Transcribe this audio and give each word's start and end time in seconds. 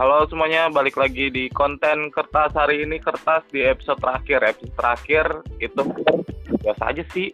Halo 0.00 0.24
semuanya, 0.32 0.72
balik 0.72 0.96
lagi 0.96 1.28
di 1.28 1.52
konten 1.52 2.08
kertas 2.08 2.56
hari 2.56 2.88
ini 2.88 2.96
kertas 2.96 3.44
di 3.52 3.60
episode 3.60 4.00
terakhir. 4.00 4.40
Episode 4.40 4.72
terakhir 4.80 5.24
itu 5.60 5.82
biasa 6.64 6.88
aja 6.88 7.04
sih, 7.12 7.28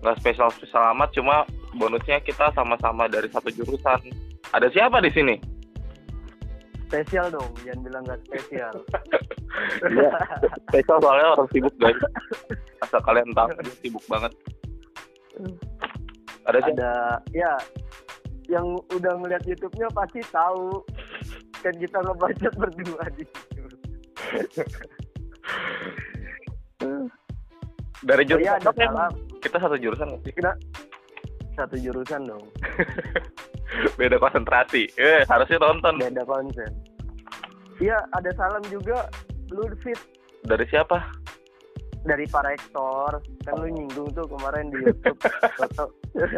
nggak 0.00 0.16
spesial 0.16 0.48
spesial 0.56 0.88
amat. 0.96 1.12
Cuma 1.12 1.44
bonusnya 1.76 2.16
kita 2.24 2.48
sama-sama 2.56 3.12
dari 3.12 3.28
satu 3.28 3.52
jurusan. 3.52 4.08
Ada 4.56 4.72
siapa 4.72 5.04
di 5.04 5.12
sini? 5.12 5.36
Spesial 6.88 7.28
dong, 7.28 7.52
jangan 7.60 7.80
bilang 7.84 8.02
nggak 8.08 8.24
spesial. 8.24 8.72
Iya, 9.84 10.12
spesial 10.72 11.04
soalnya 11.04 11.28
orang 11.36 11.48
sibuk 11.52 11.74
guys. 11.76 12.00
Asal 12.88 13.04
kalian 13.04 13.36
tahu 13.36 13.52
sibuk 13.84 14.04
banget. 14.08 14.32
Ada 16.48 16.58
siapa? 16.64 16.72
Ada 16.72 16.92
ya 17.36 17.52
yang 18.48 18.80
udah 18.96 19.12
ngeliat 19.20 19.44
YouTube-nya 19.44 19.92
pasti 19.92 20.24
tahu 20.32 20.80
kan 21.58 21.74
kita 21.74 21.98
ngebaca 22.00 22.48
berdua 22.54 23.04
di. 23.14 23.24
Dari 27.98 28.22
Oh 28.24 28.38
iya, 28.38 28.54
jurusan 28.54 28.62
apa 28.62 28.80
emang? 28.80 29.10
salam. 29.10 29.12
Kita 29.42 29.56
satu 29.58 29.76
jurusan 29.76 30.06
nggak 30.08 30.22
sih? 30.22 30.32
Kena 30.34 30.52
satu 31.58 31.74
jurusan 31.74 32.22
dong, 32.22 32.44
Beda 33.98 34.14
konsentrasi. 34.16 34.86
Eh, 34.94 35.26
harusnya 35.26 35.58
nonton. 35.58 35.98
beda 35.98 36.22
konsen. 36.22 36.70
Iya, 37.82 37.98
ada 38.14 38.30
salam 38.34 38.62
juga 38.70 39.10
lu 39.50 39.66
fit 39.82 39.98
Dari 40.46 40.62
siapa? 40.70 41.02
Dari 42.04 42.24
Pak 42.26 42.44
Rektor. 42.44 43.10
Kan 43.42 43.54
lu 43.58 43.68
nyinggung 43.70 44.10
tuh 44.12 44.26
kemarin 44.28 44.70
di 44.70 44.78
YouTube 44.84 45.18
foto. 45.56 45.84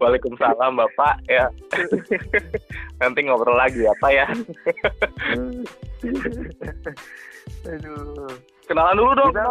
Waalaikumsalam 0.00 0.72
Bapak 0.74 1.20
ya. 1.28 1.46
Nanti 2.98 3.20
ngobrol 3.28 3.54
lagi 3.54 3.84
apa 3.84 4.08
ya? 4.08 4.26
Aduh. 7.68 8.32
Kenalan 8.66 8.96
dulu 8.96 9.12
dong. 9.14 9.30
Kita 9.32 9.44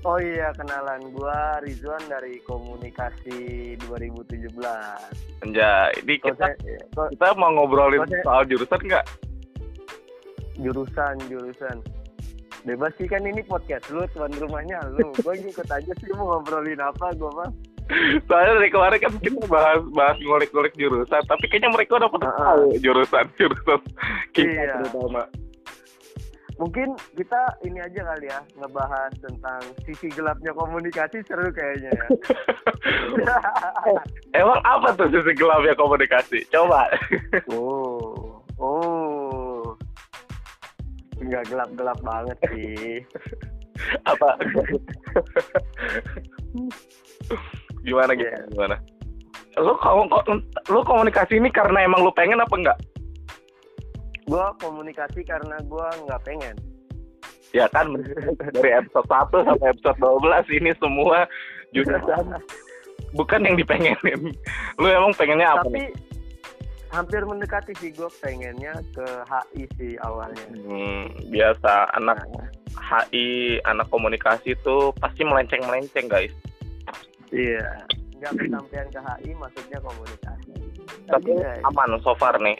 Oh 0.00 0.16
iya, 0.16 0.48
kenalan 0.56 1.12
gua 1.12 1.60
Rizwan 1.60 2.00
dari 2.08 2.40
Komunikasi 2.48 3.76
2017. 3.84 4.48
Anjay, 5.44 5.92
ini 6.00 6.16
kita 6.16 6.56
saya- 6.56 6.56
kita 7.12 7.36
mau 7.36 7.52
ngobrolin 7.52 8.08
saya- 8.08 8.24
soal 8.24 8.48
jurusan 8.48 8.80
nggak? 8.80 9.04
jurusan 10.60 11.16
jurusan 11.32 11.76
bebas 12.62 12.92
sih 12.94 13.04
kan 13.04 13.22
ini 13.22 13.40
podcast 13.42 13.88
lu 13.88 14.04
tuan 14.10 14.30
rumahnya 14.32 14.78
lu 14.90 15.08
gue 15.12 15.34
ngikut 15.34 15.66
aja 15.66 15.92
sih 15.96 16.10
mau 16.12 16.36
ngobrolin 16.36 16.78
apa 16.78 17.12
gue 17.12 17.32
mah 17.32 17.50
Soalnya 18.22 18.54
dari 18.56 18.70
kemarin 18.70 19.02
kan 19.02 19.12
kita 19.18 19.50
bahas 19.50 19.82
bahas 19.90 20.14
ngulik-ngulik 20.16 20.70
jurusan, 20.74 21.26
tapi 21.26 21.42
kayaknya 21.44 21.74
mereka 21.74 21.98
udah 21.98 22.06
pada 22.06 22.26
Ah, 22.28 22.54
tahu 22.54 22.78
jurusan 22.78 23.26
jurusan 23.34 23.80
kita 24.30 24.46
Iya. 24.46 24.74
terutama. 24.78 25.26
mungkin 26.54 26.88
kita 27.16 27.40
ini 27.62 27.80
aja 27.80 28.04
kali 28.06 28.28
ya 28.28 28.38
ngebahas 28.54 29.10
tentang 29.18 29.58
sisi 29.82 30.06
gelapnya 30.08 30.52
komunikasi 30.52 31.18
seru 31.24 31.48
kayaknya 31.50 31.90
ya 31.90 32.04
Emang 34.38 34.60
apa 34.62 34.92
tuh 34.92 35.08
sisi 35.08 35.32
gelapnya 35.34 35.74
komunikasi? 35.74 36.44
Coba. 36.46 36.84
oh 37.50 38.38
oh 38.54 39.09
nggak 41.20 41.44
gelap 41.52 41.70
gelap 41.76 41.98
banget 42.00 42.38
sih 42.48 43.04
apa? 44.12 44.36
gimana 47.80 48.12
gitu? 48.12 48.28
Iya. 48.28 48.44
Gimana? 48.52 48.76
Lu 49.56 49.72
kamu 49.80 50.02
kok 50.12 50.24
lu 50.68 50.80
komunikasi 50.84 51.40
ini 51.40 51.48
karena 51.48 51.84
emang 51.84 52.04
lu 52.04 52.12
pengen 52.12 52.40
apa 52.44 52.54
enggak? 52.56 52.78
gue 54.30 54.46
komunikasi 54.62 55.26
karena 55.26 55.58
gue 55.58 55.86
nggak 56.06 56.22
pengen 56.22 56.54
Ya 57.50 57.66
kan 57.74 57.90
dari 58.54 58.70
episode 58.78 59.10
1 59.10 59.42
sampai 59.42 59.74
episode 59.74 59.98
12 59.98 60.54
ini 60.62 60.70
semua 60.78 61.26
jurusan 61.74 62.38
bukan 63.18 63.42
yang 63.42 63.58
dipengenin. 63.58 64.30
Lu 64.78 64.86
emang 64.86 65.10
pengennya 65.18 65.58
apa 65.58 65.66
nih? 65.66 65.90
Hampir 66.90 67.22
mendekati 67.22 67.70
sih 67.78 67.90
gue 67.90 68.10
pengennya 68.18 68.74
ke 68.90 69.06
HI 69.24 69.62
sih 69.78 69.92
awalnya 70.02 70.42
Hmm, 70.52 71.06
biasa 71.28 71.94
anak 71.94 72.18
HI, 72.74 73.58
anak 73.62 73.86
komunikasi 73.88 74.54
itu 74.54 74.90
pasti 74.98 75.22
melenceng-melenceng, 75.22 76.06
guys. 76.06 76.34
Iya. 77.30 77.62
Nggak 78.18 78.32
kesampaian 78.36 78.86
ke 78.90 79.00
HI 79.00 79.30
maksudnya 79.34 79.78
komunikasi. 79.80 80.50
Tapi 81.06 81.30
Iya, 81.32 81.50
iya. 81.56 81.62
aman 81.64 81.98
so 82.00 82.14
far 82.14 82.34
nih. 82.38 82.58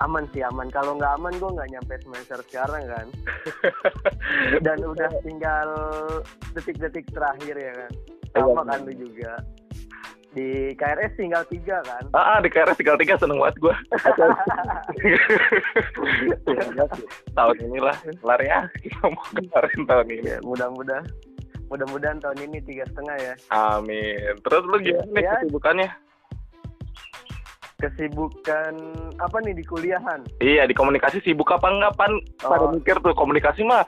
aman 0.00 0.24
sih 0.32 0.40
aman. 0.40 0.64
Kalau 0.70 0.96
nggak 0.96 1.12
aman 1.14 1.34
gue 1.36 1.50
nggak 1.52 1.70
nyampe 1.70 1.94
semester 2.00 2.40
sekarang 2.48 2.82
kan. 2.88 3.06
Dan 4.64 4.80
udah 4.80 5.10
tinggal 5.20 5.68
detik-detik 6.52 7.04
terakhir 7.12 7.52
ya 7.54 7.72
kan. 7.84 7.92
Sama 8.32 8.62
kan 8.64 8.80
lu 8.82 8.96
juga. 8.96 9.36
Di 10.30 10.78
KRS 10.78 11.18
tinggal 11.18 11.42
tiga 11.50 11.82
kan. 11.82 12.06
Ah, 12.14 12.32
ah, 12.32 12.38
di 12.38 12.46
KRS 12.46 12.78
tinggal 12.78 12.94
tiga 12.94 13.18
seneng 13.18 13.42
banget 13.42 13.58
gue. 13.58 13.74
tahun 17.36 17.56
inilah 17.60 17.96
kelar 18.20 18.40
ya. 18.40 18.58
Kita 18.78 19.10
mau 19.10 19.24
kelarin 19.26 19.82
tahun 19.86 20.06
ini. 20.08 20.28
ya, 20.28 20.38
mudah-mudahan 20.42 21.04
mudah-mudahan 21.66 22.18
tahun 22.18 22.38
ini 22.46 22.58
tiga 22.62 22.84
setengah 22.86 23.16
ya. 23.18 23.34
Amin. 23.50 24.34
Terus 24.42 24.62
lu 24.66 24.76
gimana 24.78 25.06
nih 25.08 25.22
Ya. 25.22 25.32
kesibukannya? 25.36 25.88
Kesibukan 27.80 28.74
apa 29.16 29.36
nih 29.40 29.56
di 29.56 29.64
kuliahan? 29.64 30.20
Iya, 30.38 30.68
di 30.68 30.74
komunikasi 30.76 31.24
sibuk 31.24 31.48
apa 31.48 31.66
enggak 31.66 31.96
pan? 31.96 32.12
Pada 32.38 32.68
Oh. 32.68 32.70
mikir 32.70 33.00
tuh 33.00 33.16
komunikasi 33.16 33.64
mah 33.64 33.82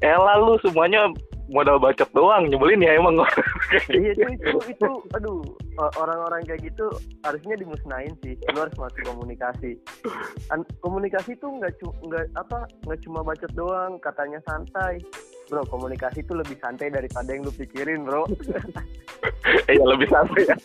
elah 0.00 0.40
lu 0.40 0.56
semuanya 0.58 1.12
modal 1.48 1.76
bacot 1.76 2.08
doang, 2.16 2.48
nyebelin 2.48 2.84
ya 2.84 2.96
emang 2.96 3.20
Iya 3.92 4.12
itu, 4.16 4.28
itu 4.36 4.58
itu 4.72 4.90
aduh 5.12 5.44
orang-orang 5.98 6.46
kayak 6.48 6.64
gitu 6.72 6.86
harusnya 7.26 7.54
dimusnahin 7.58 8.14
sih. 8.24 8.34
Lu 8.52 8.64
harus 8.64 8.76
masuk 8.80 9.02
komunikasi. 9.04 9.76
An- 10.54 10.68
komunikasi 10.80 11.36
itu 11.36 11.46
nggak 11.46 11.76
nggak 11.82 12.26
apa 12.38 12.64
nggak 12.88 13.00
cuma 13.04 13.20
bacot 13.26 13.52
doang, 13.52 14.00
katanya 14.00 14.40
santai. 14.48 15.00
Bro, 15.52 15.68
komunikasi 15.68 16.24
itu 16.24 16.32
lebih 16.32 16.56
santai 16.56 16.88
daripada 16.88 17.28
yang 17.28 17.44
lu 17.44 17.52
pikirin, 17.52 18.08
bro. 18.08 18.24
Iya 19.72 19.84
lebih 19.88 20.08
santai 20.12 20.44
ya. 20.44 20.56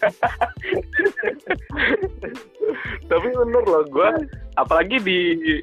Tapi 3.07 3.28
bener 3.31 3.63
loh 3.63 3.84
gue 3.88 4.09
apalagi 4.59 5.00
di 5.00 5.18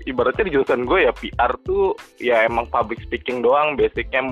ibaratnya 0.09 0.49
di 0.49 0.55
jurusan 0.57 0.89
gue 0.89 1.05
ya 1.05 1.13
PR 1.13 1.53
tuh 1.63 1.93
ya 2.17 2.49
emang 2.49 2.65
public 2.73 3.05
speaking 3.05 3.45
doang 3.45 3.77
basicnya 3.77 4.25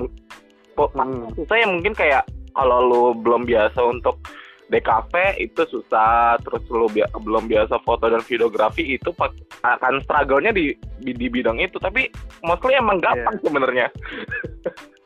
Hmm. 0.75 1.31
susah 1.33 1.55
ya 1.55 1.67
mungkin 1.67 1.91
kayak 1.91 2.23
kalau 2.51 2.79
lu 2.81 3.03
belum 3.15 3.43
biasa 3.43 3.79
untuk 3.81 4.19
DKP 4.65 5.13
itu 5.39 5.61
susah 5.63 6.35
terus 6.41 6.65
lu 6.67 6.87
bia- 6.87 7.11
belum 7.13 7.45
biasa 7.45 7.77
foto 7.79 8.05
dan 8.05 8.19
videografi 8.19 8.97
itu 8.97 9.13
akan 9.61 10.01
struggle-nya 10.01 10.49
di, 10.49 10.73
di 10.99 11.11
di 11.11 11.27
bidang 11.27 11.57
itu 11.57 11.77
tapi 11.77 12.09
mostly 12.41 12.73
emang 12.73 12.97
gampang 12.97 13.37
sebenarnya 13.39 13.87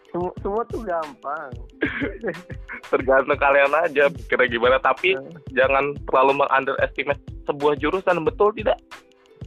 Semua, 0.09 0.33
semua 0.41 0.63
tuh 0.65 0.81
gampang. 0.81 1.51
tergantung 2.89 3.37
kalian 3.37 3.69
aja 3.77 4.09
kira 4.25 4.47
gimana 4.47 4.79
tapi 4.79 5.13
Hmm. 5.13 5.29
jangan 5.51 5.93
terlalu 6.03 6.39
meng-underestimate 6.39 7.19
sebuah 7.43 7.77
jurusan 7.77 8.23
betul 8.23 8.49
tidak 8.51 8.79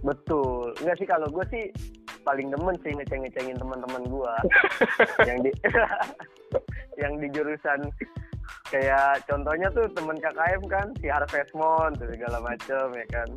Betul. 0.03 0.75
Enggak 0.79 0.99
sih 0.99 1.07
kalau 1.07 1.31
gue 1.31 1.45
sih 1.49 1.65
paling 2.23 2.49
demen 2.51 2.77
sih 2.83 2.93
ngeceng-ngecengin 2.95 3.59
teman-teman 3.59 4.03
gue 4.07 4.35
yang 5.29 5.39
di 5.43 5.51
yang 7.03 7.13
di 7.19 7.27
jurusan 7.31 7.81
kayak 8.69 9.23
contohnya 9.29 9.69
tuh 9.73 9.87
temen 9.93 10.17
KKM 10.19 10.63
kan 10.67 10.87
si 10.99 11.07
Harvest 11.09 11.53
Moon 11.55 11.93
tuh 11.97 12.09
segala 12.11 12.41
macem 12.43 12.87
ya 12.97 13.07
kan. 13.13 13.29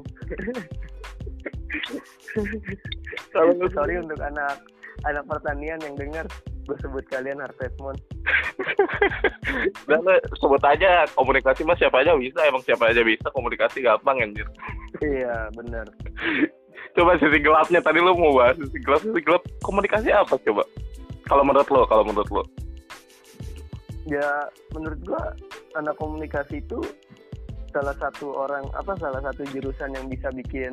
Sorry 3.75 3.95
untuk 3.99 4.19
anak 4.23 4.63
anak 5.03 5.23
pertanian 5.27 5.79
yang 5.83 5.95
dengar 5.99 6.25
gue 6.65 6.77
sebut 6.81 7.05
kalian 7.11 7.43
Harvest 7.43 7.77
Moon. 7.77 7.95
Udah 9.85 9.99
lu 10.01 10.15
sebut 10.39 10.63
aja 10.63 11.05
komunikasi 11.13 11.67
mah 11.67 11.77
siapa 11.77 12.01
aja 12.01 12.15
bisa 12.17 12.39
emang 12.47 12.63
siapa 12.63 12.89
aja 12.89 13.03
bisa 13.03 13.27
komunikasi 13.35 13.83
gampang 13.83 14.23
anjir 14.23 14.47
iya 15.03 15.51
bener. 15.51 15.87
Coba 16.95 17.19
sisi 17.19 17.37
gelapnya 17.43 17.79
tadi 17.83 17.99
lu 17.99 18.15
mau 18.15 18.39
bahas 18.39 18.55
sisi 18.55 18.79
gelap 18.79 19.01
sisi 19.03 19.19
gelap 19.21 19.43
komunikasi 19.61 20.09
apa 20.15 20.35
coba? 20.39 20.63
Kalau 21.27 21.43
menurut 21.43 21.67
lo 21.69 21.81
kalau 21.85 22.03
menurut 22.07 22.29
lo. 22.31 22.43
Ya 24.07 24.47
menurut 24.71 24.99
gue 25.03 25.23
anak 25.75 25.95
komunikasi 25.99 26.63
itu 26.63 26.79
salah 27.75 27.95
satu 27.99 28.31
orang 28.31 28.63
apa 28.71 28.95
salah 28.95 29.19
satu 29.19 29.43
jurusan 29.51 29.91
yang 29.91 30.07
bisa 30.07 30.31
bikin 30.31 30.71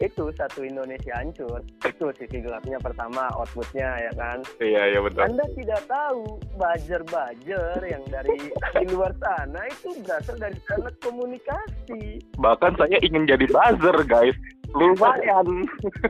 itu 0.00 0.28
satu 0.36 0.60
Indonesia 0.60 1.12
hancur. 1.16 1.60
Itu 1.84 2.12
sisi 2.20 2.44
gelapnya 2.44 2.76
pertama 2.80 3.32
outputnya 3.36 3.88
ya 4.08 4.12
kan? 4.12 4.38
Iya, 4.60 4.82
iya 4.92 5.00
betul. 5.00 5.24
Anda 5.24 5.46
tidak 5.56 5.82
tahu 5.88 6.20
buzzer-buzzer 6.60 7.80
yang 7.84 8.04
dari 8.12 8.52
di 8.52 8.86
luar 8.92 9.12
sana 9.16 9.60
itu 9.72 9.96
berasal 10.04 10.36
dari 10.36 10.58
anak 10.76 10.94
komunikasi. 11.00 12.20
Bahkan 12.36 12.72
saya 12.76 12.96
ingin 13.00 13.24
jadi 13.24 13.46
buzzer, 13.48 13.96
guys. 14.04 14.36
Lumayan 14.74 15.46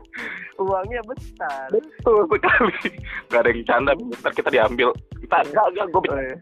uangnya 0.63 1.01
besar 1.05 1.69
betul 1.69 2.25
sekali 2.31 2.89
nggak 3.29 3.41
ada 3.45 3.49
yang 3.53 3.63
canda 3.67 3.93
ntar 4.23 4.33
kita 4.33 4.49
diambil 4.49 4.89
kita 5.21 5.37
enggak 5.45 5.67
enggak 5.75 5.87
gue 5.93 6.03
Oh, 6.07 6.21
iya. 6.23 6.37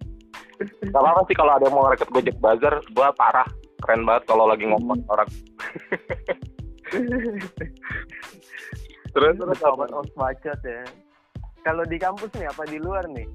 Gak 0.87 1.03
apa 1.03 1.27
sih 1.27 1.35
kalau 1.35 1.51
ada 1.59 1.67
yang 1.67 1.75
mau 1.75 1.83
ngereket 1.83 2.15
Gojek 2.15 2.39
Bazar, 2.39 2.79
gua 2.95 3.11
parah. 3.19 3.43
Keren 3.83 4.07
banget 4.07 4.23
kalau 4.31 4.47
lagi 4.47 4.63
ngomong 4.71 5.03
orang. 5.11 5.27
terus 9.15 9.35
terus 9.35 9.61
apa? 9.63 9.85
Bacot 10.15 10.61
ya 10.63 10.83
kalau 11.65 11.83
di 11.89 11.97
kampus 11.97 12.31
nih 12.37 12.47
apa 12.47 12.63
di 12.69 12.79
luar 12.79 13.03
nih 13.11 13.27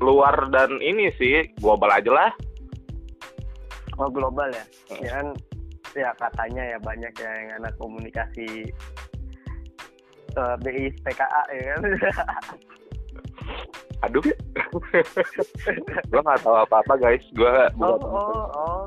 Luar 0.00 0.48
dan 0.50 0.78
ini 0.80 1.10
sih 1.14 1.46
global 1.60 1.90
aja 1.90 2.10
lah. 2.10 2.30
oh 4.00 4.08
global 4.08 4.48
ya 4.48 4.64
Hmm. 4.88 5.02
ya 5.04 5.10
kan 5.20 5.26
ya 5.92 6.10
katanya 6.16 6.62
ya 6.64 6.78
banyak 6.80 7.12
ya 7.14 7.30
yang 7.30 7.50
anak 7.60 7.74
komunikasi 7.76 8.48
eh, 10.32 10.54
BI 10.60 10.88
PKA 11.02 11.42
ya 11.52 11.62
kan 11.76 11.82
Aduh. 14.02 14.18
gua 16.10 16.20
nggak 16.26 16.42
tahu 16.42 16.56
apa-apa 16.58 16.94
guys. 16.98 17.22
Gua 17.38 17.70
oh 17.78 17.94
oh 18.02 18.44
oh 18.50 18.82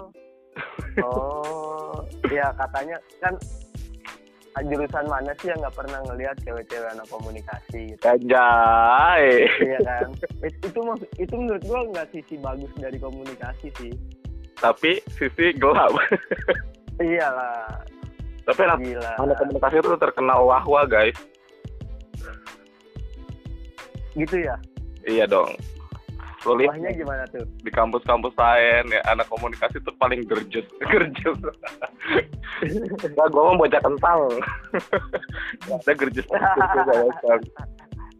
oh 0.99 1.95
ya 2.27 2.51
katanya 2.51 2.99
kan 3.23 3.31
jurusan 4.67 5.07
mana 5.07 5.31
sih 5.39 5.51
yang 5.51 5.59
nggak 5.63 5.75
pernah 5.75 5.99
ngelihat 6.07 6.35
cewek-cewek 6.43 6.87
anak 6.91 7.07
komunikasi 7.07 7.95
gitu 7.95 8.03
Anjay. 8.03 9.47
iya 9.63 9.79
kan 9.83 10.11
It- 10.43 10.59
itu 10.63 10.79
itu 11.15 11.33
menurut 11.35 11.63
gua 11.63 11.79
nggak 11.95 12.07
sisi 12.11 12.35
bagus 12.39 12.71
dari 12.75 12.99
komunikasi 12.99 13.67
sih 13.79 13.91
Tapi 14.55 14.99
sisi 15.15 15.51
gelap. 15.55 15.91
iyalah. 17.01 17.83
Tapi 18.45 18.61
anak, 18.61 18.79
anak 19.17 19.37
komunikasi 19.41 19.81
itu 19.81 19.97
terkenal 19.97 20.45
wah-wah 20.45 20.85
guys. 20.85 21.17
gitu 24.15 24.47
ya? 24.47 24.55
Iya 25.03 25.27
dong. 25.27 25.51
Lo 26.45 26.55
lihat 26.55 26.77
wahnya 26.77 26.93
gimana 26.93 27.23
tuh? 27.33 27.43
di 27.65 27.71
kampus-kampus 27.73 28.31
lain 28.37 28.85
ya 28.93 29.01
anak 29.09 29.25
komunikasi 29.33 29.81
tuh 29.81 29.91
paling 29.97 30.21
gerjus 30.29 30.61
gerjus 30.93 31.33
nggak 33.01 33.27
gue 33.33 33.41
mau 33.41 33.57
bocah 33.57 33.81
kentang 33.81 34.21
Nggak 35.65 35.79
ada 35.81 35.93
gerjus 35.97 36.25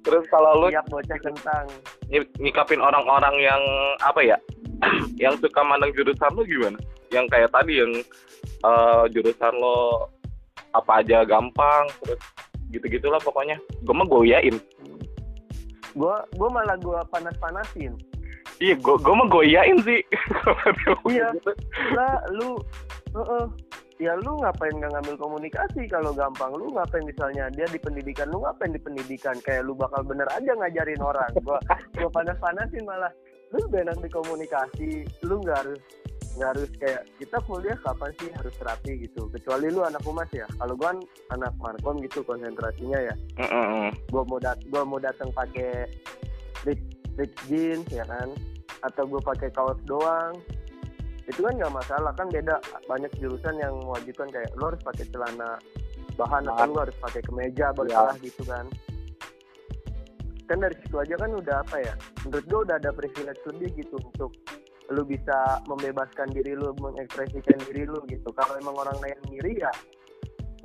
terus 0.01 0.25
kalau 0.33 0.66
lu 0.66 0.74
siap 0.74 0.89
bocah 0.89 1.19
kentang 1.21 1.66
ny- 2.10 2.33
nyikapin 2.42 2.81
orang-orang 2.81 3.38
yang 3.45 3.62
apa 4.01 4.25
ya 4.25 4.38
yang 5.24 5.38
suka 5.39 5.62
mandang 5.63 5.92
jurusan 5.95 6.31
lu 6.36 6.44
gimana? 6.45 6.80
Yang 7.13 7.25
kayak 7.31 7.50
tadi 7.54 7.80
yang 7.80 7.92
eh, 8.65 9.03
jurusan 9.13 9.53
lo 9.56 10.09
apa 10.73 11.06
aja 11.06 11.21
gampang 11.23 11.85
terus 12.03 12.19
gitu 12.73 12.85
gitulah 12.89 13.21
pokoknya. 13.21 13.56
Gue 13.85 13.94
mah 13.95 14.07
goyain 14.09 14.57
gua 15.95 16.27
gua 16.35 16.50
malah 16.51 16.75
gua 16.83 17.01
panas 17.07 17.33
panasin 17.39 17.95
iya 18.59 18.75
gue 18.75 18.95
gue 19.00 19.15
mah 19.15 19.27
sih 19.83 20.00
Kalau 20.44 20.56
dia 20.75 20.91
ngomong 20.91 21.12
Iya. 21.12 21.27
lah 21.95 22.15
lu 22.35 22.50
heeh. 23.15 23.45
ya 23.95 24.12
lu 24.19 24.44
ngapain 24.44 24.75
nggak 24.75 24.91
ngambil 24.91 25.15
komunikasi? 25.15 25.88
Kalau 25.88 26.11
gampang 26.11 26.51
lu 26.51 26.68
ngapain 26.75 27.03
misalnya 27.07 27.47
dia 27.56 27.63
di 27.71 27.79
pendidikan 27.79 28.27
lu 28.27 28.44
ngapain 28.44 28.75
di 28.75 28.79
pendidikan? 28.83 29.39
Kayak 29.39 29.71
lu 29.71 29.71
bakal 29.71 30.03
bener 30.03 30.27
aja 30.35 30.51
ngajarin 30.51 31.00
orang. 31.00 31.31
Gua 31.47 31.59
gua 31.95 32.09
panas 32.11 32.35
panasin 32.44 32.83
malah. 32.83 33.11
Lu 33.56 33.63
enak 33.71 33.95
di 34.03 34.09
komunikasi 34.11 34.89
lu 35.23 35.39
nggak 35.39 35.63
harus 35.63 35.79
nggak 36.35 36.49
harus 36.55 36.71
kayak 36.77 37.01
kita 37.17 37.37
kuliah 37.47 37.77
kapan 37.81 38.11
sih 38.19 38.29
harus 38.35 38.53
terapi 38.59 38.91
gitu? 39.07 39.31
Kecuali 39.31 39.71
lu 39.71 39.81
anak 39.81 40.03
humas 40.03 40.29
ya. 40.35 40.45
Kalau 40.59 40.75
gua 40.75 40.91
kan 40.91 40.99
anak 41.39 41.53
markom 41.57 41.99
gitu 42.03 42.21
konsentrasinya 42.27 42.99
ya. 42.99 43.15
Mm-mm. 43.39 43.91
gua 44.11 44.23
mau 44.27 44.39
dat 44.39 44.59
gua 44.67 44.83
mau 44.83 44.99
datang 44.99 45.31
pakai 45.31 45.87
rip 46.67 46.81
rip 47.15 47.31
jeans 47.47 47.87
ya 47.89 48.03
kan? 48.05 48.31
Atau 48.83 49.07
gue 49.09 49.21
pakai 49.23 49.49
kaos 49.49 49.79
doang. 49.89 50.35
Itu 51.25 51.41
kan 51.41 51.57
nggak 51.57 51.73
masalah 51.73 52.13
kan 52.13 52.29
beda. 52.29 52.61
Banyak 52.85 53.09
jurusan 53.17 53.57
yang 53.57 53.73
mewajibkan 53.81 54.29
kayak 54.29 54.53
lo 54.59 54.69
harus 54.69 54.81
pakai 54.85 55.09
celana 55.09 55.57
bahan 56.15 56.45
atau 56.45 56.69
lo 56.69 56.79
harus 56.85 56.97
pakai 57.01 57.21
kemeja 57.25 57.73
berkelas 57.73 58.19
gitu 58.21 58.45
kan. 58.45 58.69
Kan 60.45 60.61
dari 60.61 60.77
situ 60.77 60.95
aja 61.01 61.15
kan 61.17 61.31
udah 61.33 61.65
apa 61.65 61.77
ya? 61.81 61.93
Menurut 62.27 62.45
gue 62.45 62.59
udah 62.69 62.75
ada 62.77 62.91
privilege 62.93 63.41
lebih 63.49 63.69
gitu 63.81 63.97
untuk 63.97 64.31
lu 64.93 65.01
bisa 65.05 65.61
membebaskan 65.65 66.29
diri 66.29 66.53
lu 66.53 66.73
mengekspresikan 66.77 67.57
diri 67.69 67.89
lu 67.89 67.97
gitu. 68.09 68.29
Kalau 68.35 68.53
emang 68.61 68.75
orang 68.77 68.97
lain 69.01 69.17
ngiri 69.31 69.61
ya 69.61 69.71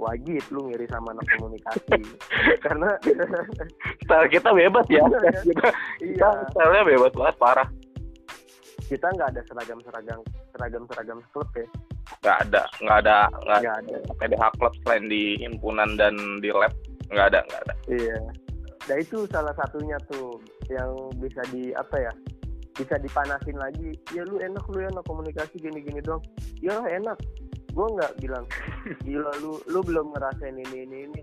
wajib 0.00 0.44
lu 0.48 0.72
ngiri 0.72 0.88
sama 0.88 1.12
anak 1.12 1.26
komunikasi. 1.36 2.00
Karena 2.64 2.88
style 4.04 4.28
kita 4.32 4.50
bebas 4.52 4.86
ya. 4.88 5.04
Iya. 5.04 5.40
kita 5.44 5.68
iya. 6.04 6.28
stylenya 6.52 6.84
bebas 6.88 7.12
banget 7.12 7.36
parah. 7.36 7.68
Kita 8.88 9.06
nggak 9.06 9.28
ada 9.36 9.42
seragam 9.46 9.78
seragam 9.86 10.20
seragam 10.56 10.82
seragam 10.90 11.18
klub 11.30 11.48
ya. 11.54 11.66
Nggak 12.24 12.38
ada 12.48 12.62
nggak 12.82 12.98
ada 13.06 13.18
nggak 13.46 13.76
ada. 13.86 13.96
PDH 14.18 14.44
Club 14.58 14.74
selain 14.82 15.04
di 15.06 15.38
himpunan 15.38 15.94
dan 15.94 16.14
di 16.42 16.50
lab 16.50 16.74
nggak 17.12 17.26
ada 17.30 17.40
nggak 17.46 17.62
ada. 17.68 17.74
Iya. 17.86 18.18
Nah 18.88 18.96
itu 18.98 19.28
salah 19.30 19.54
satunya 19.54 19.94
tuh 20.10 20.42
yang 20.72 20.90
bisa 21.22 21.44
di 21.54 21.70
apa 21.76 22.10
ya 22.10 22.12
bisa 22.80 22.96
dipanasin 22.96 23.56
lagi. 23.60 23.92
Ya 24.16 24.24
lu 24.24 24.40
enak 24.40 24.64
lu 24.72 24.80
enak 24.80 25.04
komunikasi 25.04 25.60
gini 25.60 25.84
gini 25.84 26.00
dong 26.00 26.24
ya 26.64 26.80
enak. 26.88 27.20
Gue 27.76 27.86
nggak 27.92 28.16
bilang 28.24 28.48
gila 29.06 29.32
lu 29.44 29.60
lu 29.68 29.84
belum 29.84 30.16
ngerasain 30.16 30.56
ini 30.56 30.88
ini 30.88 30.98
ini. 31.12 31.22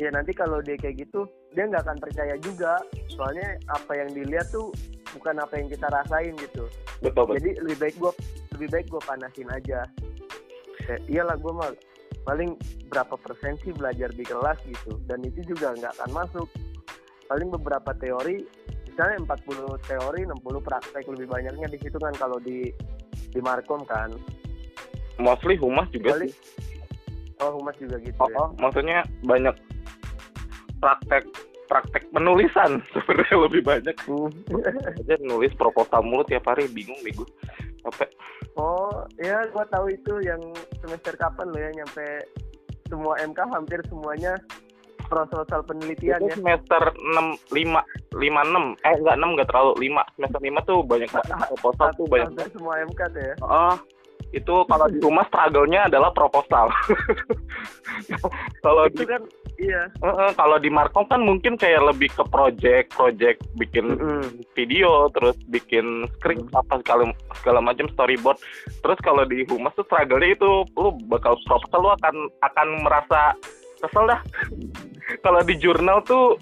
Ya 0.00 0.10
nanti 0.10 0.34
kalau 0.34 0.58
dia 0.64 0.74
kayak 0.80 1.06
gitu 1.06 1.28
dia 1.52 1.68
nggak 1.68 1.84
akan 1.84 1.98
percaya 2.00 2.34
juga. 2.40 2.80
Soalnya 3.12 3.60
apa 3.68 3.92
yang 3.92 4.10
dilihat 4.16 4.48
tuh 4.48 4.72
bukan 5.14 5.38
apa 5.38 5.54
yang 5.60 5.68
kita 5.68 5.86
rasain 5.92 6.34
gitu. 6.40 6.64
Betul 7.04 7.28
betul. 7.28 7.36
Jadi 7.38 7.50
lebih 7.62 7.78
baik 7.78 7.96
gue 8.00 8.12
lebih 8.58 8.68
baik 8.72 8.86
gue 8.88 9.02
panasin 9.04 9.48
aja. 9.52 9.80
Kayak, 10.84 11.00
iyalah 11.06 11.36
gue 11.38 11.52
mah 11.54 11.70
paling 12.24 12.56
berapa 12.88 13.14
persen 13.20 13.60
sih 13.62 13.70
belajar 13.70 14.10
di 14.10 14.24
kelas 14.24 14.58
gitu. 14.66 14.98
Dan 15.06 15.22
itu 15.22 15.44
juga 15.54 15.76
nggak 15.76 15.92
akan 16.00 16.10
masuk. 16.10 16.48
Paling 17.24 17.48
beberapa 17.54 17.94
teori 17.96 18.44
misalnya 18.94 19.26
40 19.26 19.90
teori 19.90 20.20
60 20.22 20.62
praktek 20.62 21.02
lebih 21.10 21.26
banyaknya 21.26 21.66
di 21.66 21.78
situ 21.82 21.98
kan 21.98 22.14
kalau 22.14 22.38
di 22.38 22.70
di 23.34 23.40
markom 23.42 23.82
kan. 23.82 24.14
Mostly 25.18 25.58
humas 25.58 25.90
juga 25.90 26.14
Kali- 26.14 26.30
sih. 26.30 26.62
Oh 27.42 27.58
humas 27.58 27.74
juga 27.82 27.98
gitu 27.98 28.14
oh, 28.22 28.30
ya? 28.30 28.38
Oh, 28.38 28.48
maksudnya 28.62 29.02
banyak 29.26 29.58
praktek 30.78 31.26
praktek 31.66 32.06
penulisan. 32.14 32.78
Sebenarnya 32.94 33.36
lebih 33.50 33.62
banyak. 33.66 33.96
Hmm. 34.06 34.30
aja 34.94 35.14
nulis 35.26 35.50
proposal 35.58 36.06
mulu 36.06 36.22
tiap 36.30 36.46
hari 36.46 36.70
bingung 36.70 36.98
nih 37.02 37.10
gue 37.18 37.26
capek. 37.82 38.10
Oh 38.54 39.02
ya 39.18 39.42
gue 39.50 39.64
tahu 39.74 39.90
itu 39.90 40.14
yang 40.22 40.38
semester 40.78 41.18
kapan 41.18 41.50
lo 41.50 41.58
ya 41.58 41.70
nyampe 41.74 42.06
semua 42.86 43.18
MK 43.18 43.40
hampir 43.50 43.82
semuanya 43.90 44.38
proposal 45.14 45.60
penelitian 45.62 46.18
itu 46.18 46.26
ya. 46.26 46.34
semester 46.34 46.82
enam 47.14 47.26
lima 47.54 47.80
lima 48.18 48.40
enam. 48.42 48.64
Eh 48.82 48.94
enggak 48.98 49.16
enam 49.16 49.30
enggak 49.38 49.48
terlalu 49.54 49.72
lima. 49.78 50.02
Semester 50.18 50.40
lima 50.42 50.60
tuh 50.66 50.78
banyak 50.82 51.10
banget. 51.10 51.48
Proposal 51.54 51.88
tuh 51.94 52.06
banyak 52.10 52.28
hampir 52.34 52.48
semua 52.50 52.74
MK 52.82 53.00
ya. 53.14 53.34
Oh, 53.40 53.76
itu 54.34 54.54
kalau 54.66 54.86
di 54.90 54.98
rumah 54.98 55.24
struggle-nya 55.30 55.86
adalah 55.86 56.10
proposal. 56.10 56.66
kalau 58.66 58.90
di 58.90 59.06
kan 59.06 59.22
iya. 59.62 59.86
Eh, 60.02 60.10
eh, 60.10 60.30
kalau 60.34 60.58
di 60.58 60.66
Markom 60.66 61.06
kan 61.06 61.22
mungkin 61.22 61.54
kayak 61.54 61.94
lebih 61.94 62.10
ke 62.10 62.26
project, 62.26 62.90
project 62.98 63.38
bikin 63.54 63.94
Mm-mm. 63.94 64.42
video, 64.58 65.06
terus 65.14 65.38
bikin 65.46 66.10
script 66.18 66.50
apa 66.50 66.82
segala 66.82 67.14
segala 67.38 67.60
macam 67.62 67.86
storyboard. 67.94 68.42
Terus 68.82 68.98
kalau 69.06 69.22
di 69.22 69.46
humas 69.46 69.74
tuh 69.78 69.86
struggle-nya 69.86 70.34
itu 70.34 70.66
lu 70.74 70.90
bakal 71.06 71.38
proposal 71.46 71.80
lu 71.86 71.90
akan 72.02 72.14
akan 72.42 72.68
merasa 72.82 73.38
kesel 73.84 74.04
dah. 74.08 74.20
kalau 75.20 75.44
di 75.44 75.54
jurnal 75.60 76.00
tuh 76.04 76.40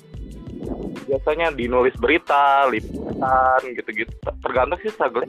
biasanya 1.11 1.51
dinulis 1.53 1.95
berita, 1.99 2.71
liputan 2.71 3.61
gitu-gitu. 3.75 4.13
Tergantung 4.41 4.79
sih 4.81 4.93
struggle 4.95 5.27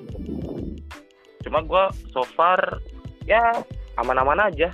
Cuma 1.43 1.60
gue 1.65 1.84
so 2.15 2.24
far 2.34 2.79
ya 3.27 3.51
aman-aman 4.00 4.48
aja. 4.48 4.72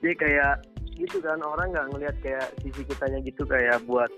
Jadi 0.00 0.14
kayak 0.16 0.64
gitu 0.94 1.18
kan 1.20 1.40
orang 1.42 1.74
nggak 1.74 1.88
ngelihat 1.92 2.16
kayak 2.22 2.46
sisi 2.62 2.86
kitanya 2.86 3.18
gitu 3.20 3.42
kayak 3.44 3.82
buat 3.84 4.08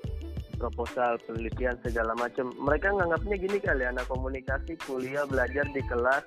proposal 0.56 1.20
penelitian 1.28 1.76
segala 1.84 2.16
macam 2.16 2.52
mereka 2.58 2.92
nganggapnya 2.92 3.36
gini 3.36 3.58
kali 3.60 3.84
anak 3.84 4.08
komunikasi 4.08 4.74
kuliah 4.84 5.24
belajar 5.28 5.64
di 5.70 5.80
kelas 5.86 6.24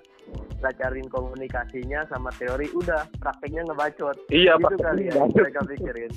pelajarin 0.62 1.10
komunikasinya 1.10 2.06
sama 2.08 2.30
teori 2.38 2.70
udah 2.78 3.10
prakteknya 3.18 3.66
ngebacot 3.66 4.16
Iya, 4.30 4.62
gitu 4.62 4.78
Pak. 4.78 4.82
kali 4.82 5.10
ya 5.10 5.14
mereka 5.26 5.60
pikirin 5.66 6.14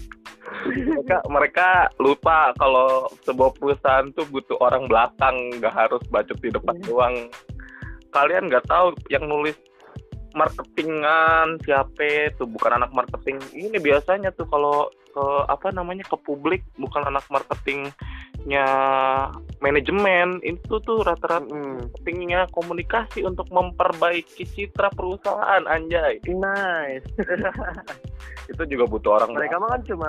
mereka 0.63 1.17
mereka 1.31 1.69
lupa 2.03 2.53
kalau 2.59 3.07
sebuah 3.25 3.57
perusahaan 3.57 4.11
tuh 4.13 4.27
butuh 4.29 4.59
orang 4.59 4.91
belakang, 4.91 5.37
nggak 5.63 5.71
harus 5.71 6.03
bacot 6.11 6.35
di 6.43 6.51
depan 6.51 6.77
doang. 6.83 7.15
Kalian 8.11 8.51
nggak 8.51 8.67
tahu 8.67 8.93
yang 9.09 9.25
nulis 9.31 9.55
marketingan 10.33 11.61
siapa 11.65 12.33
tuh 12.37 12.49
bukan 12.49 12.81
anak 12.81 12.91
marketing. 12.93 13.39
Ini 13.53 13.77
biasanya 13.79 14.33
tuh 14.33 14.49
kalau 14.49 14.89
ke 15.13 15.27
apa 15.45 15.69
namanya 15.77 16.09
ke 16.09 16.17
publik 16.25 16.65
bukan 16.81 17.05
anak 17.05 17.29
marketingnya 17.29 18.67
manajemen 19.61 20.41
itu 20.41 20.81
tuh 20.81 21.05
rata-rata 21.05 21.45
Mm-mm. 21.45 21.93
marketingnya 21.93 22.49
komunikasi 22.51 23.21
untuk 23.29 23.47
memperbaiki 23.53 24.49
citra 24.49 24.89
perusahaan 24.97 25.63
anjay. 25.69 26.19
Nice. 26.25 27.05
Itu 28.51 28.65
juga 28.67 28.89
butuh 28.89 29.21
orang 29.23 29.37
mereka 29.37 29.61
mah 29.61 29.71
kan 29.77 29.83
cuma 29.85 30.09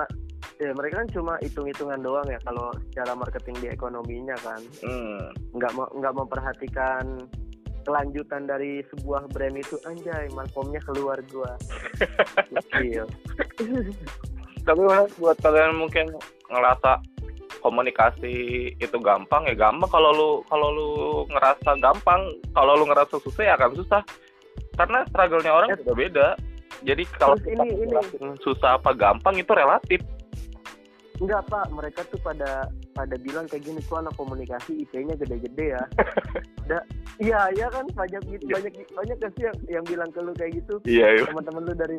ya 0.56 0.70
mereka 0.72 1.04
kan 1.04 1.08
cuma 1.12 1.32
hitung-hitungan 1.44 2.00
doang 2.00 2.26
ya 2.30 2.40
kalau 2.42 2.72
secara 2.90 3.12
marketing 3.12 3.56
di 3.60 3.68
ekonominya 3.70 4.36
kan. 4.40 4.60
Hmm. 4.80 5.28
nggak 5.54 5.72
mau 5.76 5.86
nggak 5.92 6.14
memperhatikan 6.16 7.04
kelanjutan 7.84 8.48
dari 8.48 8.80
sebuah 8.90 9.28
brand 9.30 9.56
itu 9.56 9.76
anjay 9.84 10.26
markomnya 10.32 10.80
keluar 10.82 11.20
gua. 11.30 11.52
Tapi 14.64 14.80
Mas, 14.80 15.12
buat 15.20 15.36
kalian 15.44 15.76
mungkin 15.76 16.08
ngerasa 16.48 17.04
komunikasi 17.60 18.34
itu 18.76 18.96
gampang 19.00 19.44
ya 19.48 19.54
gampang. 19.56 19.88
Kalau 19.92 20.10
lu 20.12 20.30
kalau 20.48 20.68
lu 20.72 20.90
ngerasa 21.28 21.76
gampang 21.80 22.20
kalau 22.56 22.76
lu 22.76 22.84
ngerasa 22.88 23.20
susah 23.20 23.42
ya 23.44 23.54
akan 23.60 23.76
susah. 23.76 24.02
Karena 24.74 25.04
struggle-nya 25.08 25.52
orang 25.52 25.68
beda 25.76 25.92
beda. 25.94 26.28
Jadi 26.84 27.02
kalau 27.16 27.36
ini- 27.44 27.86
ini. 27.86 27.96
susah 28.42 28.80
apa 28.80 28.92
gampang 28.92 29.36
itu 29.38 29.52
relatif 29.52 30.00
Enggak 31.22 31.46
pak, 31.46 31.70
mereka 31.70 32.02
tuh 32.10 32.18
pada 32.18 32.66
pada 32.94 33.14
bilang 33.22 33.46
kayak 33.46 33.62
gini, 33.62 33.78
kok 33.86 34.02
anak 34.02 34.14
komunikasi 34.18 34.82
IP-nya 34.82 35.14
gede-gede 35.14 35.78
ya. 35.78 35.84
Da, 36.64 36.80
iya 37.20 37.52
iya 37.52 37.68
kan 37.68 37.84
banyak 37.92 38.24
gitu 38.24 38.48
Iya. 38.48 38.56
banyak 38.56 38.72
banyak 38.96 39.16
gak 39.20 39.32
sih 39.36 39.44
yang, 39.44 39.58
yang 39.68 39.84
bilang 39.84 40.08
ke 40.08 40.20
lu 40.24 40.32
kayak 40.32 40.56
gitu 40.56 40.80
iya 40.88 41.12
iya 41.12 41.28
teman-teman 41.28 41.60
lu 41.68 41.72
dari 41.76 41.96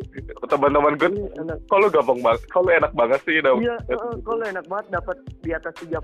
teman-teman 0.49 0.97
gue 0.97 1.09
kalau 1.69 1.85
gampang 1.85 2.17
banget 2.25 2.41
kalau 2.49 2.73
enak 2.73 2.89
banget 2.97 3.21
sih 3.29 3.37
dapet 3.45 3.61
iya 3.61 3.77
eh, 3.93 4.15
kalau 4.25 4.41
enak 4.41 4.65
banget 4.65 4.87
dapat 4.89 5.17
di 5.45 5.53
atas 5.53 5.69
3,5 5.85 6.01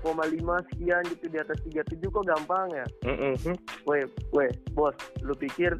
sekian 0.70 1.02
gitu 1.10 1.26
di 1.26 1.38
atas 1.42 1.58
37 1.66 2.06
kok 2.06 2.22
gampang 2.22 2.70
ya. 2.70 2.86
Mm-mm. 3.02 3.34
Weh 3.82 4.06
weh 4.30 4.50
bos, 4.78 4.94
lu 5.26 5.34
pikir 5.34 5.74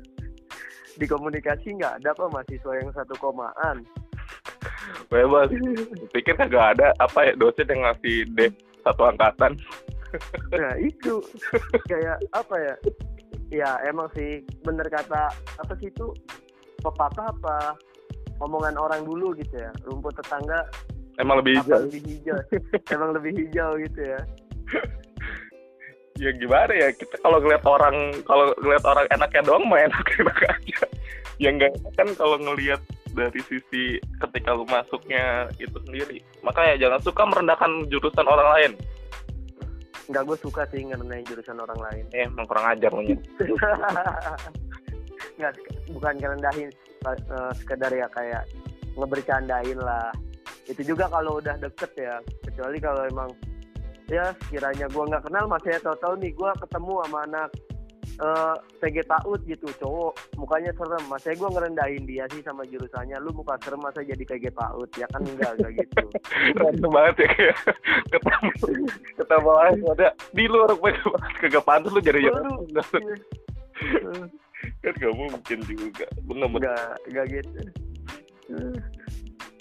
di 0.99 1.07
komunikasi 1.07 1.79
nggak 1.79 2.03
ada 2.03 2.19
apa 2.19 2.35
mahasiswa 2.35 2.73
yang 2.83 2.91
satu 2.99 3.15
komaan? 3.23 3.87
Bebas 5.09 5.49
pikir 6.15 6.35
kagak 6.37 6.79
ada 6.79 6.93
apa 6.99 7.31
ya 7.31 7.33
dosen 7.37 7.69
yang 7.69 7.85
ngasih 7.85 8.27
D 8.33 8.53
satu 8.83 9.07
angkatan 9.07 9.55
Nah 10.53 10.73
itu 10.81 11.25
kayak 11.89 12.21
apa 12.37 12.57
ya? 12.61 12.75
Ya 13.53 13.71
emang 13.85 14.09
sih 14.17 14.45
bener 14.65 14.89
kata 14.89 15.29
apa 15.61 15.73
sih 15.81 15.93
itu 15.93 16.13
pepatah 16.81 17.33
apa 17.33 17.77
omongan 18.41 18.77
orang 18.81 19.05
dulu 19.05 19.37
gitu 19.37 19.57
ya. 19.57 19.73
Rumput 19.89 20.17
tetangga 20.21 20.69
emang 21.21 21.45
lebih 21.45 21.61
hijau 21.61 21.85
lebih 21.89 22.03
hijau. 22.09 22.39
emang 22.95 23.11
lebih 23.17 23.33
hijau 23.37 23.71
gitu 23.81 24.01
ya. 24.01 24.21
ya 26.23 26.31
gimana 26.37 26.73
ya 26.73 26.89
kita 26.93 27.17
kalau 27.21 27.41
ngeliat 27.41 27.65
orang 27.65 27.97
kalau 28.29 28.53
ngeliat 28.61 28.85
orang 28.85 29.07
enaknya 29.11 29.43
doang 29.49 29.65
mah 29.69 29.81
enak 29.81 30.07
enak 30.21 30.39
aja 30.45 30.79
ya 31.41 31.49
enggak 31.51 31.73
kan 31.97 32.09
kalau 32.15 32.37
ngelihat 32.37 32.79
dari 33.13 33.41
sisi 33.45 34.01
ketika 34.21 34.57
lu 34.57 34.65
masuknya 34.69 35.49
itu 35.61 35.77
sendiri 35.87 36.19
makanya 36.41 36.89
jangan 36.89 37.01
suka 37.05 37.23
merendahkan 37.29 37.71
jurusan 37.89 38.27
orang 38.27 38.49
lain 38.57 38.73
Enggak 40.11 40.35
gue 40.35 40.39
suka 40.45 40.63
sih 40.75 40.83
ngerenain 40.83 41.23
jurusan 41.25 41.63
orang 41.63 41.79
lain. 41.79 42.05
eh 42.11 42.27
emang 42.27 42.45
kurang 42.51 42.75
ajar 42.75 42.91
lu 42.91 43.01
Nggak, 45.39 45.53
bukan 45.95 46.15
ngerendahin 46.19 46.71
eh, 47.07 47.53
sekedar 47.57 47.89
ya 47.95 48.11
kayak 48.11 48.43
ngebercandain 48.99 49.79
lah. 49.79 50.11
Itu 50.67 50.83
juga 50.83 51.07
kalau 51.07 51.39
udah 51.39 51.55
deket 51.57 51.95
ya. 51.97 52.19
Kecuali 52.45 52.83
kalau 52.83 53.07
emang 53.09 53.31
ya 54.11 54.35
sekiranya 54.45 54.91
gua 54.93 55.09
nggak 55.09 55.25
kenal 55.31 55.45
masih 55.49 55.81
tahu-tahu 55.81 56.15
nih 56.21 56.33
gua 56.37 56.53
ketemu 56.61 56.93
sama 57.07 57.19
anak 57.25 57.49
eh 58.21 58.57
PG 58.83 58.97
Taut 59.09 59.41
gitu 59.49 59.69
cowok. 59.81 60.13
Mukanya 60.37 60.73
serem. 60.77 61.03
Masanya 61.09 61.37
gua 61.39 61.51
ngerendahin 61.57 62.05
dia 62.05 62.25
sih 62.33 62.45
sama 62.45 62.67
jurusannya. 62.69 63.17
Lu 63.23 63.33
muka 63.33 63.57
serem 63.63 63.81
masa 63.81 64.05
jadi 64.05 64.21
PG 64.21 64.53
Taut 64.53 64.91
ya 64.99 65.07
kan 65.09 65.23
enggak 65.25 65.53
enggak 65.57 65.73
gitu. 65.81 66.05
Random 66.61 66.91
banget 66.93 67.17
ya 67.25 67.29
kayak 67.33 67.57
ketemu. 68.11 68.51
Ketemu 69.17 69.51
aja 69.57 69.87
ada 69.97 70.09
di 70.35 70.45
luar 70.51 70.71
kagak 71.41 71.65
pantas 71.65 71.93
lu 71.95 72.01
jadi 72.03 72.21
ya. 72.29 72.33
Kan 74.63 74.95
gak 74.95 75.15
mungkin 75.19 75.59
juga. 75.67 76.07
Enggak 76.23 76.95
enggak 77.11 77.27
gitu 77.31 77.61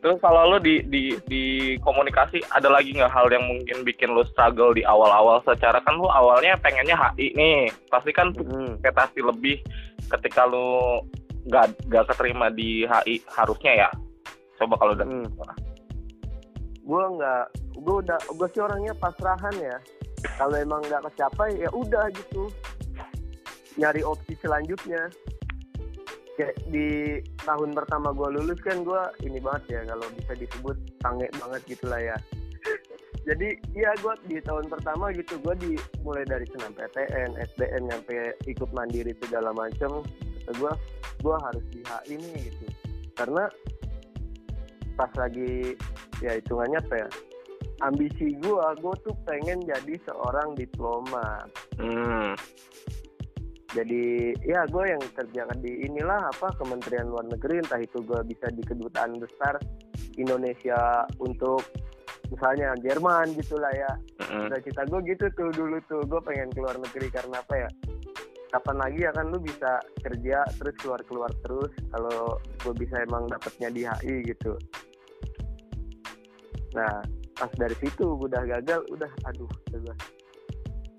Terus 0.02 0.18
kalau 0.18 0.50
lo 0.50 0.58
di 0.58 0.82
di 0.90 1.14
di 1.30 1.44
komunikasi 1.86 2.42
ada 2.50 2.74
lagi 2.74 2.90
nggak 2.98 3.14
hal 3.14 3.30
yang 3.30 3.46
mungkin 3.46 3.86
bikin 3.86 4.10
lo 4.18 4.26
struggle 4.34 4.74
di 4.74 4.82
awal-awal? 4.82 5.46
Secara 5.46 5.78
kan 5.86 5.94
lo 6.02 6.10
awalnya 6.10 6.58
pengennya 6.58 6.98
HI 6.98 7.38
nih. 7.38 7.70
Pasti 7.94 8.10
kan 8.10 8.34
Hmm. 8.34 8.82
ekspektasi 8.82 9.22
lebih 9.22 9.62
ketika 10.10 10.50
lo 10.50 11.06
nggak 11.46 11.86
nggak 11.86 12.06
keterima 12.10 12.50
di 12.50 12.90
HI 12.90 13.22
harusnya 13.30 13.86
ya? 13.86 13.90
Coba 14.58 14.74
kalau 14.82 14.98
udah 14.98 15.06
Hmm. 15.06 15.30
gue 16.82 17.04
nggak 17.22 17.46
gue 17.78 17.96
udah 18.02 18.18
gue 18.26 18.48
sih 18.58 18.62
orangnya 18.66 18.98
pasrahan 18.98 19.54
ya. 19.62 19.78
Kalau 20.42 20.58
emang 20.58 20.82
nggak 20.82 21.14
kecapai 21.14 21.62
ya 21.62 21.70
udah 21.70 22.10
gitu. 22.10 22.50
Nyari 23.78 24.02
opsi 24.02 24.34
selanjutnya 24.42 25.14
kayak 26.42 26.58
di 26.74 27.22
tahun 27.46 27.78
pertama 27.78 28.10
gue 28.18 28.42
lulus 28.42 28.58
kan 28.66 28.82
gue 28.82 29.02
ini 29.22 29.38
banget 29.38 29.78
ya 29.78 29.82
kalau 29.94 30.10
bisa 30.18 30.34
disebut 30.34 30.78
sange 31.06 31.30
banget 31.38 31.62
gitulah 31.70 32.02
ya. 32.02 32.18
Jadi 33.30 33.54
ya 33.78 33.94
gue 34.02 34.14
di 34.26 34.42
tahun 34.42 34.66
pertama 34.66 35.14
gitu 35.14 35.38
gue 35.46 35.54
di 35.62 35.72
mulai 36.02 36.26
dari 36.26 36.50
senam 36.50 36.74
PTN 36.74 37.38
SBM 37.54 37.94
sampai 37.94 38.34
ikut 38.50 38.70
mandiri 38.74 39.14
segala 39.22 39.54
macem 39.54 40.02
gue 40.50 40.74
gue 41.22 41.36
harus 41.38 41.66
di 41.70 41.86
HI 41.86 42.18
nih 42.18 42.50
gitu. 42.50 42.66
Karena 43.14 43.46
pas 44.98 45.14
lagi 45.14 45.78
ya 46.26 46.42
hitungannya 46.42 46.82
apa 46.82 46.96
ya 47.06 47.10
ambisi 47.86 48.38
gue 48.42 48.66
gue 48.82 48.96
tuh 49.06 49.16
pengen 49.30 49.62
jadi 49.66 49.96
seorang 50.10 50.58
diplomat 50.58 51.50
hmm. 51.78 52.34
Jadi 53.72 54.36
ya 54.44 54.68
gue 54.68 54.84
yang 54.84 55.04
kerja 55.16 55.48
di 55.64 55.88
inilah 55.88 56.28
apa 56.28 56.52
Kementerian 56.60 57.08
Luar 57.08 57.24
Negeri 57.24 57.64
entah 57.64 57.80
itu 57.80 58.04
gue 58.04 58.20
bisa 58.28 58.52
di 58.52 58.60
kedutaan 58.68 59.16
besar 59.16 59.56
Indonesia 60.20 61.08
untuk 61.24 61.64
misalnya 62.28 62.76
Jerman 62.84 63.32
gitulah 63.40 63.72
ya. 63.72 63.92
Cita-cita 64.28 64.84
gue 64.92 65.00
gitu 65.16 65.26
tuh 65.40 65.50
dulu 65.56 65.80
tuh 65.88 66.04
gue 66.04 66.20
pengen 66.20 66.52
keluar 66.52 66.76
negeri 66.76 67.08
karena 67.16 67.40
apa 67.40 67.56
ya? 67.64 67.70
Kapan 68.52 68.78
lagi 68.84 69.00
ya 69.08 69.12
kan 69.16 69.32
lu 69.32 69.40
bisa 69.40 69.80
kerja 70.04 70.44
terus 70.60 70.76
keluar 70.84 71.00
keluar 71.08 71.32
terus 71.48 71.72
kalau 71.96 72.36
gue 72.68 72.74
bisa 72.76 73.00
emang 73.08 73.32
dapetnya 73.32 73.72
di 73.72 73.88
HI 73.88 74.16
gitu. 74.28 74.60
Nah 76.76 77.00
pas 77.40 77.52
dari 77.56 77.76
situ 77.80 78.04
gue 78.20 78.28
udah 78.28 78.44
gagal 78.44 78.84
udah 78.92 79.12
aduh 79.32 79.50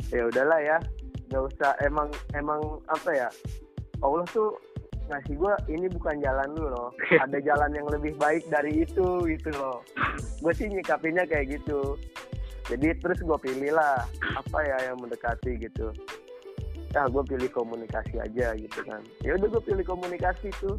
ya 0.08 0.24
udahlah 0.28 0.60
ya 0.64 0.78
nggak 1.32 1.44
usah 1.48 1.72
emang 1.80 2.12
emang 2.36 2.60
apa 2.92 3.10
ya 3.16 3.28
Allah 4.04 4.28
tuh 4.28 4.52
ngasih 5.08 5.34
gue 5.34 5.52
ini 5.72 5.86
bukan 5.90 6.22
jalan 6.22 6.48
lu 6.54 6.66
loh. 6.70 6.90
Ada 7.24 7.38
jalan 7.42 7.70
yang 7.74 7.88
lebih 7.90 8.14
baik 8.16 8.46
dari 8.48 8.86
itu 8.86 9.26
gitu 9.26 9.50
loh. 9.56 9.82
Gue 10.40 10.52
sih 10.54 10.70
nyikapinnya 10.70 11.26
kayak 11.26 11.58
gitu. 11.60 11.96
Jadi 12.70 12.94
terus 13.02 13.18
gue 13.20 13.38
pilih 13.42 13.74
lah 13.74 14.06
apa 14.38 14.58
ya 14.62 14.92
yang 14.92 15.02
mendekati 15.02 15.58
gitu. 15.58 15.90
Ya 16.92 17.08
gue 17.08 17.24
pilih 17.24 17.50
komunikasi 17.50 18.20
aja 18.20 18.54
gitu 18.54 18.80
kan. 18.84 19.02
Ya 19.26 19.34
udah 19.36 19.48
gue 19.58 19.62
pilih 19.64 19.84
komunikasi 19.84 20.52
tuh. 20.62 20.78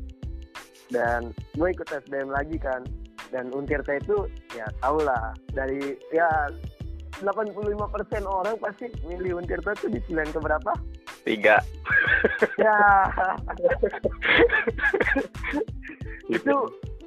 Dan 0.92 1.34
gue 1.58 1.68
ikut 1.74 1.90
SBM 1.90 2.32
lagi 2.32 2.58
kan. 2.62 2.86
Dan 3.34 3.50
Untirta 3.50 3.98
itu 3.98 4.30
ya 4.54 4.70
tau 4.80 5.02
lah. 5.02 5.34
Dari 5.52 5.98
ya 6.14 6.50
85% 7.22 8.26
orang 8.26 8.56
pasti 8.58 8.90
milih 9.06 9.38
Untirta 9.44 9.76
tuh 9.78 9.90
di 9.92 10.00
pilihan 10.08 10.32
keberapa? 10.34 10.72
Tiga. 11.28 11.62
Ya. 12.58 12.78
Itu 16.34 16.56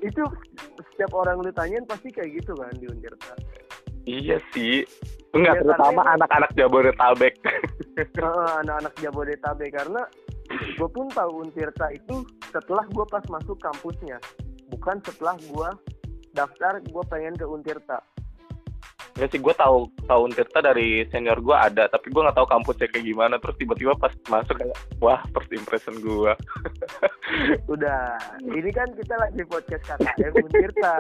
itu 0.05 0.23
setiap 0.93 1.17
orang 1.17 1.41
lu 1.41 1.51
tanyain 1.57 1.83
pasti 1.89 2.13
kayak 2.13 2.37
gitu 2.39 2.53
kan 2.53 2.69
di 2.77 2.85
Untirta 2.85 3.33
iya 4.07 4.39
sih. 4.55 4.87
Enggak 5.35 5.59
Ya, 5.59 5.63
terutama 5.67 6.03
anak-anak 6.15 6.51
Jabodetabek. 6.55 7.35
Anak-anak 8.63 8.95
Jabodetabek. 9.03 9.75
Karena 9.75 10.07
gue 10.79 10.89
pun 10.89 11.11
tahu 11.11 11.43
Untirta 11.43 11.91
itu 11.91 12.23
setelah 12.55 12.87
gue 12.89 13.05
pas 13.11 13.25
masuk 13.29 13.59
kampusnya 13.59 14.17
bukan 14.71 15.03
setelah 15.03 15.37
gue 15.39 15.69
daftar 16.35 16.79
gue 16.83 17.05
pengen 17.11 17.35
ke 17.35 17.47
Untirta 17.47 17.99
Nggak 19.17 19.29
sih, 19.33 19.41
gue 19.41 19.55
tahu 19.57 19.89
tahu 20.05 20.23
Tirta 20.29 20.61
dari 20.61 21.09
senior 21.09 21.41
gue 21.41 21.57
ada, 21.57 21.89
tapi 21.89 22.13
gue 22.13 22.21
nggak 22.21 22.37
tahu 22.37 22.49
kampusnya 22.53 22.87
kayak 22.93 23.05
gimana. 23.09 23.35
Terus 23.41 23.57
tiba-tiba 23.57 23.93
pas 23.97 24.13
masuk 24.29 24.61
kayak, 24.61 24.77
wah 25.01 25.25
first 25.33 25.49
impression 25.57 25.97
gue. 25.99 26.33
Udah, 27.73 28.21
ini 28.45 28.69
kan 28.69 28.85
kita 28.93 29.15
lagi 29.17 29.43
podcast 29.49 29.83
KKM 29.89 30.35
Tirta. 30.53 30.95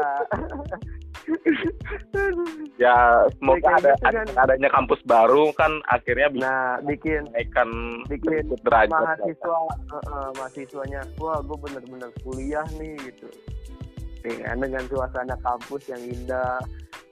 ya 2.82 3.26
semoga 3.36 3.68
ada, 3.82 3.92
gitu 3.98 4.04
kan. 4.06 4.26
adanya 4.46 4.70
kampus 4.70 5.00
baru 5.04 5.50
kan 5.58 5.82
akhirnya 5.90 6.28
bisa 6.30 6.46
Nah, 6.46 6.78
bikin 6.86 7.26
naikkan 7.34 7.68
bikin 8.06 8.46
derajat. 8.62 8.94
mahasiswa 8.94 9.56
eh, 9.90 10.02
eh, 10.06 10.30
mahasiswanya 10.38 11.00
wah 11.18 11.42
gue 11.42 11.56
bener-bener 11.66 12.10
kuliah 12.22 12.62
nih 12.78 12.94
gitu 13.10 13.26
ya, 14.22 14.54
dengan 14.54 14.86
suasana 14.86 15.34
kampus 15.42 15.90
yang 15.90 16.02
indah 16.06 16.62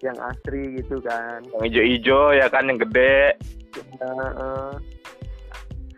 yang 0.04 0.18
asri 0.23 0.76
gitu 0.76 1.00
kan 1.00 1.40
Yang 1.50 1.62
hijau-hijau 1.66 2.25
ya 2.32 2.46
kan 2.46 2.64
yang 2.64 2.76
gede. 2.78 3.32
Eh, 3.75 4.30
eh. 4.37 4.73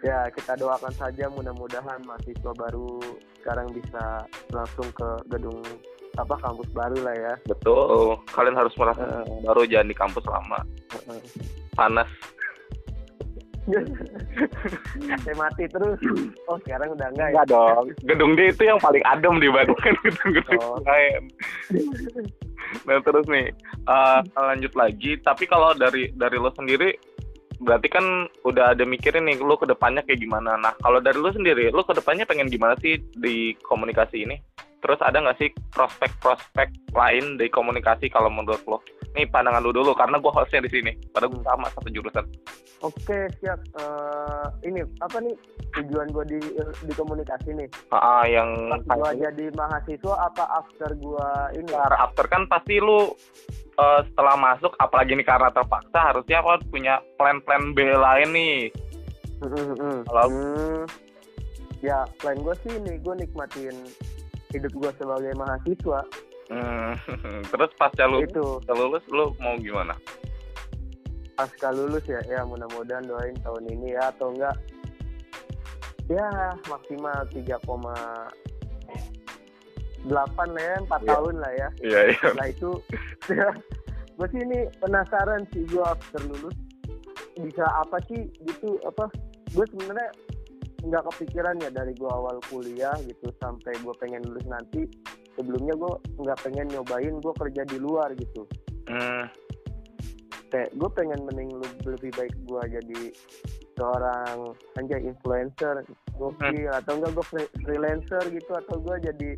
ya 0.00 0.30
kita 0.30 0.54
doakan 0.54 0.94
saja 0.94 1.26
mudah-mudahan 1.28 1.98
mahasiswa 2.02 2.52
baru 2.54 3.02
sekarang 3.36 3.66
bisa 3.70 4.22
langsung 4.48 4.86
ke 4.92 5.08
gedung 5.28 5.58
apa 6.16 6.32
kampus 6.38 6.70
baru 6.70 6.96
lah 7.02 7.12
ya 7.12 7.34
Betul. 7.44 8.16
Kalian 8.30 8.56
harus 8.56 8.72
merasa 8.76 9.02
Eh, 9.02 9.42
baru 9.42 9.66
jangan 9.66 9.90
di 9.90 9.96
kampus 9.96 10.24
lama. 10.24 10.58
eh. 11.10 11.20
Panas. 11.74 12.08
Saya 15.26 15.36
mati 15.36 15.66
terus 15.66 15.98
oh 16.46 16.58
sekarang 16.62 16.94
udah 16.94 17.08
enggak 17.10 17.28
ya 17.28 17.42
Enggak 17.42 17.46
dong. 17.50 17.84
Gedung 18.06 18.32
D 18.34 18.40
itu 18.50 18.62
yang 18.64 18.78
paling 18.78 19.02
adem 19.04 19.42
dibandingkan 19.42 19.94
gedung-gedung 20.06 20.60
Oh. 20.62 20.78
lain. 20.82 21.22
Nah 22.86 22.98
terus 23.02 23.26
nih 23.26 23.46
eh, 23.86 24.18
lanjut 24.34 24.72
lagi. 24.74 25.18
Tapi 25.20 25.44
kalau 25.46 25.74
dari 25.74 26.10
dari 26.14 26.36
lo 26.38 26.50
sendiri 26.54 26.94
berarti 27.56 27.88
kan 27.88 28.04
udah 28.44 28.76
ada 28.76 28.84
mikirin 28.84 29.24
nih 29.24 29.40
lo 29.40 29.56
ke 29.56 29.64
depannya 29.64 30.04
kayak 30.04 30.20
gimana. 30.20 30.60
Nah 30.60 30.76
kalau 30.78 31.00
dari 31.00 31.16
lo 31.16 31.32
sendiri, 31.32 31.72
lo 31.72 31.82
ke 31.82 31.96
depannya 31.96 32.28
pengen 32.28 32.52
gimana 32.52 32.76
sih 32.78 33.00
di 33.16 33.56
komunikasi 33.64 34.28
ini? 34.28 34.36
Terus 34.86 35.02
ada 35.02 35.18
nggak 35.18 35.38
sih 35.42 35.50
prospek-prospek 35.74 36.94
lain 36.94 37.34
di 37.34 37.50
komunikasi 37.50 38.06
kalau 38.06 38.30
menurut 38.30 38.62
lo? 38.70 38.78
Nih 39.18 39.26
pandangan 39.26 39.58
lo 39.58 39.74
dulu 39.74 39.90
karena 39.98 40.22
gue 40.22 40.30
hostnya 40.30 40.62
di 40.62 40.70
sini. 40.70 40.94
Padahal 41.10 41.34
gue 41.34 41.42
sama 41.42 41.66
satu 41.74 41.90
jurusan. 41.90 42.22
Oke 42.86 43.26
siap. 43.42 43.58
Eh, 43.74 44.46
ini 44.70 44.86
apa 45.02 45.18
nih 45.18 45.34
tujuan 45.74 46.06
gue 46.14 46.24
di 46.30 46.38
di 46.86 46.92
komunikasi 46.94 47.50
nih? 47.50 47.66
Ah, 47.90 48.22
ah, 48.22 48.24
yang 48.30 48.54
Pas 48.86 48.94
gue 48.94 49.26
jadi 49.26 49.44
mahasiswa 49.58 50.14
apa 50.22 50.44
after 50.54 50.94
gue 50.94 51.28
ini? 51.58 51.72
After, 51.74 51.98
after 51.98 52.24
kan 52.30 52.46
pasti 52.46 52.78
lu 52.78 53.10
eh, 53.74 54.00
setelah 54.06 54.38
masuk 54.38 54.70
apalagi 54.78 55.18
ini 55.18 55.26
karena 55.26 55.50
terpaksa 55.50 56.14
harusnya 56.14 56.46
apa 56.46 56.62
punya 56.70 57.02
plan-plan 57.18 57.74
B 57.74 57.90
lain 57.90 58.30
nih. 58.30 58.58
Kalau- 60.06 60.30
Hmm. 60.30 60.86
Ya 61.82 62.06
plan 62.22 62.38
gue 62.38 62.54
sih 62.62 62.72
ini 62.72 63.02
gue 63.02 63.14
nikmatin 63.18 63.74
hidup 64.56 64.72
gue 64.74 64.90
sebagai 64.96 65.32
mahasiswa 65.34 66.00
Hmm, 66.46 66.94
terus 67.50 67.74
pasca 67.74 68.06
lu 68.06 68.22
itu 68.22 68.62
lulus 68.68 69.02
lu 69.10 69.34
mau 69.36 69.58
gimana? 69.58 69.98
pasca 71.34 71.68
lulus 71.68 72.06
ya 72.06 72.22
ya 72.24 72.40
mudah-mudahan 72.42 73.02
doain 73.02 73.34
tahun 73.42 73.66
ini 73.68 73.92
ya 73.92 74.08
atau 74.08 74.30
enggak 74.30 74.54
ya 76.06 76.22
maksimal 76.64 77.18
3,8 77.28 77.66
lah 80.06 80.62
ya 80.62 80.76
4 80.80 80.86
Iya. 80.86 81.08
tahun 81.10 81.34
lah 81.36 81.52
ya 81.52 81.68
Iya 81.82 82.00
iya. 82.08 82.20
Setelah 82.22 82.48
itu 82.48 82.70
gue 84.16 84.26
sih 84.30 84.40
ini 84.40 84.58
penasaran 84.78 85.42
sih 85.50 85.66
gue 85.66 85.82
after 85.82 86.22
lulus 86.24 86.56
bisa 87.36 87.66
apa 87.74 87.98
sih 88.06 88.22
gitu 88.40 88.80
apa 88.86 89.10
gue 89.50 89.64
sebenarnya 89.68 90.08
nggak 90.86 91.04
kepikiran 91.12 91.58
ya 91.58 91.70
dari 91.74 91.92
gue 91.98 92.06
awal 92.06 92.38
kuliah 92.46 92.94
gitu 93.02 93.28
sampai 93.42 93.74
gue 93.82 93.94
pengen 93.98 94.22
lulus 94.22 94.46
nanti. 94.46 94.86
Sebelumnya 95.34 95.74
gue 95.76 95.92
nggak 96.22 96.38
pengen 96.46 96.66
nyobain 96.70 97.14
gue 97.18 97.34
kerja 97.34 97.62
di 97.66 97.78
luar 97.82 98.14
gitu. 98.14 98.46
Hmm, 98.86 99.26
kayak 100.54 100.70
gue 100.78 100.90
pengen 100.94 101.20
mending 101.26 101.50
lebih 101.84 102.10
baik 102.14 102.34
gue 102.46 102.62
jadi 102.78 103.00
seorang 103.76 104.56
anjay 104.80 105.04
influencer 105.04 105.84
gokil 106.16 106.72
atau 106.72 106.96
enggak 106.96 107.12
gue 107.12 107.26
free- 107.28 107.52
freelancer 107.66 108.24
gitu 108.32 108.52
atau 108.56 108.80
gue 108.80 108.96
jadi 109.04 109.30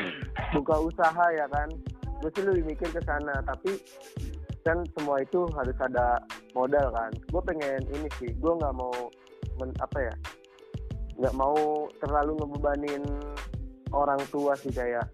buka 0.58 0.74
usaha 0.82 1.26
ya 1.32 1.46
kan. 1.48 1.70
Gue 2.20 2.30
sih 2.34 2.44
lebih 2.44 2.74
mikir 2.74 2.90
ke 2.90 3.00
sana 3.06 3.40
tapi 3.46 3.78
kan 4.66 4.82
semua 4.98 5.22
itu 5.22 5.46
harus 5.54 5.78
ada 5.78 6.18
modal 6.52 6.90
kan. 6.92 7.14
Gue 7.30 7.40
pengen 7.46 7.80
ini 7.94 8.10
sih 8.18 8.34
gue 8.34 8.52
nggak 8.52 8.74
mau 8.74 8.92
men- 9.56 9.78
apa 9.80 10.12
ya 10.12 10.14
nggak 11.16 11.34
mau 11.36 11.88
terlalu 12.00 12.36
ngebebanin 12.40 13.02
orang 13.92 14.20
tua 14.28 14.52
sih 14.58 14.72
kayak 14.72 15.08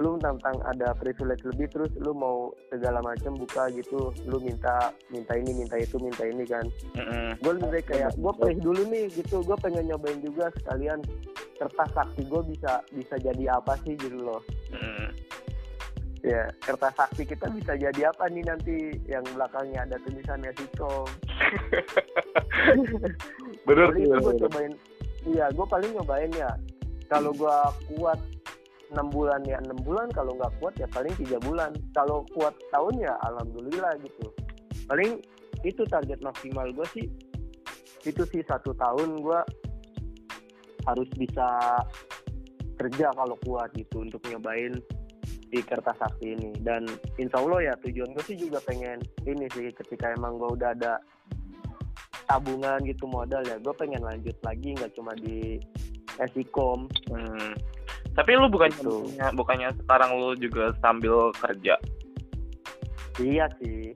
lu 0.00 0.16
tentang 0.16 0.56
ada 0.64 0.96
privilege 0.96 1.44
lebih 1.44 1.68
terus 1.68 1.92
lu 2.00 2.16
mau 2.16 2.48
segala 2.72 3.04
macam 3.04 3.36
buka 3.36 3.68
gitu 3.74 4.14
lu 4.24 4.40
minta 4.40 4.94
minta 5.12 5.36
ini 5.36 5.52
minta 5.52 5.76
itu 5.76 6.00
minta 6.00 6.24
ini 6.24 6.46
kan 6.48 6.64
mm-mm. 6.96 7.36
gue 7.36 7.52
lebih 7.60 7.68
baik 7.68 7.86
kayak 7.92 8.10
gue 8.16 8.32
perih 8.40 8.58
dulu 8.64 8.82
nih 8.88 9.12
gitu 9.12 9.44
gue 9.44 9.56
pengen 9.60 9.92
nyobain 9.92 10.16
juga 10.24 10.48
sekalian 10.56 11.04
kertas 11.60 11.90
sakti 11.92 12.22
gue 12.24 12.42
bisa 12.48 12.80
bisa 12.96 13.14
jadi 13.20 13.60
apa 13.60 13.76
sih 13.84 13.92
gitu 14.00 14.16
loh 14.24 14.40
Mm-mm. 14.72 15.12
ya 16.24 16.48
kertas 16.64 16.96
sakti 16.96 17.28
kita 17.28 17.52
bisa 17.52 17.76
jadi 17.76 18.08
apa 18.08 18.24
nih 18.32 18.44
nanti 18.48 18.76
yang 19.04 19.26
belakangnya 19.36 19.84
ada 19.84 20.00
tulisannya 20.00 20.54
Sikom 20.58 21.08
Bener 23.68 23.86
sih, 23.92 24.02
itu 24.06 24.16
gue 24.16 24.32
bener. 24.32 24.42
cobain 24.48 24.72
iya 25.26 25.46
gue 25.52 25.66
paling 25.66 25.92
nyobain 25.96 26.32
ya. 26.32 26.50
Kalau 27.10 27.34
gue 27.34 27.56
kuat 27.94 28.20
enam 28.94 29.10
bulan 29.10 29.42
ya 29.44 29.58
enam 29.60 29.78
bulan. 29.82 30.08
Kalau 30.14 30.36
nggak 30.38 30.52
kuat 30.62 30.74
ya 30.78 30.86
paling 30.88 31.12
tiga 31.18 31.36
bulan. 31.42 31.74
Kalau 31.92 32.24
kuat 32.36 32.54
tahun 32.70 33.02
ya 33.02 33.14
alhamdulillah 33.26 33.98
gitu. 34.00 34.26
Paling 34.88 35.20
itu 35.66 35.82
target 35.88 36.18
maksimal 36.24 36.70
gue 36.72 36.86
sih. 36.94 37.06
Itu 38.06 38.24
sih 38.30 38.40
satu 38.46 38.72
tahun 38.72 39.20
gue 39.20 39.40
harus 40.88 41.10
bisa 41.18 41.48
kerja 42.80 43.12
kalau 43.12 43.36
kuat 43.44 43.68
gitu 43.76 44.00
untuk 44.00 44.24
nyobain 44.24 44.72
di 45.50 45.60
kertas 45.60 45.98
sakti 46.00 46.32
ini. 46.32 46.56
Dan 46.62 46.88
insya 47.20 47.42
Allah 47.42 47.72
ya 47.72 47.74
tujuan 47.84 48.14
gue 48.16 48.24
sih 48.24 48.38
juga 48.38 48.62
pengen 48.64 49.02
ini 49.28 49.50
sih 49.52 49.68
ketika 49.74 50.14
emang 50.16 50.40
gue 50.40 50.48
udah 50.56 50.72
ada 50.72 50.96
tabungan 52.30 52.78
gitu 52.86 53.04
modal 53.04 53.42
ya 53.42 53.58
gue 53.58 53.74
pengen 53.74 53.98
lanjut 54.00 54.36
lagi 54.40 54.78
nggak 54.78 54.94
cuma 54.94 55.10
di 55.18 55.58
esikom 56.16 56.86
Hmm. 57.10 57.58
Tapi 58.10 58.34
lu 58.34 58.46
bukannya 58.46 58.74
Gitu. 58.74 58.90
bukannya, 58.90 59.26
bukannya 59.34 59.68
sekarang 59.82 60.10
lu 60.14 60.34
juga 60.36 60.70
sambil 60.78 61.34
kerja 61.34 61.74
iya 63.18 63.50
sih 63.58 63.90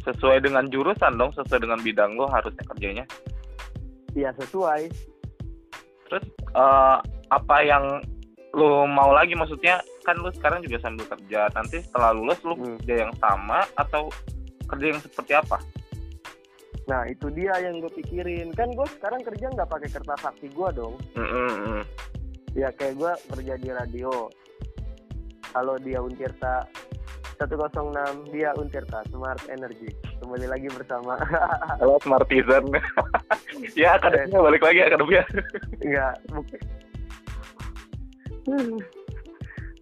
sesuai 0.00 0.40
dengan 0.40 0.64
jurusan 0.66 1.16
dong, 1.16 1.32
sesuai 1.32 1.60
dengan 1.60 1.80
bidang 1.80 2.16
lu 2.16 2.24
harusnya 2.26 2.64
kerjanya. 2.66 3.04
iya 4.12 4.32
sesuai 4.36 4.88
Terus 6.08 6.24
eh, 6.56 6.96
apa 7.28 7.56
yang 7.60 7.84
lu 8.56 8.88
mau 8.88 9.12
lagi 9.12 9.36
maksudnya 9.36 9.76
kan 10.02 10.16
lu 10.16 10.32
sekarang 10.32 10.64
juga 10.64 10.80
sambil 10.80 11.04
kerja. 11.04 11.52
Nanti 11.52 11.84
setelah 11.84 12.16
lulus 12.16 12.40
lu 12.40 12.56
Hmm. 12.56 12.80
kerja 12.80 13.04
yang 13.04 13.12
sama 13.20 13.60
atau 13.76 14.08
kerja 14.64 14.96
yang 14.96 15.00
seperti 15.04 15.36
apa? 15.36 15.60
Nah 16.88 17.04
itu 17.04 17.28
dia 17.30 17.52
yang 17.60 17.84
gue 17.84 17.92
pikirin 17.92 18.48
kan 18.56 18.72
gue 18.72 18.88
sekarang 18.96 19.20
kerja 19.20 19.52
nggak 19.52 19.68
pakai 19.68 19.92
kertas 19.92 20.20
sakti 20.24 20.48
gue 20.48 20.68
dong 20.72 20.96
Mm-mm. 21.14 21.84
ya 22.56 22.72
kayak 22.72 22.96
gue 22.96 23.12
kerja 23.36 23.54
di 23.60 23.68
radio 23.68 24.32
kalau 25.52 25.76
dia 25.76 26.00
Untirta 26.00 26.64
106 27.38 28.32
dia 28.32 28.56
Untirta 28.56 29.04
Smart 29.12 29.38
Energy 29.52 29.92
kembali 30.24 30.48
lagi 30.48 30.66
bersama 30.72 31.14
Halo 31.78 32.00
Smartisan. 32.00 32.64
ya 33.78 33.94
akademinya 33.94 34.42
balik 34.42 34.62
lagi 34.64 34.80
akademia. 34.82 35.22
enggak 35.84 36.14
bukan 36.32 36.60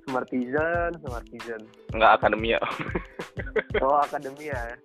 Smartisan 0.06 0.90
Smartisan 1.06 1.62
Enggak 1.94 2.12
akademia. 2.18 2.58
oh 3.78 4.02
akademia 4.02 4.58
ya 4.58 4.76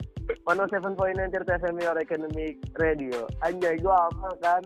107.9 0.46 1.34
Tirta 1.34 1.54
FM 1.62 1.78
Your 1.82 1.98
Academic 1.98 2.56
Radio 2.78 3.30
anjay 3.46 3.78
gue 3.78 3.94
apa 3.94 4.30
kan 4.42 4.62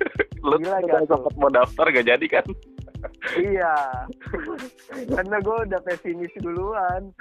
lu 0.48 0.56
Gila, 0.56 0.80
udah 0.82 1.00
Gato. 1.04 1.12
sempet 1.14 1.34
mau 1.36 1.50
daftar 1.52 1.86
gak 1.92 2.06
jadi 2.08 2.26
kan? 2.26 2.46
iya 3.40 3.74
karena 5.16 5.36
gue 5.40 5.56
udah 5.68 5.80
pesimis 5.84 6.32
duluan 6.40 7.12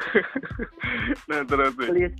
nah 1.31 1.41
terus 1.47 1.71
sih. 1.79 1.87
please 1.87 2.17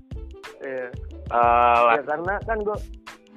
Iya. 0.60 0.92
Eh, 1.32 1.80
ya 1.96 2.04
karena 2.04 2.36
kan 2.44 2.60
gue 2.64 2.78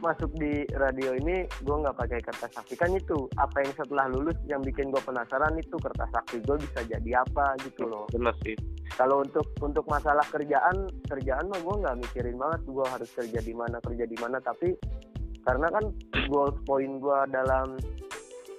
masuk 0.02 0.34
di 0.34 0.66
radio 0.74 1.14
ini 1.14 1.46
gue 1.62 1.76
nggak 1.78 1.94
pakai 1.94 2.18
kertas 2.18 2.50
sakti 2.50 2.74
kan 2.74 2.90
itu 2.90 3.30
apa 3.38 3.62
yang 3.62 3.70
setelah 3.78 4.10
lulus 4.10 4.34
yang 4.50 4.58
bikin 4.58 4.90
gue 4.90 4.98
penasaran 5.06 5.54
itu 5.54 5.78
kertas 5.78 6.10
sakti 6.10 6.42
gue 6.42 6.58
bisa 6.58 6.82
jadi 6.90 7.22
apa 7.22 7.54
gitu 7.62 7.86
loh 7.86 8.10
bener 8.10 8.34
sih. 8.42 8.58
Kalau 8.92 9.24
untuk 9.24 9.46
untuk 9.58 9.84
masalah 9.88 10.24
kerjaan 10.28 10.88
kerjaan 11.08 11.48
mah 11.48 11.60
gue 11.60 11.74
nggak 11.80 11.96
mikirin 11.98 12.36
banget 12.36 12.60
gue 12.68 12.86
harus 12.86 13.10
kerja 13.12 13.38
di 13.40 13.54
mana 13.56 13.76
kerja 13.80 14.04
di 14.04 14.16
mana. 14.20 14.36
Tapi 14.38 14.76
karena 15.42 15.66
kan 15.72 15.84
goal 16.28 16.52
point 16.62 17.00
gue 17.00 17.18
dalam 17.32 17.80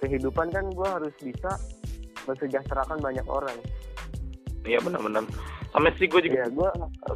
kehidupan 0.02 0.52
kan 0.52 0.66
gue 0.68 0.88
harus 0.88 1.14
bisa 1.22 1.52
mensejahterakan 2.26 2.98
banyak 3.00 3.26
orang. 3.28 3.56
Iya 4.64 4.80
benar-benar. 4.80 5.24
Sama 5.72 5.90
sih 5.98 6.06
gue 6.06 6.22
juga 6.22 6.44
Iya, 6.44 6.46
gue 6.54 6.68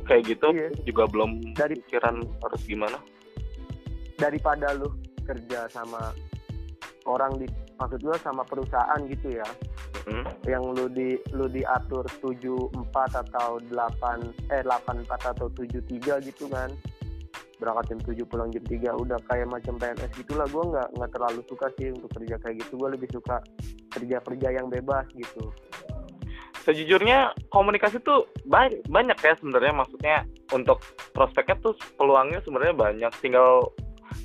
kayak 0.05 0.23
gitu 0.27 0.47
Iya. 0.51 0.69
juga 0.85 1.05
belum 1.07 1.31
Dari- 1.55 1.79
pikiran 1.85 2.17
harus 2.43 2.63
gimana. 2.67 2.99
Daripada 4.19 4.75
lu 4.75 4.91
kerja 5.23 5.69
sama 5.71 6.11
orang 7.07 7.39
di 7.39 7.47
maksud 7.79 8.01
gue 8.03 8.17
sama 8.21 8.43
perusahaan 8.45 9.01
gitu 9.07 9.39
ya. 9.39 9.49
Mm. 10.09 10.25
yang 10.49 10.65
lu 10.73 10.89
di 10.89 11.21
lu 11.37 11.53
diatur 11.53 12.01
74 12.25 12.73
atau 13.13 13.61
8 13.61 14.57
eh 14.57 14.65
84 14.65 15.05
atau 15.37 15.47
73 15.53 16.27
gitu 16.27 16.49
kan. 16.49 16.73
Berangkat 17.59 17.85
jam 17.93 18.01
7 18.01 18.25
pulang 18.25 18.49
jam 18.49 18.65
3 18.65 18.95
udah 18.95 19.19
kayak 19.29 19.49
macam 19.53 19.77
PNS 19.77 20.11
gitulah. 20.17 20.49
Gue 20.49 20.65
nggak 20.65 20.89
nggak 20.97 21.11
terlalu 21.13 21.41
suka 21.45 21.67
sih 21.77 21.93
untuk 21.93 22.11
kerja 22.17 22.41
kayak 22.41 22.57
gitu. 22.65 22.81
Gue 22.81 22.89
lebih 22.97 23.09
suka 23.13 23.43
kerja 23.93 24.17
kerja 24.25 24.49
yang 24.49 24.73
bebas 24.73 25.05
gitu. 25.13 25.53
Sejujurnya 26.65 27.33
komunikasi 27.49 28.01
tuh 28.01 28.29
banyak 28.49 28.85
banyak 28.89 29.19
ya 29.21 29.35
sebenarnya. 29.37 29.73
Maksudnya 29.77 30.17
untuk 30.57 30.81
prospeknya 31.13 31.57
tuh 31.61 31.75
peluangnya 32.01 32.41
sebenarnya 32.45 32.75
banyak. 32.77 33.13
Tinggal 33.21 33.69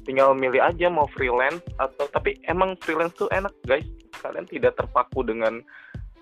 tinggal 0.03 0.35
milih 0.35 0.59
aja 0.59 0.87
mau 0.87 1.07
freelance 1.11 1.63
atau 1.79 2.05
tapi 2.11 2.35
emang 2.47 2.75
freelance 2.83 3.15
tuh 3.15 3.29
enak 3.31 3.51
guys 3.63 3.85
kalian 4.21 4.45
tidak 4.47 4.75
terpaku 4.77 5.23
dengan 5.25 5.59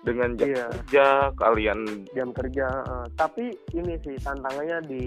dengan 0.02 0.34
jam 0.34 0.50
Iya. 0.50 0.66
kerja 0.70 1.06
kalian 1.38 1.78
jam 2.14 2.28
kerja 2.34 2.66
eh. 2.66 3.06
tapi 3.14 3.54
ini 3.74 3.94
sih 4.02 4.18
tantangannya 4.18 4.78
di 4.90 5.02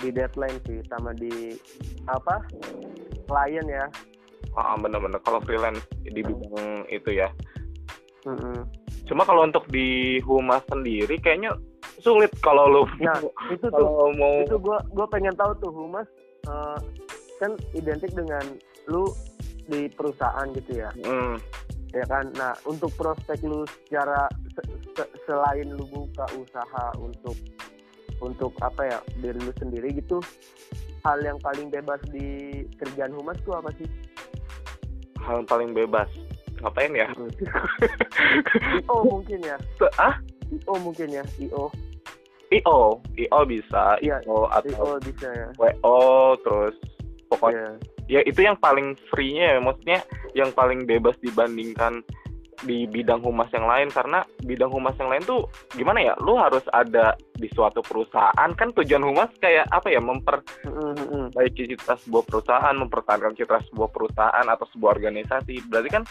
di 0.00 0.08
deadline 0.12 0.60
sih 0.68 0.80
sama 0.88 1.12
di 1.16 1.56
apa 2.08 2.44
klien 3.28 3.64
ya 3.68 3.84
ah 4.56 4.76
bener-bener 4.76 5.20
kalau 5.24 5.40
freelance 5.44 5.80
di 6.04 6.20
bidang 6.20 6.84
itu 6.88 7.16
ya 7.16 7.28
Mm-mm. 8.28 8.68
cuma 9.08 9.24
kalau 9.24 9.48
untuk 9.48 9.64
di 9.72 10.20
humas 10.28 10.60
sendiri 10.68 11.16
kayaknya 11.16 11.56
sulit 12.00 12.28
kalau 12.44 12.68
lu 12.68 12.84
nah 13.00 13.16
itu 13.48 13.66
tuh 13.72 14.12
mau 14.16 14.44
itu 14.44 14.56
gua 14.60 14.80
gua 14.92 15.06
pengen 15.08 15.32
tahu 15.36 15.52
tuh 15.64 15.72
humas 15.72 16.04
eh, 16.44 16.78
kan 17.40 17.56
identik 17.72 18.12
dengan 18.12 18.44
lu 18.86 19.08
di 19.66 19.88
perusahaan 19.88 20.46
gitu 20.52 20.84
ya. 20.84 20.90
Hmm, 21.00 21.40
ya 21.90 22.04
kan? 22.06 22.28
Nah 22.36 22.52
untuk 22.68 22.92
prospek 22.94 23.40
lu 23.42 23.64
secara 23.86 24.28
se- 24.52 24.68
se- 24.94 25.12
selain 25.24 25.72
lu 25.72 25.84
buka 25.88 26.28
usaha 26.36 26.92
untuk 27.00 27.34
untuk 28.20 28.52
apa 28.60 28.84
ya 28.84 28.98
diri 29.24 29.40
lu 29.40 29.52
sendiri 29.56 29.96
gitu 29.96 30.20
hal 31.00 31.16
yang 31.24 31.40
paling 31.40 31.72
bebas 31.72 31.96
di 32.12 32.60
kerjaan 32.76 33.16
humas 33.16 33.40
tuh 33.48 33.56
apa 33.56 33.72
sih? 33.80 33.88
Hal 35.24 35.40
yang 35.40 35.48
paling 35.48 35.70
bebas. 35.72 36.08
Ngapain 36.60 36.92
ya? 36.92 37.08
Io 38.84 38.96
mungkin 39.16 39.40
ya. 39.40 39.56
Ah? 39.96 40.20
Io 40.52 40.74
mungkin 40.84 41.08
ya. 41.08 41.24
Io 41.40 41.72
io 42.52 43.00
io 43.16 43.40
bisa. 43.48 43.96
Iya, 44.04 44.20
io 44.28 44.44
atau 44.52 44.68
io 44.68 45.00
bisa 45.00 45.28
ya. 45.32 45.48
Wo 45.56 46.36
terus 46.44 46.76
pokoknya 47.30 47.78
Iya. 48.10 48.20
ya 48.20 48.20
itu 48.26 48.40
yang 48.42 48.58
paling 48.58 48.98
free-nya 49.08 49.56
ya 49.56 49.58
maksudnya 49.62 49.98
yang 50.34 50.50
paling 50.50 50.82
bebas 50.84 51.14
dibandingkan 51.22 52.02
di 52.60 52.84
bidang 52.84 53.24
humas 53.24 53.48
yang 53.56 53.64
lain 53.64 53.88
karena 53.88 54.20
bidang 54.44 54.68
humas 54.68 54.92
yang 55.00 55.08
lain 55.08 55.24
tuh 55.24 55.48
gimana 55.72 56.04
ya 56.04 56.14
lu 56.20 56.36
harus 56.36 56.60
ada 56.76 57.16
di 57.32 57.48
suatu 57.56 57.80
perusahaan 57.80 58.50
kan 58.52 58.68
tujuan 58.76 59.00
humas 59.00 59.32
kayak 59.40 59.64
apa 59.72 59.88
ya 59.88 60.00
memper 60.02 60.44
Mm, 60.68 60.76
mm, 60.76 60.92
mm. 60.92 61.24
memperbaiki 61.32 61.72
citra 61.72 61.96
sebuah 62.04 62.24
perusahaan, 62.28 62.74
mempertahankan 62.76 63.32
citra 63.32 63.64
sebuah 63.72 63.88
perusahaan 63.88 64.46
atau 64.46 64.66
sebuah 64.76 64.90
organisasi. 65.00 65.64
Berarti 65.72 65.88
kan 65.88 66.04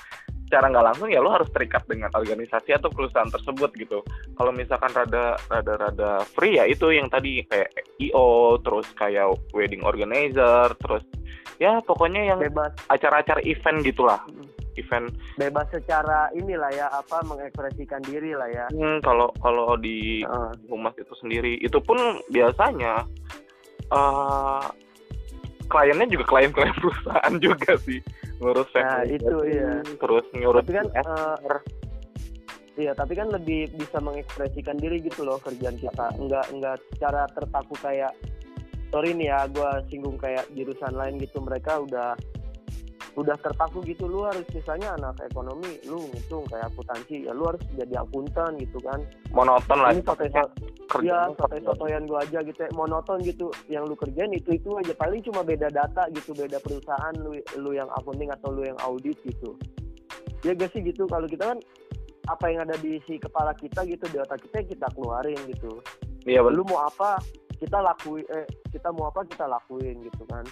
secara 0.49 0.65
nggak 0.73 0.81
langsung 0.89 1.13
ya 1.13 1.21
lo 1.21 1.29
harus 1.29 1.45
terikat 1.53 1.85
dengan 1.85 2.09
organisasi 2.09 2.73
atau 2.73 2.89
perusahaan 2.89 3.29
tersebut 3.29 3.69
gitu. 3.77 4.01
Kalau 4.33 4.49
misalkan 4.49 4.89
rada 4.97 5.37
rada 5.45 5.73
rada 5.77 6.25
free 6.33 6.57
ya 6.57 6.65
itu 6.65 6.89
yang 6.89 7.05
tadi 7.05 7.45
kayak 7.45 7.69
IO, 8.01 8.57
terus 8.65 8.89
kayak 8.97 9.29
wedding 9.53 9.85
organizer, 9.85 10.73
terus 10.81 11.05
ya 11.61 11.77
pokoknya 11.85 12.33
yang 12.33 12.41
bebas 12.41 12.73
acara-acara 12.89 13.45
event 13.45 13.85
gitulah, 13.85 14.17
Mm. 14.25 14.49
event. 14.81 15.07
bebas 15.37 15.69
secara 15.69 16.33
inilah 16.33 16.71
ya 16.73 16.89
apa 16.89 17.21
mengekspresikan 17.29 18.01
diri 18.01 18.31
lah 18.33 18.49
ya 18.49 18.65
Hmm, 18.73 19.03
kalau 19.05 19.29
kalau 19.43 19.77
di 19.77 20.25
Heeh. 20.25 20.51
humas 20.65 20.97
itu 20.97 21.13
sendiri 21.21 21.61
itu 21.61 21.77
pun 21.77 21.99
biasanya 22.33 23.05
eh 23.91 24.63
kliennya 25.69 26.07
juga 26.09 26.25
klien-klien 26.25 26.73
perusahaan 26.79 27.33
juga 27.45 27.77
sih 27.85 27.99
ngurus 28.39 28.69
Nah, 28.75 29.03
itu, 29.05 29.35
iya. 29.51 29.83
terus 29.99 30.25
ngurus 30.31 30.63
Tapi 30.63 30.73
kan, 30.79 30.87
SR. 30.95 31.55
Iya, 32.79 32.95
tapi 32.95 33.13
kan 33.19 33.27
lebih 33.27 33.75
bisa 33.75 33.99
mengekspresikan 33.99 34.79
diri 34.79 35.03
gitu 35.03 35.27
loh 35.27 35.35
kerjaan 35.43 35.75
kita. 35.75 36.15
Enggak 36.15 36.47
enggak 36.55 36.79
secara 36.95 37.27
terpaku 37.35 37.75
kayak 37.83 38.15
sorry 38.87 39.11
nih 39.11 39.27
ya, 39.35 39.39
gua 39.51 39.83
singgung 39.91 40.15
kayak 40.15 40.47
jurusan 40.55 40.95
lain 40.95 41.19
gitu. 41.19 41.43
Mereka 41.43 41.83
udah 41.83 42.15
udah 43.15 43.35
terpaku 43.41 43.81
gitu. 43.85 44.05
Lu 44.05 44.25
harus 44.25 44.45
misalnya 44.51 44.93
anak 44.97 45.17
ekonomi, 45.25 45.79
lu 45.87 46.09
ngitung 46.13 46.45
kayak 46.49 46.69
akuntansi, 46.73 47.25
ya 47.25 47.31
lu 47.33 47.49
harus 47.49 47.61
jadi 47.73 48.01
akuntan 48.01 48.57
gitu 48.61 48.77
kan. 48.81 48.99
monoton 49.33 49.79
lah 49.81 49.93
Ini 49.93 50.01
soto 50.05 50.25
kerja 50.89 51.29
ya 51.29 51.29
sotoy 51.37 51.61
sotoyan 51.61 52.09
gua 52.09 52.25
aja 52.25 52.41
gitu, 52.41 52.59
ya. 52.65 52.69
monoton 52.73 53.21
gitu. 53.21 53.53
Yang 53.69 53.83
lu 53.93 53.95
kerjain 53.97 54.33
itu 54.33 54.49
itu 54.57 54.69
aja. 54.77 54.93
Paling 54.97 55.21
cuma 55.25 55.41
beda 55.45 55.69
data 55.69 56.09
gitu, 56.13 56.33
beda 56.33 56.57
perusahaan. 56.61 57.13
Lu 57.21 57.37
lu 57.61 57.71
yang 57.77 57.89
accounting 57.97 58.33
atau 58.33 58.49
lu 58.53 58.65
yang 58.65 58.77
audit 58.81 59.17
gitu. 59.25 59.53
Ya 60.41 60.55
gak 60.55 60.71
sih 60.71 60.81
gitu. 60.81 61.05
Kalau 61.05 61.27
kita 61.27 61.51
kan 61.55 61.59
apa 62.29 62.45
yang 62.53 62.61
ada 62.69 62.77
di 62.77 63.01
si 63.09 63.17
kepala 63.17 63.57
kita 63.57 63.81
gitu 63.89 64.05
di 64.13 64.21
otak 64.21 64.37
kita 64.45 64.61
kita 64.61 64.87
keluarin 64.93 65.37
gitu 65.49 65.81
iya 66.29 66.45
lu 66.45 66.61
mau 66.69 66.85
apa 66.85 67.17
kita 67.57 67.81
lakuin 67.81 68.23
eh 68.29 68.45
kita 68.69 68.93
mau 68.93 69.09
apa 69.09 69.25
kita 69.25 69.49
lakuin 69.49 69.97
gitu 70.05 70.23
kan 70.29 70.45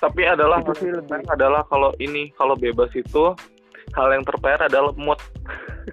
tapi 0.00 0.24
adalah 0.24 0.64
Itu 0.64 0.72
sih 0.80 0.90
lebih- 0.90 1.28
adalah 1.28 1.62
kalau 1.68 1.92
ini 2.00 2.32
kalau 2.34 2.56
bebas 2.56 2.88
itu 2.96 3.36
hal 3.92 4.08
yang 4.10 4.24
terpayar 4.24 4.64
adalah 4.64 4.92
mood. 4.96 5.20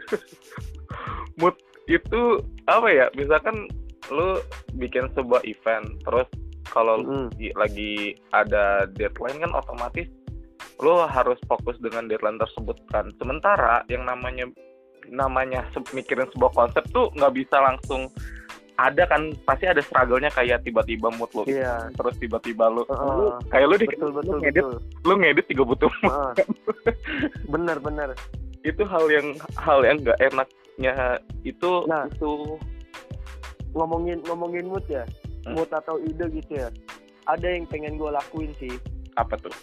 Mood 1.39 1.53
itu 1.85 2.41
apa 2.65 2.87
ya? 2.89 3.05
Misalkan 3.13 3.67
lu 4.09 4.39
bikin 4.75 5.11
sebuah 5.13 5.43
event 5.43 5.85
terus 6.01 6.27
kalau 6.67 6.99
Mm. 6.99 7.27
lagi, 7.31 7.49
lagi 7.55 7.93
ada 8.31 8.87
deadline 8.91 9.39
kan 9.39 9.53
otomatis 9.55 10.07
lu 10.77 10.93
harus 11.03 11.39
fokus 11.47 11.73
dengan 11.79 12.05
deadline 12.05 12.37
tersebut 12.37 12.77
kan. 12.89 13.09
Sementara 13.17 13.81
yang 13.87 14.05
namanya 14.05 14.45
namanya 15.07 15.63
mikirin 15.91 16.27
sebuah 16.35 16.51
konsep 16.53 16.83
tuh 16.91 17.07
nggak 17.15 17.33
bisa 17.33 17.57
langsung 17.57 18.11
ada 18.77 19.03
kan 19.03 19.21
pasti 19.41 19.65
ada 19.65 19.81
struggle-nya 19.81 20.29
kayak 20.29 20.61
tiba-tiba 20.61 21.09
mood 21.11 21.29
lu 21.33 21.43
iya 21.45 21.89
terus 21.91 22.13
tiba-tiba 22.15 22.69
lu, 22.69 22.81
Heeh. 22.83 23.09
lu 23.11 23.25
kayak 23.49 23.67
lu 23.67 23.75
di 23.75 23.87
betul 23.87 24.11
betul 24.11 24.29
lu 24.29 24.39
ngedit 24.39 24.63
betul 24.63 24.79
lu 25.01 25.13
ngedit 25.17 25.45
juga 25.49 25.63
butuh 25.65 25.91
mood. 25.97 26.11
Heeh. 26.11 26.31
bener 27.47 27.77
bener 27.79 28.09
itu 28.61 28.83
hal 28.83 29.05
yang 29.07 29.27
hal 29.55 29.79
yang 29.81 29.97
nggak 29.99 30.19
enaknya 30.21 30.93
itu 31.41 31.71
Nah. 31.85 32.05
itu 32.05 32.57
ngomongin 33.73 34.21
ngomongin 34.23 34.65
mood 34.65 34.85
ya 34.87 35.03
Hmm. 35.41 35.55
mood 35.55 35.71
atau 35.71 35.95
ide 35.97 36.27
gitu 36.33 36.59
ya 36.59 36.67
ada 37.25 37.47
yang 37.47 37.63
pengen 37.63 37.95
gue 37.95 38.09
lakuin 38.09 38.51
sih 38.57 38.75
apa 39.15 39.39
tuh 39.39 39.53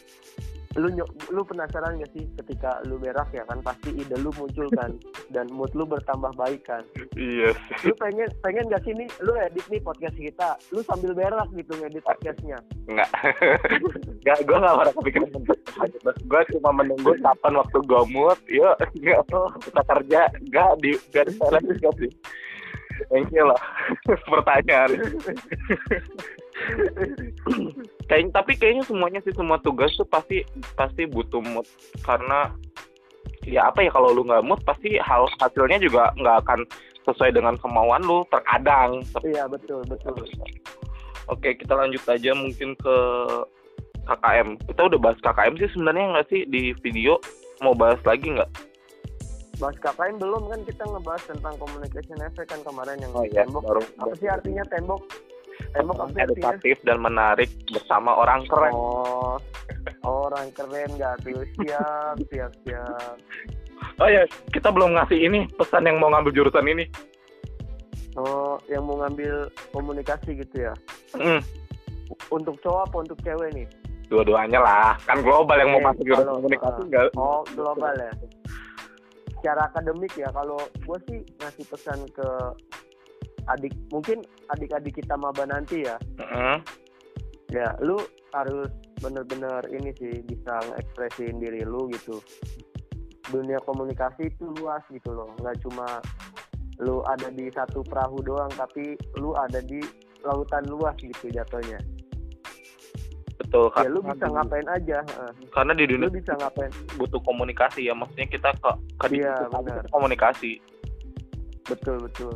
lu 0.74 0.90
lu 1.30 1.42
penasaran 1.46 2.02
gak 2.02 2.10
sih 2.14 2.26
ketika 2.42 2.82
lu 2.87 2.98
berak 2.98 3.30
ya 3.30 3.46
kan? 3.46 3.62
Pasti 3.62 3.94
ide 3.94 4.16
lu 4.18 4.34
muncul 4.34 4.66
kan? 4.74 4.94
Dan 5.34 5.46
mood 5.54 5.70
lu 5.78 5.87
bertambah 5.87 6.34
baik 6.34 6.66
kan? 6.66 6.82
Iya 7.14 7.54
lu 7.87 7.94
pengen 7.98 8.28
pengen 8.42 8.66
gak 8.70 8.82
sih 8.82 8.92
nih 8.94 9.08
lu 9.22 9.32
edit 9.38 9.64
nih 9.70 9.80
podcast 9.82 10.16
kita. 10.18 10.58
Lu 10.74 10.80
sambil 10.87 11.14
berak 11.14 11.48
gitu 11.54 11.72
ngedit 11.78 12.02
podcastnya. 12.02 12.58
Nggak. 12.90 13.10
Nggak 14.24 14.38
gue 14.48 14.56
nggak 14.56 14.76
pernah 14.80 14.94
kepikiran 14.96 15.28
gue 16.24 16.42
cuma 16.56 16.70
menunggu 16.72 17.12
kapan 17.20 17.52
waktu 17.60 17.78
gue 17.84 18.02
mood 18.08 18.38
yuk 18.48 18.76
yuk 18.96 19.20
kita 19.68 19.82
kerja. 19.84 20.20
Nggak 20.48 20.70
di 20.80 20.92
nggak 21.12 21.24
di 21.28 21.32
nggak 21.76 21.94
sih. 22.00 22.12
Thank 23.10 23.34
you 23.34 23.44
lah 23.46 23.58
pertanyaan 24.32 24.90
kayak 28.08 28.30
tapi 28.30 28.52
kayaknya 28.54 28.84
semuanya 28.86 29.20
sih 29.26 29.34
semua 29.34 29.58
tugas 29.58 29.90
tuh 29.98 30.06
pasti 30.06 30.46
pasti 30.78 31.04
butuh 31.06 31.42
mood 31.42 31.66
karena 32.06 32.54
ya 33.44 33.68
apa 33.68 33.84
ya 33.84 33.90
kalau 33.90 34.14
lu 34.14 34.22
nggak 34.24 34.44
mood 34.46 34.60
pasti 34.62 34.96
hal 35.02 35.26
hasilnya 35.42 35.82
juga 35.82 36.14
nggak 36.16 36.36
akan 36.46 36.60
sesuai 37.04 37.36
dengan 37.36 37.58
kemauan 37.60 38.02
lu 38.06 38.22
terkadang 38.30 39.02
iya 39.26 39.44
betul 39.50 39.82
betul 39.86 40.14
Oke, 41.24 41.56
kita 41.56 41.72
lanjut 41.72 42.04
aja 42.04 42.36
mungkin 42.36 42.76
ke 42.76 42.96
KKM. 44.04 44.60
Kita 44.68 44.92
udah 44.92 44.98
bahas 45.00 45.16
KKM 45.24 45.56
sih 45.56 45.72
sebenarnya 45.72 46.04
nggak 46.12 46.28
sih 46.28 46.44
di 46.44 46.76
video? 46.84 47.16
Mau 47.64 47.72
bahas 47.72 47.96
lagi 48.04 48.28
nggak? 48.28 48.50
bahas 49.58 49.76
KKM 49.78 50.18
belum 50.18 50.42
kan 50.50 50.60
kita 50.66 50.82
ngebahas 50.82 51.22
tentang 51.30 51.54
communication 51.62 52.18
effect 52.26 52.48
kan 52.50 52.60
kemarin 52.66 52.98
yang 52.98 53.12
Oh 53.14 53.24
iya, 53.26 53.46
tembok 53.46 53.62
baru 53.62 53.82
apa 54.02 54.14
sih 54.18 54.28
artinya 54.30 54.64
tembok 54.66 55.00
artinya 55.74 56.22
edukatif 56.24 56.76
dan 56.82 56.98
menarik 56.98 57.50
bersama 57.68 58.14
orang 58.14 58.46
keren. 58.46 58.72
oh 58.72 59.34
orang 60.04 60.48
keren 60.50 60.90
gak 60.94 61.18
tuh 61.20 61.42
siap 61.58 62.16
siap 62.30 62.52
siap 62.62 63.16
Oh 63.98 64.06
ya, 64.06 64.22
kita 64.48 64.70
belum 64.70 64.94
ngasih 64.94 65.18
ini 65.20 65.44
pesan 65.52 65.84
yang 65.84 65.98
mau 65.98 66.08
ngambil 66.08 66.32
jurusan 66.32 66.64
ini. 66.64 66.87
oh 68.14 68.56
yang 68.66 68.87
mau 68.87 69.02
ngambil 69.02 69.50
komunikasi 69.70 70.38
gitu 70.38 70.56
ya 70.62 70.74
Hmm, 71.12 71.42
untuk 72.28 72.58
cowok 72.60 72.80
apa 72.87 72.96
untuk 73.02 73.18
cewek 73.20 73.50
nih 73.52 73.66
dua-duanya 74.04 74.60
lah. 74.60 74.94
Kan 75.02 75.20
global 75.20 75.56
yang 75.56 75.70
mau 75.70 75.80
Eh, 75.80 75.87
masuk 75.87 76.04
jurusan 76.04 76.28
komunikasi 76.28 76.80
uh, 76.80 76.84
enggak? 76.87 77.04
oh 77.16 77.40
global 77.52 77.94
ya 77.94 78.12
secara 79.34 79.60
akademik 79.68 80.12
ya 80.14 80.28
kalau 80.30 80.56
gue 80.56 80.98
sih 81.04 81.18
ngasih 81.37 81.64
pesan 81.68 81.98
ke 82.10 82.28
adik 83.48 83.72
mungkin 83.92 84.24
adik-adik 84.50 84.96
kita 84.98 85.14
maba 85.16 85.44
nanti 85.44 85.85
ya. 85.85 85.96
Heeh. 86.20 86.57
ya 87.52 87.70
lu 87.78 87.94
harus 88.35 88.66
bener-bener 88.98 89.62
ini 89.70 89.94
sih 89.94 90.26
bisa 90.26 90.59
ngekspresiin 90.70 91.38
diri 91.38 91.62
lu 91.62 91.87
gitu. 91.92 92.18
Dunia 93.30 93.62
komunikasi 93.62 94.26
itu 94.28 94.50
luas 94.59 94.83
gitu 94.90 95.14
loh. 95.14 95.30
Nggak 95.38 95.62
cuma 95.62 95.87
lu 96.83 96.98
ada 97.07 97.30
di 97.30 97.46
satu 97.54 97.87
perahu 97.87 98.18
doang 98.26 98.50
tapi 98.59 98.98
lu 99.22 99.38
ada 99.38 99.62
di 99.62 99.78
lautan 100.26 100.66
luas 100.66 100.98
gitu 100.98 101.30
jatuhnya. 101.30 101.78
Betul 103.38 103.70
ya 103.78 103.87
lu 103.90 104.02
bisa 104.02 104.26
ngapain 104.26 104.66
aja. 104.66 104.98
Karena 105.54 105.72
di 105.74 105.85
dunia 105.87 106.11
lu 106.11 106.14
bisa 106.14 106.35
ngapain? 106.35 106.70
butuh 106.98 107.22
komunikasi 107.22 107.87
ya, 107.87 107.94
maksudnya 107.94 108.26
kita 108.26 108.50
ke 108.59 108.72
ke 108.98 109.07
Iya, 109.14 109.46
komunikasi. 109.94 110.59
betul 111.64 111.96
betul 112.02 112.35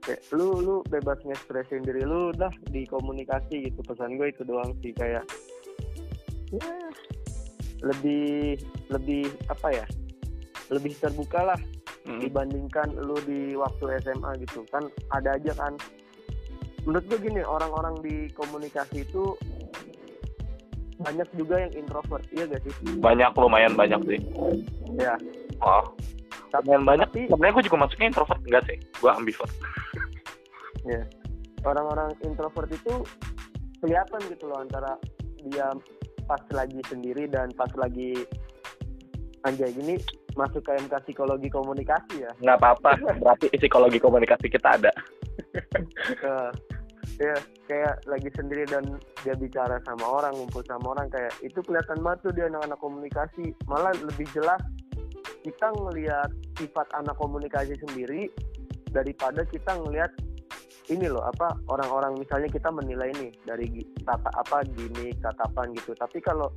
kayak 0.00 0.20
lu 0.32 0.60
lu 0.60 0.76
bebas 0.88 1.20
ngekspresin 1.22 1.84
diri 1.84 2.02
lu 2.02 2.32
dah 2.32 2.52
di 2.68 2.84
komunikasi 2.86 3.68
gitu. 3.68 3.80
Pesan 3.84 4.16
gue 4.16 4.32
itu 4.32 4.42
doang 4.44 4.72
sih 4.80 4.92
kayak 4.92 5.24
ya 6.50 6.72
lebih 7.80 8.58
lebih 8.90 9.24
apa 9.48 9.68
ya 9.72 9.86
lebih 10.68 10.92
terbuka 10.98 11.54
lah 11.54 11.60
Hmm. 12.00 12.16
dibandingkan 12.16 12.96
lu 12.96 13.12
di 13.28 13.52
waktu 13.54 14.00
SMA 14.00 14.40
gitu. 14.40 14.64
Kan 14.72 14.88
ada 15.12 15.36
aja 15.36 15.52
kan. 15.52 15.76
Menurut 16.88 17.04
gue 17.06 17.28
gini 17.28 17.44
orang-orang 17.44 18.00
di 18.00 18.32
komunikasi 18.32 19.04
itu 19.04 19.36
banyak 20.96 21.28
juga 21.36 21.60
yang 21.60 21.72
introvert 21.76 22.24
iya 22.32 22.48
gak 22.48 22.64
sih? 22.64 22.72
Banyak 23.04 23.36
lumayan 23.36 23.76
banyak 23.76 24.00
sih. 24.08 24.18
ya. 24.96 25.12
Oh, 25.60 25.92
lumayan 26.58 26.84
banyak. 26.86 27.08
tapi 27.10 27.20
Sebenarnya 27.30 27.54
gue 27.54 27.64
juga 27.70 27.78
masuknya 27.86 28.06
introvert 28.10 28.40
enggak 28.46 28.64
sih? 28.66 28.78
Gue 28.98 29.10
ambivert. 29.10 29.52
orang-orang 31.60 32.16
introvert 32.24 32.70
itu 32.72 32.94
kelihatan 33.84 34.20
gitu 34.32 34.48
loh 34.48 34.60
antara 34.64 34.96
dia 35.48 35.68
pas 36.24 36.40
lagi 36.52 36.80
sendiri 36.88 37.28
dan 37.28 37.52
pas 37.56 37.68
lagi 37.76 38.24
anjay 39.44 39.72
gini 39.72 39.96
masuk 40.38 40.62
ke 40.62 40.72
MK 40.84 40.94
psikologi 41.08 41.48
komunikasi 41.48 42.24
ya 42.24 42.32
Nggak 42.40 42.58
apa-apa. 42.60 42.90
Berarti 43.20 43.46
psikologi 43.56 43.98
komunikasi 43.98 44.46
kita 44.48 44.78
ada. 44.78 44.92
ke 46.20 46.34
ya 47.20 47.36
kayak 47.68 48.00
lagi 48.08 48.32
sendiri 48.32 48.64
dan 48.64 48.96
dia 49.24 49.36
bicara 49.36 49.76
sama 49.84 50.04
orang 50.08 50.32
ngumpul 50.36 50.64
sama 50.64 50.96
orang 50.96 51.08
kayak 51.12 51.32
itu 51.44 51.60
kelihatan 51.64 52.00
banget 52.00 52.18
tuh 52.24 52.32
dia 52.32 52.48
anak-anak 52.48 52.80
komunikasi 52.80 53.44
malah 53.68 53.92
lebih 54.00 54.24
jelas 54.32 54.60
kita 55.40 55.72
ngelihat 55.72 56.30
sifat 56.60 56.86
anak 56.96 57.16
komunikasi 57.16 57.76
sendiri 57.80 58.28
daripada 58.92 59.46
kita 59.48 59.76
ngelihat 59.80 60.12
ini 60.90 61.06
loh 61.06 61.22
apa 61.22 61.54
orang-orang 61.70 62.18
misalnya 62.18 62.50
kita 62.50 62.66
menilai 62.68 63.14
ini 63.14 63.30
dari 63.46 63.70
tata 64.02 64.30
apa 64.34 64.66
gini 64.74 65.14
tatapan 65.22 65.70
gitu. 65.78 65.94
Tapi 65.94 66.18
kalau 66.18 66.50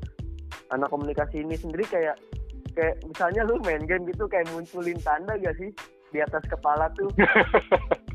anak 0.74 0.90
komunikasi 0.90 1.46
ini 1.46 1.54
sendiri 1.54 1.86
kayak 1.86 2.18
kayak 2.74 2.98
misalnya 3.06 3.46
lu 3.46 3.62
main 3.62 3.86
game 3.86 4.10
gitu 4.10 4.26
kayak 4.26 4.50
munculin 4.50 4.98
tanda 5.06 5.38
gak 5.38 5.54
sih 5.62 5.70
di 6.10 6.20
atas 6.22 6.42
kepala 6.50 6.90
tuh 6.98 7.10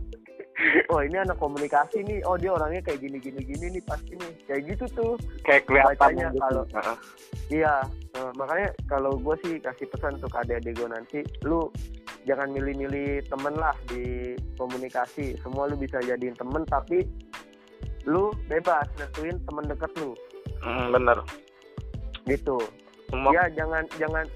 oh 0.92 1.01
ini 1.03 1.16
anak 1.18 1.38
komunikasi 1.38 2.03
nih. 2.03 2.18
Oh 2.27 2.35
dia 2.35 2.51
orangnya 2.55 2.83
kayak 2.83 3.01
gini 3.03 3.18
gini 3.23 3.40
gini 3.42 3.66
nih 3.79 3.83
pasti 3.87 4.14
nih. 4.18 4.33
Kayak 4.47 4.62
gitu 4.75 4.85
tuh. 4.94 5.12
Kayak 5.47 5.62
kelihatan 5.71 5.94
Bacanya 5.94 6.29
gitu. 6.35 6.40
kalau- 6.42 6.66
iya 7.49 7.75
eh, 8.18 8.31
makanya 8.37 8.68
kalau 8.90 9.12
gue 9.16 9.37
sih 9.47 9.55
kasih 9.62 9.87
pesan 9.88 10.18
untuk 10.21 10.35
adik-adik 10.37 10.77
gue 10.77 10.88
nanti 10.90 11.18
lu 11.47 11.71
jangan 12.27 12.53
milih-milih 12.53 13.25
temen 13.31 13.55
lah 13.57 13.75
di 13.88 14.35
komunikasi. 14.59 15.38
Semua 15.40 15.71
lu 15.71 15.79
bisa 15.79 16.03
jadiin 16.03 16.35
temen 16.37 16.66
tapi 16.66 17.07
lu 18.05 18.33
bebas 18.49 18.88
nentuin 18.99 19.37
temen 19.47 19.64
deket 19.66 19.92
lu. 20.01 20.12
Hmm, 20.59 20.90
bener. 20.90 21.23
gitu. 22.27 22.61
Semua 23.09 23.33
ya 23.33 23.49
jangan 23.57 23.88
jangan 23.97 24.29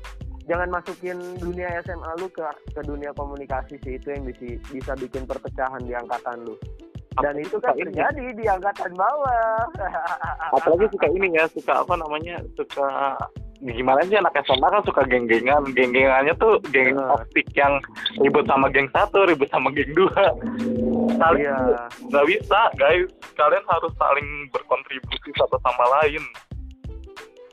jangan 0.46 0.68
masukin 0.70 1.18
dunia 1.38 1.68
SMA 1.82 2.10
lu 2.18 2.26
ke 2.30 2.42
ke 2.72 2.80
dunia 2.82 3.10
komunikasi 3.14 3.78
sih. 3.82 3.98
Itu 3.98 4.10
yang 4.12 4.26
bisa 4.26 4.58
bisa 4.70 4.92
bikin 4.96 5.26
perpecahan 5.26 5.82
di 5.82 5.94
angkatan 5.94 6.46
lu. 6.46 6.56
Dan 7.20 7.36
Apalagi 7.36 7.44
itu 7.44 7.56
kan 7.60 7.74
ini. 7.76 7.82
terjadi 7.92 8.24
di 8.32 8.44
angkatan 8.48 8.92
bawah. 8.96 9.68
Apalagi 10.56 10.86
suka 10.88 11.06
ini 11.12 11.28
ya 11.36 11.44
suka 11.52 11.84
apa 11.84 11.94
namanya 12.00 12.40
suka 12.56 12.88
gimana 13.62 14.00
sih 14.08 14.16
anak 14.16 14.32
SMA 14.42 14.64
kan 14.64 14.82
suka 14.82 15.04
geng-gengan. 15.04 15.62
Geng-gengannya 15.76 16.32
tuh 16.40 16.56
geng 16.72 16.96
Nah. 16.96 17.20
toxic 17.20 17.46
yang 17.52 17.76
ribut 18.16 18.48
sama 18.48 18.72
geng 18.72 18.88
satu 18.96 19.28
ribut 19.28 19.46
sama 19.52 19.68
geng 19.76 19.92
dua. 19.92 20.32
Kalian 21.20 21.52
iya. 21.52 21.56
tuh 21.60 21.76
nggak 22.08 22.26
bisa 22.32 22.60
guys. 22.80 23.06
Kalian 23.36 23.64
harus 23.68 23.92
saling 24.00 24.28
berkontribusi 24.48 25.30
satu 25.36 25.60
sama 25.60 25.84
lain. 26.00 26.24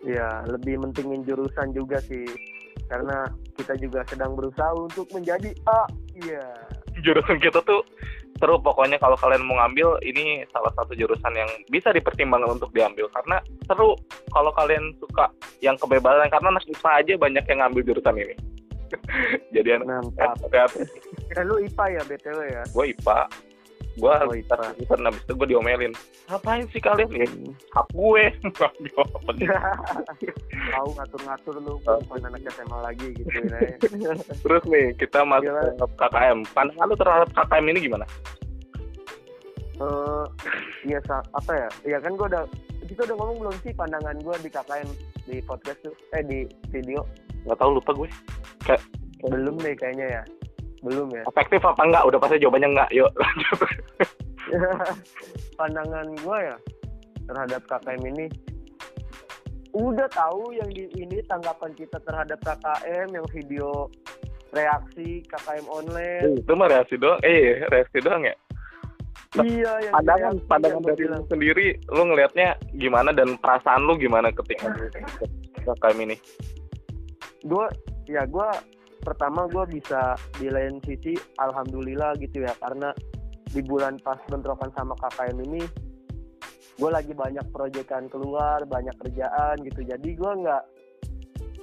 Iya 0.07 0.47
lebih 0.47 0.79
mentingin 0.79 1.27
jurusan 1.27 1.75
juga 1.75 1.99
sih 1.99 2.23
karena 2.89 3.29
kita 3.55 3.77
juga 3.77 4.01
sedang 4.09 4.33
berusaha 4.33 4.73
untuk 4.73 5.05
menjadi 5.13 5.53
A 5.69 5.85
iya. 6.17 6.43
Jurusan 7.05 7.37
kita 7.39 7.61
tuh 7.63 7.85
seru 8.39 8.55
pokoknya 8.59 8.97
kalau 8.99 9.15
kalian 9.19 9.43
mau 9.45 9.59
ngambil 9.61 9.99
ini 10.03 10.43
salah 10.49 10.71
satu 10.75 10.95
jurusan 10.95 11.31
yang 11.35 11.47
bisa 11.69 11.93
dipertimbangkan 11.93 12.59
untuk 12.59 12.73
diambil. 12.73 13.07
Karena 13.13 13.39
seru 13.69 13.95
kalau 14.33 14.51
kalian 14.57 14.95
suka 14.99 15.31
yang 15.61 15.77
kebebasan 15.77 16.27
karena 16.33 16.47
anak 16.51 16.65
IPA 16.65 16.91
aja 17.03 17.13
banyak 17.15 17.45
yang 17.45 17.59
ngambil 17.63 17.81
jurusan 17.93 18.15
ini. 18.17 18.35
Jadi 19.55 19.69
anak 19.77 20.09
kreatif 20.49 20.89
eh, 21.37 21.45
lu 21.45 21.61
IPA 21.61 21.85
ya 21.93 22.01
btw 22.09 22.39
ya? 22.49 22.63
Gue 22.73 22.85
IPA 22.97 23.19
gue 23.99 24.07
Oh, 24.09 24.33
jurusan 24.79 25.05
habis 25.05 25.21
itu 25.21 25.33
gue 25.35 25.47
diomelin. 25.51 25.93
Ngapain 26.25 26.63
sih 26.71 26.81
kalian? 26.81 27.09
Ya 27.11 27.27
hak 27.75 27.87
gue. 27.91 28.23
Tahu 30.73 30.89
ngatur-ngatur 30.95 31.55
lu 31.59 31.77
bukan 31.83 32.21
anak 32.25 32.41
SMA 32.49 32.79
lagi 32.79 33.07
gitu 33.13 33.29
ya. 33.29 33.59
Terus 34.43 34.63
nih 34.65 34.95
kita 34.95 35.27
masuk 35.27 35.51
ke 35.51 35.85
KKM 35.99 36.39
pandangan 36.55 36.87
lu 36.87 36.95
terhadap 36.95 37.29
KKM 37.35 37.65
ini 37.69 37.79
gimana? 37.85 38.05
Eh 39.79 40.25
iya 40.87 40.99
sa- 41.03 41.27
apa 41.35 41.51
ya? 41.55 41.69
Ya 41.83 41.97
kan 41.99 42.15
gue 42.15 42.27
udah 42.27 42.43
kita 42.87 43.05
udah 43.05 43.15
ngomong 43.19 43.37
belum 43.47 43.55
sih 43.61 43.71
pandangan 43.75 44.15
gue 44.19 44.35
di 44.41 44.49
KKN 44.49 44.89
di 45.27 45.37
podcast 45.43 45.79
tuh? 45.83 45.95
Eh 46.15 46.23
di 46.23 46.39
video. 46.71 47.03
Nggak 47.43 47.59
tahu 47.59 47.79
lupa 47.79 47.91
gue. 47.95 48.09
Belum 49.27 49.59
deh 49.59 49.75
kayaknya 49.75 50.07
ya 50.07 50.23
belum 50.83 51.07
ya. 51.11 51.23
Efektif 51.27 51.61
apa 51.63 51.81
enggak? 51.83 52.03
Udah 52.07 52.19
pasti 52.19 52.41
jawabannya 52.41 52.69
enggak. 52.71 52.89
Yuk. 52.95 53.11
Lanjut 53.15 53.59
pandangan 55.59 56.07
gue 56.15 56.37
ya 56.41 56.57
terhadap 57.29 57.61
KKM 57.69 58.01
ini 58.09 58.25
udah 59.69 60.09
tahu 60.09 60.49
yang 60.57 60.69
di 60.73 60.89
ini 60.97 61.21
tanggapan 61.29 61.69
kita 61.77 62.01
terhadap 62.01 62.41
KKM 62.41 63.07
yang 63.13 63.25
video 63.29 63.85
reaksi 64.49 65.21
KKM 65.29 65.65
online. 65.69 66.41
Itu 66.41 66.57
mah 66.57 66.73
reaksi 66.73 66.97
doang. 66.97 67.21
Eh 67.21 67.61
reaksi 67.69 68.01
doang 68.01 68.25
ya? 68.25 68.35
Iya 69.37 69.71
yang 69.85 69.93
pandangan 69.93 70.33
reaksi 70.33 70.49
pandangan 70.49 70.81
dari 70.89 71.05
lu 71.05 71.21
sendiri 71.29 71.67
lu 71.93 72.01
ngelihatnya 72.09 72.57
gimana 72.81 73.13
dan 73.13 73.37
perasaan 73.37 73.85
lu 73.85 73.93
gimana 74.01 74.33
ketika 74.33 74.73
KKM 75.69 75.97
ini? 76.09 76.15
Gue 77.45 77.69
ya 78.09 78.25
gue 78.25 78.49
pertama 79.01 79.47
gue 79.47 79.79
bisa 79.79 80.15
di 80.37 80.51
lain 80.51 80.79
sisi 80.83 81.15
alhamdulillah 81.39 82.15
gitu 82.19 82.43
ya. 82.43 82.53
Karena 82.59 82.93
di 83.49 83.61
bulan 83.65 83.97
pas 83.99 84.21
bentrokan 84.29 84.69
sama 84.77 84.93
KKM 84.99 85.37
ini 85.49 85.63
gue 86.79 86.87
lagi 86.87 87.11
banyak 87.11 87.43
proyekan 87.51 88.07
keluar 88.07 88.63
banyak 88.63 88.95
kerjaan 88.99 89.59
gitu. 89.65 89.81
Jadi 89.83 90.09
gue 90.15 90.31
nggak 90.45 90.63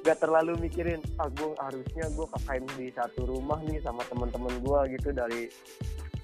nggak 0.05 0.19
terlalu 0.23 0.55
mikirin 0.63 1.03
ah 1.19 1.27
gue 1.31 1.51
harusnya 1.59 2.05
gue 2.13 2.27
KKM 2.37 2.65
di 2.79 2.87
satu 2.93 3.21
rumah 3.27 3.59
nih 3.65 3.81
sama 3.81 4.03
teman-teman 4.11 4.53
gue 4.61 4.81
gitu. 4.99 5.09
Dari 5.15 5.49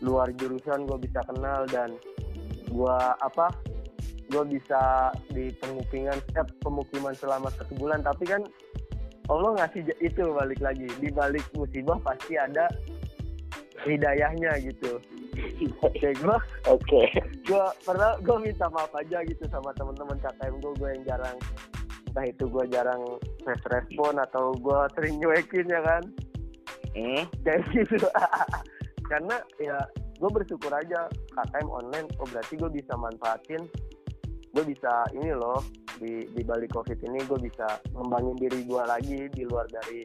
luar 0.02 0.34
jurusan 0.34 0.84
gue 0.84 0.98
bisa 0.98 1.22
kenal 1.30 1.64
dan 1.70 1.94
gue 2.68 2.98
apa 3.22 3.52
gue 4.32 4.44
bisa 4.48 5.12
di 5.28 5.52
pemukiman 5.60 6.16
eh, 6.16 6.46
pemukiman 6.60 7.14
selama 7.16 7.48
satu 7.52 7.72
bulan. 7.76 8.00
Tapi 8.00 8.24
kan 8.28 8.42
Allah 9.30 9.50
ngasih 9.58 9.86
itu 10.02 10.22
balik 10.34 10.58
lagi. 10.58 10.86
Di 10.98 11.08
balik 11.14 11.44
musibah 11.54 11.98
pasti 12.02 12.34
ada 12.34 12.66
hidayahnya 13.86 14.58
gitu. 14.62 14.98
Kayak 15.98 16.16
gue 16.22 16.36
Oke. 16.70 17.02
gue 17.46 17.64
pernah 17.86 18.18
gue 18.20 18.36
minta 18.42 18.66
maaf 18.70 18.92
aja 18.94 19.22
gitu 19.26 19.44
sama 19.48 19.74
teman-teman 19.74 20.18
KKM 20.20 20.54
gue 20.60 20.72
gue 20.76 20.88
yang 20.98 21.04
jarang 21.08 21.38
entah 22.12 22.28
itu 22.28 22.44
gue 22.44 22.64
jarang 22.68 23.00
fast 23.40 23.64
respon 23.72 24.20
atau 24.20 24.52
gue 24.52 24.80
sering 24.98 25.16
nyuekin 25.22 25.66
ya 25.70 25.80
kan? 25.80 26.02
Hmm. 26.92 27.24
kayak 27.40 27.64
gitu. 27.72 27.96
Karena 29.10 29.36
ya 29.58 29.78
gue 30.20 30.30
bersyukur 30.30 30.70
aja 30.70 31.08
KKM 31.08 31.68
online. 31.70 32.08
Oh 32.20 32.28
berarti 32.28 32.54
gue 32.60 32.70
bisa 32.70 32.92
manfaatin 32.98 33.64
gue 34.52 34.64
bisa 34.68 34.92
ini 35.16 35.32
loh 35.32 35.58
di 36.02 36.26
di 36.34 36.42
balik 36.42 36.74
covid 36.74 36.98
ini 37.06 37.22
gue 37.22 37.38
bisa 37.38 37.78
ngembangin 37.94 38.34
diri 38.42 38.66
gue 38.66 38.82
lagi 38.82 39.30
di 39.30 39.46
luar 39.46 39.70
dari 39.70 40.02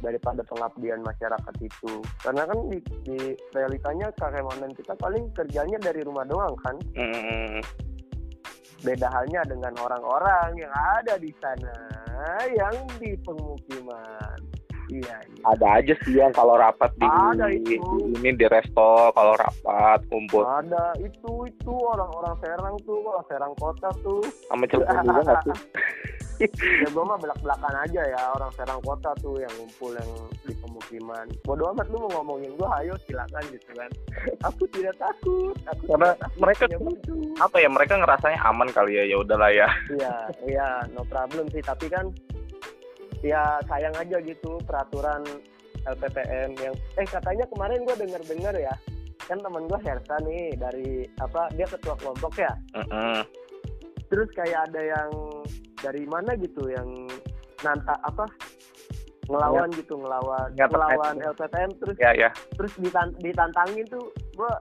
daripada 0.00 0.44
pengabdian 0.44 1.00
masyarakat 1.00 1.54
itu. 1.64 2.04
Karena 2.20 2.44
kan 2.44 2.58
di, 2.68 2.78
di 3.08 3.32
realitanya 3.56 4.12
online 4.20 4.76
kita 4.76 4.96
paling 5.00 5.32
kerjanya 5.32 5.80
dari 5.80 6.00
rumah 6.04 6.24
doang 6.24 6.56
kan? 6.64 6.76
Hmm. 6.96 7.60
beda 8.84 9.08
halnya 9.08 9.40
dengan 9.48 9.72
orang-orang 9.80 10.60
yang 10.60 10.68
ada 10.68 11.16
di 11.16 11.32
sana 11.40 11.72
yang 12.52 12.76
di 13.00 13.16
pemukiman 13.24 14.36
iya 14.90 15.16
iya 15.24 15.42
Ada 15.44 15.66
aja 15.80 15.94
sih 16.04 16.14
yang 16.16 16.32
kalau 16.32 16.56
rapat 16.56 16.90
di, 16.96 17.06
Ada 17.06 17.46
itu. 17.52 17.76
di 17.76 17.76
ini 18.20 18.30
di 18.36 18.46
resto 18.48 19.12
kalau 19.12 19.34
rapat 19.36 20.00
kumpul 20.08 20.44
ada 20.44 20.92
itu 21.00 21.48
itu 21.48 21.72
orang-orang 21.72 22.34
Serang 22.40 22.76
tuh 22.84 22.98
orang 23.04 23.24
Serang 23.28 23.54
kota 23.60 23.88
tuh 24.04 24.20
sama 24.48 24.64
Cilegon 24.68 25.04
juga 25.04 25.22
nggak 25.22 25.40
sih? 25.44 25.54
ya 26.82 26.88
gue 26.90 27.04
mah 27.06 27.14
belak 27.22 27.38
belakan 27.46 27.74
aja 27.86 28.02
ya 28.10 28.20
orang 28.34 28.50
Serang 28.58 28.82
kota 28.82 29.14
tuh 29.22 29.38
yang 29.38 29.52
ngumpul 29.54 29.94
yang 29.94 30.10
di 30.42 30.52
pemukiman 30.58 31.26
bodoh 31.46 31.70
amat 31.70 31.86
lu 31.94 32.02
mau 32.02 32.10
ngomongin 32.20 32.50
gue 32.58 32.68
ayo 32.82 32.94
silakan 33.06 33.44
gitu 33.54 33.70
kan 33.78 33.90
aku 34.42 34.66
tidak 34.74 34.98
takut 34.98 35.54
aku 35.70 35.82
Karena 35.94 36.10
tidak 36.10 36.22
takut 36.26 36.38
mereka 36.42 36.62
tuh-. 36.66 37.38
Apa 37.38 37.56
ya 37.62 37.68
mereka 37.70 37.94
ngerasanya 37.98 38.38
aman 38.46 38.68
kali 38.74 38.98
ya 38.98 39.04
ya 39.06 39.16
udahlah 39.22 39.50
ya. 39.54 39.68
iya 39.94 40.14
iya 40.46 40.68
no 40.90 41.06
problem 41.06 41.46
sih 41.54 41.62
tapi 41.62 41.86
kan 41.86 42.10
ya 43.24 43.40
sayang 43.64 43.96
aja 43.96 44.20
gitu 44.20 44.60
peraturan 44.62 45.24
LPPM 45.82 46.52
yang 46.58 46.74
eh 46.94 47.06
katanya 47.06 47.44
kemarin 47.46 47.80
gue 47.82 47.96
dengar 47.98 48.20
dengar 48.22 48.54
ya 48.54 48.74
kan 49.22 49.38
temen 49.38 49.64
gue 49.64 49.80
Hersa 49.80 50.16
nih 50.22 50.52
dari 50.54 50.88
apa 51.18 51.48
dia 51.50 51.64
ketua 51.64 51.96
kelompok 51.96 52.36
ya 52.36 52.52
Mm-mm. 52.74 53.24
terus 54.06 54.28
kayak 54.34 54.68
ada 54.68 54.80
yang 54.82 55.10
dari 55.76 56.04
mana 56.04 56.36
gitu 56.36 56.68
yang 56.68 57.08
nanta 57.60 57.96
apa 58.02 58.28
ngelawan 59.24 59.72
gitu 59.72 59.96
ngelawan 59.96 60.52
Ya, 60.52 60.68
ngelawan 60.68 61.16
terkait. 61.16 61.32
LPPM 61.32 61.70
terus 61.80 61.96
Ya 61.98 62.12
ya. 62.14 62.30
terus 62.54 62.72
ditan- 62.76 63.16
ditantangin 63.18 63.88
tuh 63.88 64.04
gua 64.34 64.52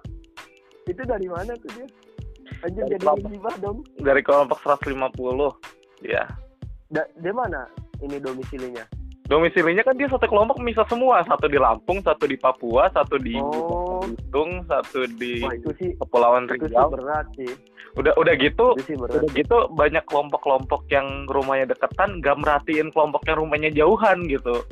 itu 0.86 1.04
dari 1.04 1.28
mana 1.28 1.52
tuh 1.58 1.72
dia 1.74 1.88
Dari 2.62 2.72
jadi 2.78 2.96
kelompok. 2.98 3.56
dong 3.60 3.78
Dari 3.98 4.22
kelompok 4.22 4.56
150. 4.62 5.52
Ya. 6.02 6.24
da, 6.90 7.04
dia 7.14 7.34
mana 7.34 7.68
ini 8.04 8.20
domisilinya 8.20 8.84
Domisilinya 9.24 9.88
kan 9.88 9.96
dia 9.96 10.12
satu 10.12 10.28
kelompok 10.28 10.60
misal 10.60 10.84
semua, 10.92 11.24
satu 11.24 11.48
di 11.48 11.56
Lampung, 11.56 12.04
satu 12.04 12.28
di 12.28 12.36
Papua, 12.36 12.92
satu 12.92 13.16
di 13.16 13.40
Oh. 13.40 14.04
Bitung, 14.04 14.68
satu 14.68 15.08
di 15.16 15.40
wah 15.40 15.56
itu 15.56 15.72
sih 15.80 15.90
Kepulauan 15.96 16.52
itu 16.52 16.68
sih 16.68 16.76
Riau. 16.76 16.92
berat 16.92 17.28
sih 17.40 17.52
Udah 17.96 18.12
udah 18.20 18.34
gitu, 18.36 18.76
itu 18.76 18.84
sih 18.84 18.98
berat 19.00 19.24
udah 19.24 19.32
gitu 19.32 19.58
banyak 19.80 20.04
kelompok-kelompok 20.12 20.90
yang 20.92 21.30
rumahnya 21.32 21.72
deketan 21.72 22.20
gak 22.20 22.36
merhatiin 22.36 22.92
kelompok 22.92 23.24
yang 23.30 23.38
rumahnya 23.40 23.70
jauhan 23.72 24.28
gitu. 24.28 24.66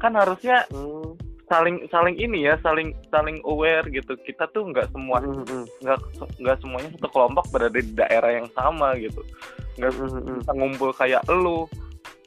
Kan 0.00 0.16
harusnya 0.16 0.64
hmm. 0.72 1.18
saling 1.50 1.84
saling 1.92 2.16
ini 2.16 2.48
ya, 2.48 2.54
saling 2.64 2.96
saling 3.12 3.42
aware 3.44 3.84
gitu. 3.92 4.14
Kita 4.24 4.48
tuh 4.54 4.72
nggak 4.72 4.88
semua 4.94 5.20
Hmm, 5.20 5.42
hmm, 5.42 5.64
nggak 5.84 5.98
nggak 6.38 6.56
semuanya 6.62 6.88
satu 6.96 7.08
kelompok 7.10 7.44
berada 7.50 7.76
di 7.76 7.92
daerah 7.92 8.30
yang 8.30 8.48
sama 8.54 8.94
gitu. 8.96 9.20
Nggak 9.76 9.92
hmm, 9.98 10.06
hmm, 10.06 10.22
hmm. 10.22 10.36
bisa 10.40 10.52
ngumpul 10.54 10.90
kayak 10.94 11.22
lu 11.28 11.66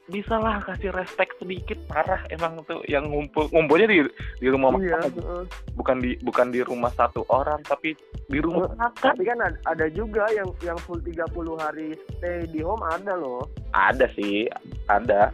bisa 0.04 0.36
lah 0.36 0.60
kasih 0.62 0.90
respect 0.92 1.38
sedikit 1.38 1.78
parah 1.86 2.20
emang 2.28 2.60
tuh 2.64 2.82
yang 2.86 3.06
ngumpul 3.06 3.46
ngumpulnya 3.48 3.86
di 3.86 4.00
di 4.36 4.48
rumah 4.48 4.74
iya 4.76 4.98
makan 4.98 5.12
heeh. 5.14 5.44
bukan 5.72 5.98
di 5.98 6.12
bukan 6.20 6.48
di 6.50 6.60
rumah 6.62 6.92
satu 6.92 7.22
orang 7.28 7.62
tapi 7.62 7.94
di 8.26 8.40
rumah 8.40 8.66
Eh, 8.66 8.76
makan 8.76 8.92
tapi 9.08 9.24
kan 9.24 9.38
ada, 9.40 9.58
ada 9.66 9.86
juga 9.88 10.26
yang 10.30 10.50
yang 10.60 10.76
full 10.80 10.98
30 10.98 11.22
hari 11.56 11.94
stay 12.12 12.44
di 12.46 12.60
home 12.60 12.82
ada 12.82 13.14
loh 13.14 13.46
ada 13.72 14.10
sih 14.12 14.50
ada 14.88 15.30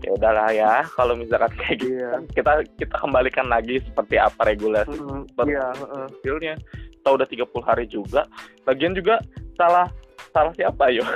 ya 0.00 0.10
udahlah 0.12 0.50
ya 0.50 0.72
kalau 0.90 1.16
misalkan 1.16 1.48
kayak 1.56 1.80
gitu 1.80 1.96
Iya. 1.96 2.08
kan 2.10 2.22
kita 2.30 2.52
kita 2.76 2.94
kembalikan 2.98 3.46
lagi 3.48 3.80
seperti 3.80 4.16
apa 4.18 4.40
regulasi 4.44 4.92
Mm, 4.94 5.24
Betul. 5.30 5.46
Iya, 5.50 5.66
heeh. 5.72 6.04
hasilnya 6.12 6.54
kita 6.94 7.08
udah 7.10 7.26
30 7.26 7.40
hari 7.62 7.84
juga 7.86 8.22
lagian 8.64 8.92
juga 8.92 9.18
salah 9.54 9.88
salah 10.34 10.52
siapa 10.52 10.84
yo 10.90 11.06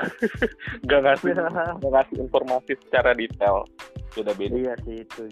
gak 0.88 1.00
ngasih 1.02 1.34
gak 1.82 1.90
ngasih 1.90 2.16
informasi 2.22 2.72
secara 2.86 3.10
detail 3.12 3.66
sudah 4.14 4.32
beda 4.32 4.54
iya 4.54 4.74
sih 4.86 5.02
itu. 5.02 5.26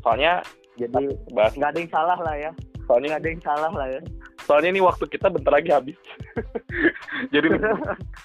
soalnya 0.00 0.40
Jadi 0.74 1.12
bahas 1.30 1.52
nggak 1.52 1.70
ada 1.70 1.78
yang 1.78 1.92
salah 1.92 2.18
lah 2.18 2.34
ya. 2.34 2.50
soalnya 2.88 3.08
Nggak 3.12 3.20
ada 3.20 3.28
yang 3.28 3.44
salah 3.44 3.72
lah 3.72 3.86
ya. 3.86 4.00
soalnya 4.40 4.70
ini 4.72 4.80
waktu 4.80 5.04
kita 5.06 5.28
bentar 5.28 5.52
lagi 5.52 5.70
habis 5.70 5.98
jadi 7.34 7.46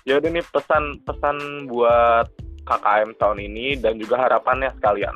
jadi 0.07 0.25
nih 0.31 0.45
pesan 0.49 1.03
pesan 1.03 1.35
buat 1.67 2.31
KKM 2.65 3.13
tahun 3.19 3.39
ini 3.43 3.77
dan 3.77 3.99
juga 3.99 4.17
harapannya 4.17 4.71
sekalian 4.73 5.13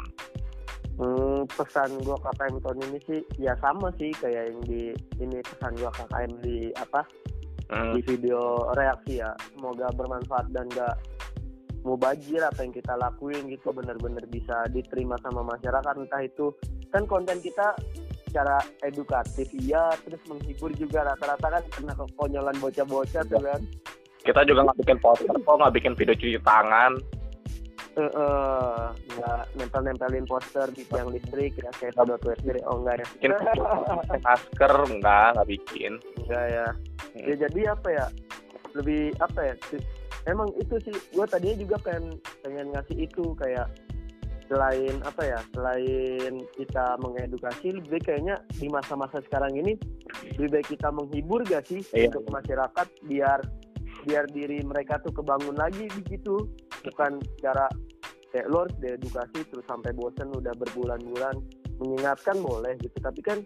Hmm, 1.00 1.48
pesan 1.48 1.96
gua 2.04 2.20
KKM 2.20 2.60
tahun 2.60 2.80
ini 2.92 3.00
sih 3.08 3.20
ya 3.40 3.56
sama 3.64 3.88
sih 3.96 4.12
kayak 4.12 4.52
yang 4.52 4.60
di 4.68 4.92
ini 5.18 5.40
pesan 5.40 5.72
gua 5.80 5.88
KKM 5.96 6.32
di 6.44 6.76
apa 6.76 7.08
Hmm, 7.70 7.94
di 7.98 8.02
video 8.02 8.74
reaksi 8.74 9.22
ya. 9.22 9.34
Semoga 9.54 9.94
bermanfaat 9.94 10.50
dan 10.50 10.66
nggak 10.74 10.96
mubazir 11.86 12.42
apa 12.42 12.66
yang 12.66 12.74
kita 12.74 12.94
lakuin 12.98 13.46
gitu. 13.50 13.70
Benar-benar 13.70 14.26
bisa 14.30 14.66
diterima 14.74 15.16
sama 15.22 15.46
masyarakat. 15.46 15.94
Entah 16.02 16.22
itu 16.26 16.50
kan 16.90 17.06
konten 17.06 17.38
kita 17.40 17.78
secara 18.26 18.58
edukatif 18.82 19.54
iya. 19.54 19.94
Terus 20.02 20.22
menghibur 20.26 20.74
juga 20.74 21.14
rata-rata 21.14 21.62
kan 21.62 21.64
kena 21.70 21.94
kekonyolan 21.94 22.58
bocah-bocah 22.58 23.24
tuh 23.30 23.42
kan. 23.42 23.62
Kita 24.26 24.42
juga 24.50 24.66
nggak 24.66 24.78
bikin 24.84 24.98
poster 25.00 25.38
kok 25.38 25.56
nggak 25.62 25.74
bikin 25.78 25.94
video 25.94 26.18
cuci 26.18 26.42
tangan 26.42 26.98
Eh, 28.00 28.08
eh, 28.08 28.86
nggak 29.20 29.42
nempel-nempelin 29.60 30.24
poster 30.24 30.72
di 30.72 30.88
tiang 30.88 31.12
listrik 31.12 31.60
ya 31.60 31.68
kayak 31.76 32.00
dot 32.00 32.24
WSB 32.24 32.64
oh 32.64 32.80
enggak 32.80 33.04
ya. 33.04 33.08
Bikin 33.20 33.32
masker 34.24 34.74
enggak 34.88 35.28
nggak 35.36 35.50
bikin. 35.52 35.94
Enggak 36.24 36.46
ya. 36.48 36.68
Hmm. 37.10 37.26
ya 37.26 37.36
jadi 37.50 37.62
apa 37.76 37.88
ya 37.90 38.06
lebih 38.78 39.18
apa 39.18 39.40
ya 39.50 39.54
emang 40.30 40.50
itu 40.62 40.76
sih 40.86 40.94
gue 40.94 41.26
tadinya 41.26 41.58
juga 41.58 41.76
pengen 41.82 42.06
pengen 42.46 42.70
ngasih 42.70 43.10
itu 43.10 43.34
kayak 43.34 43.66
selain 44.46 44.98
apa 45.06 45.22
ya 45.26 45.40
selain 45.54 46.34
kita 46.58 46.98
mengedukasi 47.02 47.82
lebih 47.82 48.02
kayaknya 48.02 48.38
di 48.58 48.70
masa-masa 48.70 49.22
sekarang 49.26 49.58
ini 49.58 49.78
lebih 50.38 50.62
baik 50.62 50.68
kita 50.74 50.90
menghibur 50.90 51.42
gak 51.46 51.66
sih 51.70 51.82
Iya. 51.94 52.14
untuk 52.14 52.30
masyarakat 52.34 52.88
biar 53.06 53.40
biar 54.06 54.26
diri 54.32 54.62
mereka 54.66 54.98
tuh 55.06 55.14
kebangun 55.14 55.54
lagi 55.58 55.86
begitu 55.98 56.46
bukan 56.86 57.22
cara 57.42 57.70
kayak 58.30 58.48
lo 58.50 58.66
harus 58.66 58.76
diedukasi 58.78 59.40
terus 59.50 59.66
sampai 59.66 59.92
bosen 59.94 60.30
udah 60.30 60.54
berbulan-bulan 60.54 61.36
mengingatkan 61.82 62.38
boleh 62.44 62.78
gitu. 62.84 62.98
Tapi 63.02 63.22
kan 63.26 63.38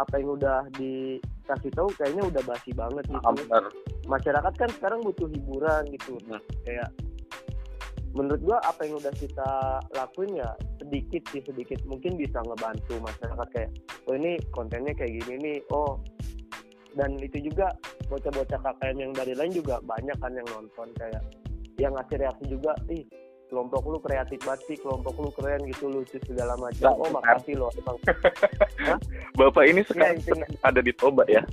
apa 0.00 0.14
yang 0.18 0.34
udah 0.40 0.66
dikasih 0.74 1.70
tahu 1.76 1.88
kayaknya 2.00 2.24
udah 2.26 2.42
basi 2.48 2.70
banget 2.74 3.04
gitu. 3.06 3.22
Bener 3.22 3.64
masyarakat 4.08 4.54
kan 4.58 4.70
sekarang 4.80 5.00
butuh 5.04 5.28
hiburan 5.30 5.82
gitu. 5.94 6.18
Hmm. 6.26 6.42
kayak 6.66 6.90
menurut 8.12 8.44
gua 8.44 8.58
apa 8.68 8.84
yang 8.84 9.00
udah 9.00 9.14
kita 9.16 9.80
lakuin 9.96 10.36
ya 10.36 10.52
sedikit 10.76 11.24
sih 11.32 11.40
sedikit 11.48 11.80
mungkin 11.88 12.18
bisa 12.18 12.42
ngebantu 12.42 12.98
masyarakat. 12.98 13.48
Kayak 13.54 13.70
oh 14.10 14.14
ini 14.18 14.40
kontennya 14.50 14.92
kayak 14.96 15.22
gini 15.22 15.34
nih 15.38 15.58
oh. 15.70 16.00
Dan 16.92 17.16
itu 17.24 17.40
juga 17.40 17.72
bocah-bocah 18.12 18.60
KKN 18.60 18.96
yang 19.00 19.12
dari 19.16 19.32
lain 19.32 19.48
juga 19.48 19.80
banyak 19.80 20.12
kan 20.20 20.28
yang 20.36 20.44
nonton. 20.52 20.92
Kayak 21.00 21.24
yang 21.80 21.96
ngasih 21.96 22.20
reaksi 22.20 22.44
juga 22.52 22.76
ih 22.92 23.00
kelompok 23.52 23.84
lu 23.84 24.00
kreatif 24.00 24.40
banget 24.48 24.64
sih 24.64 24.76
kelompok 24.80 25.12
lu 25.20 25.28
keren 25.36 25.60
gitu 25.68 25.92
lucu 25.92 26.16
segala 26.24 26.56
macam. 26.56 26.88
Nah, 26.88 26.96
oh 26.96 27.10
makasih 27.12 27.60
loh 27.60 27.68
emang. 27.76 28.00
Bapak 29.38 29.68
ini 29.68 29.84
sekarang 29.84 30.16
Iya, 30.16 30.32
intinya. 30.32 30.46
ada 30.64 30.80
di 30.80 30.92
Toba 30.96 31.28
ya? 31.28 31.44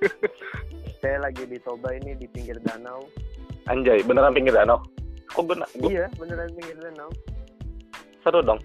Saya 1.04 1.20
lagi 1.20 1.44
di 1.44 1.60
Toba 1.60 1.92
ini 1.92 2.16
di 2.16 2.24
pinggir 2.32 2.56
danau. 2.64 3.04
Anjay 3.68 4.00
beneran 4.00 4.32
pinggir 4.32 4.56
danau? 4.56 4.80
Kok 5.28 5.44
bener 5.44 5.68
gua 5.76 5.88
iya 5.92 6.06
beneran 6.16 6.48
pinggir 6.56 6.80
danau. 6.80 7.12
Seru 8.24 8.40
dong. 8.40 8.60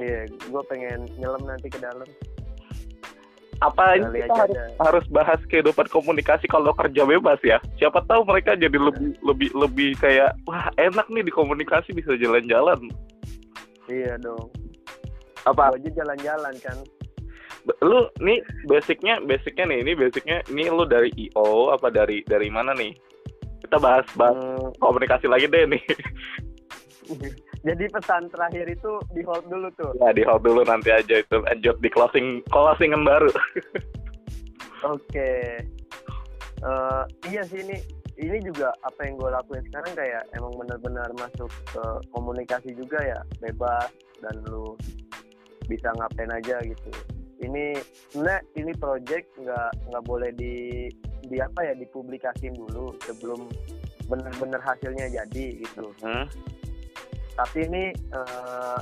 Iya, 0.00 0.24
gue 0.24 0.62
pengen 0.72 1.04
nyelam 1.20 1.44
nanti 1.44 1.68
ke 1.68 1.76
dalam. 1.76 2.08
Apa 3.62 3.84
ini 3.94 4.26
kita 4.26 4.34
aja 4.34 4.42
harus, 4.42 4.58
harus 4.82 5.06
bahas 5.14 5.40
kehidupan 5.46 5.86
komunikasi 5.88 6.50
kalau 6.50 6.74
kerja 6.74 7.06
bebas 7.06 7.38
ya 7.46 7.62
siapa 7.78 8.02
tahu 8.10 8.26
mereka 8.26 8.58
jadi 8.58 8.74
lebih 8.74 9.14
lebih 9.22 9.50
lebih 9.54 9.90
kayak 10.02 10.34
wah 10.50 10.66
enak 10.76 11.06
nih 11.06 11.22
di 11.22 11.30
komunikasi 11.30 11.94
bisa 11.94 12.18
jalan-jalan 12.18 12.90
iya 13.86 14.18
dong 14.18 14.50
Apa? 15.42 15.74
Aja 15.74 15.90
jalan-jalan 15.90 16.54
kan 16.62 16.78
Lu 17.82 18.10
nih 18.18 18.42
basicnya 18.66 19.22
basicnya 19.22 19.70
nih 19.70 19.78
ini 19.86 19.92
basicnya 19.94 20.42
ini 20.50 20.66
lu 20.66 20.82
dari 20.82 21.14
IO 21.14 21.70
apa 21.70 21.94
dari 21.94 22.26
dari 22.26 22.50
mana 22.50 22.74
nih? 22.74 22.90
Kita 23.62 23.78
bahas 23.78 24.02
bahas 24.18 24.34
Hmm, 24.34 24.74
komunikasi 24.82 25.30
lagi 25.30 25.46
deh 25.46 25.70
nih. 25.70 25.82
jadi 27.62 27.84
pesan 27.94 28.26
terakhir 28.34 28.66
itu 28.66 28.98
di 29.14 29.22
hold 29.22 29.46
dulu 29.46 29.70
tuh. 29.78 29.94
Ya 30.02 30.10
di 30.10 30.26
hold 30.26 30.42
dulu 30.42 30.66
nanti 30.66 30.90
aja 30.90 31.22
itu. 31.22 31.36
Lanjut 31.46 31.78
di 31.78 31.88
closing 31.94 32.42
closingan 32.50 33.06
baru. 33.06 33.30
oke. 34.94 35.30
Eh, 36.62 37.02
iya 37.30 37.42
sih 37.46 37.62
ini 37.62 37.78
ini 38.18 38.38
juga 38.42 38.74
apa 38.82 39.06
yang 39.06 39.14
gue 39.18 39.30
lakuin 39.30 39.64
sekarang 39.70 39.94
kayak 39.94 40.22
emang 40.34 40.52
benar-benar 40.58 41.10
masuk 41.18 41.50
ke 41.70 41.84
komunikasi 42.10 42.70
juga 42.74 42.98
ya 43.02 43.18
bebas 43.42 43.90
dan 44.22 44.42
lu 44.46 44.74
bisa 45.70 45.90
ngapain 45.94 46.34
aja 46.34 46.58
gitu. 46.66 46.90
Ini 47.42 47.78
sebenarnya 48.10 48.42
ini 48.58 48.72
project 48.74 49.26
nggak 49.38 49.70
nggak 49.90 50.04
boleh 50.06 50.30
di 50.34 50.86
di 51.26 51.38
apa 51.38 51.62
ya 51.62 51.74
dipublikasin 51.78 52.58
dulu 52.58 52.94
sebelum 53.06 53.46
benar-benar 54.10 54.58
hasilnya 54.62 55.14
jadi 55.14 55.46
gitu. 55.62 55.94
Hmm. 56.02 56.26
Tapi 57.36 57.58
ini 57.66 57.84
eh, 57.92 58.80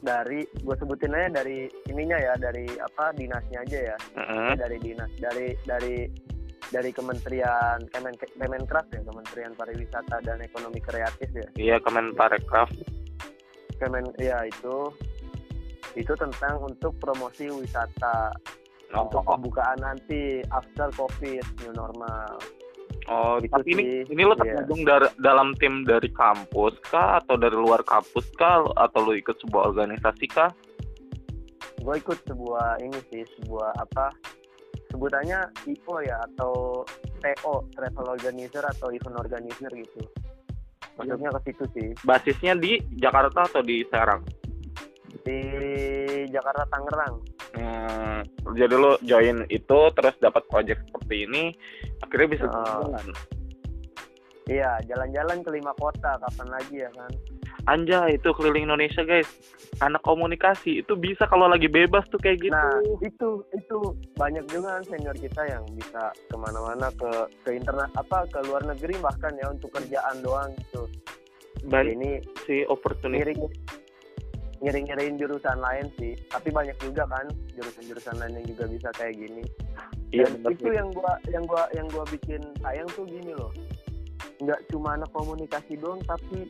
dari 0.00 0.40
gue 0.48 0.76
sebutin 0.80 1.12
aja 1.12 1.44
dari 1.44 1.68
ininya 1.92 2.16
ya 2.16 2.34
dari 2.40 2.64
apa 2.80 3.12
dinasnya 3.12 3.60
aja 3.60 3.78
ya. 3.94 3.96
Mm-mm. 4.16 4.56
dari 4.56 4.76
dinas 4.80 5.10
dari 5.20 5.52
dari 5.68 6.08
dari 6.70 6.90
Kementerian 6.94 7.84
Kemen 7.92 8.14
Kemenkraf 8.16 8.86
ya 8.94 9.02
Kementerian 9.04 9.52
Pariwisata 9.52 10.22
dan 10.24 10.40
Ekonomi 10.40 10.80
Kreatif 10.80 11.28
ya. 11.34 11.48
Iya 11.58 11.76
Kemenparekraf. 11.84 12.70
Kemen 13.76 14.08
ya 14.16 14.44
itu 14.48 14.88
itu 15.98 16.12
tentang 16.14 16.62
untuk 16.62 16.96
promosi 17.02 17.50
wisata. 17.50 18.32
Oh, 18.90 19.06
untuk 19.06 19.22
pembukaan 19.22 19.78
nanti 19.78 20.42
after 20.50 20.90
covid 20.98 21.46
new 21.62 21.70
normal 21.70 22.42
oh, 23.10 23.36
Itu 23.42 23.50
tapi 23.50 23.68
ini 23.74 23.82
sih, 24.06 24.14
ini 24.14 24.22
lo 24.22 24.38
iya. 24.38 24.40
tergabung 24.40 24.80
dar- 24.86 25.14
dalam 25.18 25.52
tim 25.58 25.82
dari 25.82 26.08
kampus 26.14 26.78
kah 26.88 27.18
atau 27.20 27.34
dari 27.34 27.58
luar 27.58 27.82
kampus 27.82 28.30
kah 28.38 28.64
atau 28.78 29.00
lo 29.02 29.12
ikut 29.12 29.36
sebuah 29.42 29.74
organisasi 29.74 30.26
kah? 30.30 30.50
gue 31.80 31.94
ikut 31.96 32.18
sebuah 32.28 32.76
ini 32.84 33.00
sih 33.08 33.24
sebuah 33.40 33.72
apa 33.80 34.12
sebutannya 34.92 35.48
IO 35.64 35.94
ya 36.04 36.20
atau 36.32 36.84
TO 37.24 37.54
travel 37.72 38.06
organizer 38.12 38.60
atau 38.60 38.92
event 38.92 39.16
organizer 39.16 39.70
gitu 39.72 40.00
masuknya 41.00 41.32
ke 41.40 41.50
situ 41.50 41.64
sih 41.72 41.88
Basisnya 42.04 42.52
di 42.52 42.76
Jakarta 43.00 43.48
atau 43.48 43.64
di 43.64 43.80
Serang? 43.88 44.20
Di 45.22 45.38
Jakarta 46.28 46.64
Tangerang 46.68 47.16
Hmm, 47.50 48.22
jadi 48.54 48.74
lo 48.78 48.94
join 49.02 49.42
itu 49.50 49.78
terus 49.98 50.14
dapat 50.22 50.46
project 50.46 50.86
seperti 50.86 51.26
ini 51.26 51.44
akhirnya 51.98 52.28
bisa 52.30 52.44
Oh. 52.46 52.86
jalan. 52.86 53.06
iya 54.46 54.78
jalan-jalan 54.86 55.42
ke 55.42 55.50
lima 55.50 55.74
kota 55.74 56.14
kapan 56.18 56.48
lagi 56.48 56.86
ya 56.86 56.90
kan 56.94 57.10
Anjay 57.68 58.16
itu 58.16 58.32
keliling 58.32 58.64
Indonesia 58.64 59.04
guys. 59.04 59.28
Anak 59.84 60.00
komunikasi 60.00 60.80
itu 60.80 60.96
bisa 60.96 61.28
kalau 61.28 61.44
lagi 61.44 61.68
bebas 61.68 62.08
tuh 62.08 62.16
kayak 62.16 62.40
gitu. 62.40 62.56
Nah 62.56 62.80
itu 63.04 63.44
itu 63.52 63.78
banyak 64.16 64.48
juga 64.48 64.80
kan 64.80 64.82
senior 64.88 65.12
kita 65.12 65.44
yang 65.44 65.64
bisa 65.76 66.08
ke 66.08 66.36
mana-mana 66.40 66.88
ke 66.96 67.10
ke 67.44 67.50
internet 67.52 67.92
apa 67.92 68.24
ke 68.32 68.40
luar 68.48 68.64
negeri 68.64 68.96
bahkan 69.04 69.36
ya 69.36 69.52
untuk 69.52 69.76
kerjaan 69.76 70.24
doang 70.24 70.56
gitu. 70.56 70.88
Ini 71.68 72.24
sih 72.48 72.64
opportunity. 72.64 73.20
ngiring 73.36 73.40
ngiring 74.60 74.86
ngiring 74.88 75.16
jurusan 75.16 75.58
lain 75.58 75.86
sih. 75.96 76.12
Tapi 76.28 76.48
banyak 76.52 76.76
juga 76.80 77.08
kan 77.08 77.26
jurusan-jurusan 77.56 78.16
lain 78.20 78.32
yang 78.40 78.46
juga 78.46 78.64
bisa 78.68 78.88
kayak 78.96 79.16
gini. 79.16 79.44
Iya 80.10 80.26
Dan 80.28 80.52
itu 80.52 80.68
yang 80.70 80.88
gua 80.92 81.12
yang 81.28 81.44
gua 81.48 81.64
yang 81.72 81.86
gua 81.88 82.04
bikin 82.08 82.42
sayang 82.60 82.88
tuh 82.92 83.04
gini 83.08 83.32
loh. 83.32 83.52
Nggak 84.40 84.60
cuma 84.72 84.96
anak 84.96 85.10
komunikasi 85.12 85.76
doang 85.80 86.00
tapi 86.04 86.48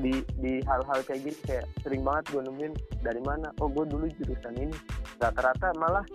di 0.00 0.22
di 0.40 0.62
hal-hal 0.64 1.00
kayak 1.04 1.20
gini 1.28 1.38
kayak 1.44 1.66
sering 1.84 2.00
banget 2.06 2.32
gue 2.32 2.42
nemuin 2.46 2.72
dari 3.04 3.20
mana 3.20 3.52
oh 3.60 3.68
gue 3.68 3.84
dulu 3.84 4.06
jurusan 4.22 4.56
ini 4.56 4.72
rata-rata 5.20 5.76
malah 5.76 6.06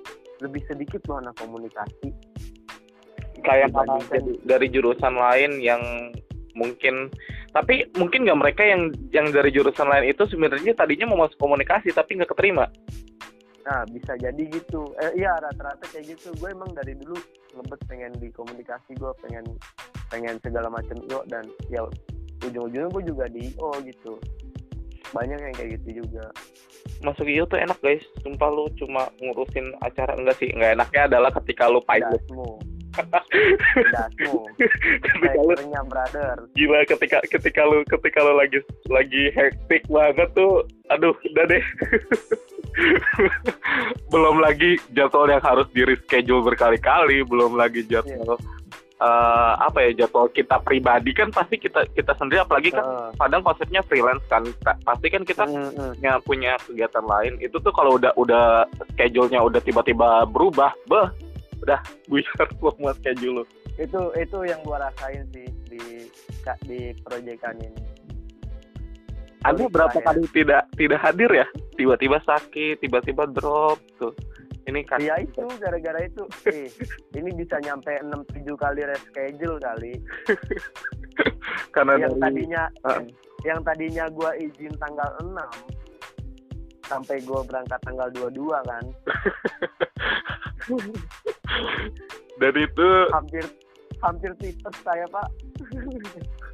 lebih 0.41 0.63
sedikit 0.65 1.05
loh 1.05 1.21
anak 1.21 1.37
komunikasi 1.37 2.09
kayak 3.45 3.69
dari 4.47 4.67
jurusan 4.73 5.13
lain 5.13 5.61
yang 5.61 5.81
mungkin 6.57 7.11
tapi 7.55 7.87
mungkin 7.95 8.27
nggak 8.27 8.39
mereka 8.43 8.67
yang 8.67 8.91
yang 9.15 9.31
dari 9.31 9.47
jurusan 9.47 9.87
lain 9.87 10.11
itu 10.11 10.27
sebenarnya 10.27 10.75
tadinya 10.75 11.07
mau 11.07 11.23
masuk 11.23 11.39
komunikasi 11.39 11.95
tapi 11.95 12.19
nggak 12.19 12.35
keterima. 12.35 12.67
nah 13.65 13.81
bisa 13.89 14.13
jadi 14.21 14.43
gitu 14.53 14.93
eh 15.01 15.17
iya 15.17 15.33
rata-rata 15.41 15.89
kayak 15.89 16.13
gitu 16.13 16.29
gue 16.37 16.53
emang 16.53 16.69
dari 16.77 16.93
dulu 17.01 17.17
ngebet 17.57 17.81
pengen 17.89 18.13
di 18.21 18.29
komunikasi 18.29 18.93
gue 18.93 19.09
pengen 19.25 19.41
pengen 20.13 20.37
segala 20.45 20.69
macam 20.69 20.93
yo 21.09 21.25
dan 21.33 21.49
ya 21.73 21.81
ujung-ujungnya 22.45 22.93
gue 22.93 23.03
juga 23.09 23.25
di 23.25 23.49
IO 23.57 23.73
gitu 23.81 24.21
banyak 25.17 25.39
yang 25.41 25.55
kayak 25.57 25.81
gitu 25.81 26.05
juga 26.05 26.29
Masuk 27.01 27.25
IO 27.25 27.49
tuh 27.49 27.59
enak 27.59 27.81
guys. 27.81 28.05
Sumpah 28.21 28.49
lu 28.53 28.69
cuma 28.77 29.09
ngurusin 29.17 29.73
acara 29.81 30.13
enggak 30.15 30.37
sih? 30.37 30.53
Enggak 30.53 30.77
enaknya 30.79 31.01
adalah 31.09 31.33
ketika 31.41 31.65
lu 31.65 31.81
pilot. 31.83 32.21
Dasmu 33.93 34.45
ketika 35.03 35.39
lu 35.39 35.55
brother. 35.87 36.35
Gila 36.55 36.79
ketika 36.87 37.17
ketika 37.27 37.61
lu 37.67 37.83
ketika 37.87 38.19
lu 38.23 38.33
lagi 38.37 38.59
lagi 38.87 39.23
hektik 39.33 39.83
banget 39.89 40.29
tuh 40.33 40.63
aduh 40.89 41.13
udah 41.13 41.45
deh. 41.49 41.63
Belum 44.11 44.39
lagi 44.43 44.75
jadwal 44.91 45.31
yang 45.31 45.43
harus 45.43 45.67
di 45.71 45.87
reschedule 45.87 46.43
berkali-kali 46.43 47.23
belum 47.23 47.55
lagi 47.55 47.87
jadwal 47.87 48.35
eh, 48.99 49.53
apa 49.59 49.77
ya 49.83 50.05
jadwal 50.05 50.31
kita 50.31 50.59
pribadi 50.63 51.11
kan 51.11 51.31
pasti 51.31 51.59
kita 51.59 51.83
kita 51.91 52.15
sendiri 52.15 52.43
apalagi 52.43 52.71
kan 52.71 52.83
Heeh. 52.83 53.09
kadang 53.19 53.41
konsepnya 53.43 53.81
freelance 53.83 54.23
kan 54.31 54.43
Ka- 54.63 54.79
pasti 54.87 55.07
kan 55.11 55.23
kita 55.27 55.43
Mm, 55.45 55.71
mm. 55.71 55.93
punya 55.99 56.13
punya 56.25 56.51
kegiatan 56.63 57.05
lain. 57.05 57.33
Itu 57.43 57.59
tuh 57.61 57.71
kalau 57.75 57.99
udah 57.99 58.11
udah 58.17 58.65
schedule-nya 58.95 59.39
udah 59.43 59.61
tiba-tiba 59.61 60.25
berubah 60.27 60.73
beh 60.89 61.07
udah 61.65 61.81
buyar 62.05 62.47
semua 62.61 62.93
schedule 63.01 63.41
lu 63.41 63.43
itu 63.81 64.01
itu 64.15 64.37
yang 64.45 64.61
gua 64.63 64.87
rasain 64.87 65.25
sih 65.33 65.49
di 65.67 66.07
di 66.69 66.79
proyekan 67.03 67.59
ini 67.59 67.81
Anda 69.45 69.69
berapa 69.69 70.01
kali 70.01 70.25
tidak 70.33 70.65
tidak 70.73 71.05
hadir 71.05 71.29
ya? 71.29 71.45
Tiba-tiba 71.77 72.17
sakit, 72.25 72.81
tiba-tiba 72.81 73.29
drop 73.29 73.77
tuh. 74.01 74.09
Ini 74.65 74.81
kan 74.89 74.97
ya 74.97 75.21
itu 75.21 75.45
gara-gara 75.61 76.01
itu 76.01 76.25
eh, 76.49 76.65
ini 77.13 77.29
bisa 77.37 77.61
nyampe 77.61 77.93
6 78.01 78.41
7 78.41 78.57
kali 78.57 78.81
reschedule 78.81 79.61
kali 79.61 79.93
karena 81.77 82.01
yang 82.01 82.17
dari 82.17 82.21
tadinya 82.25 82.63
Ah. 82.81 83.05
yang 83.45 83.61
tadinya 83.61 84.09
gua 84.09 84.33
izin 84.41 84.73
tanggal 84.81 85.05
6 85.21 85.37
sampai 86.89 87.21
gua 87.29 87.45
berangkat 87.45 87.77
tanggal 87.85 88.09
22 88.09 88.49
kan 88.65 88.85
dan 92.41 92.53
itu 92.55 92.87
hampir 93.11 93.45
hampir 94.03 94.31
tipes 94.39 94.75
saya 94.83 95.05
pak 95.09 95.27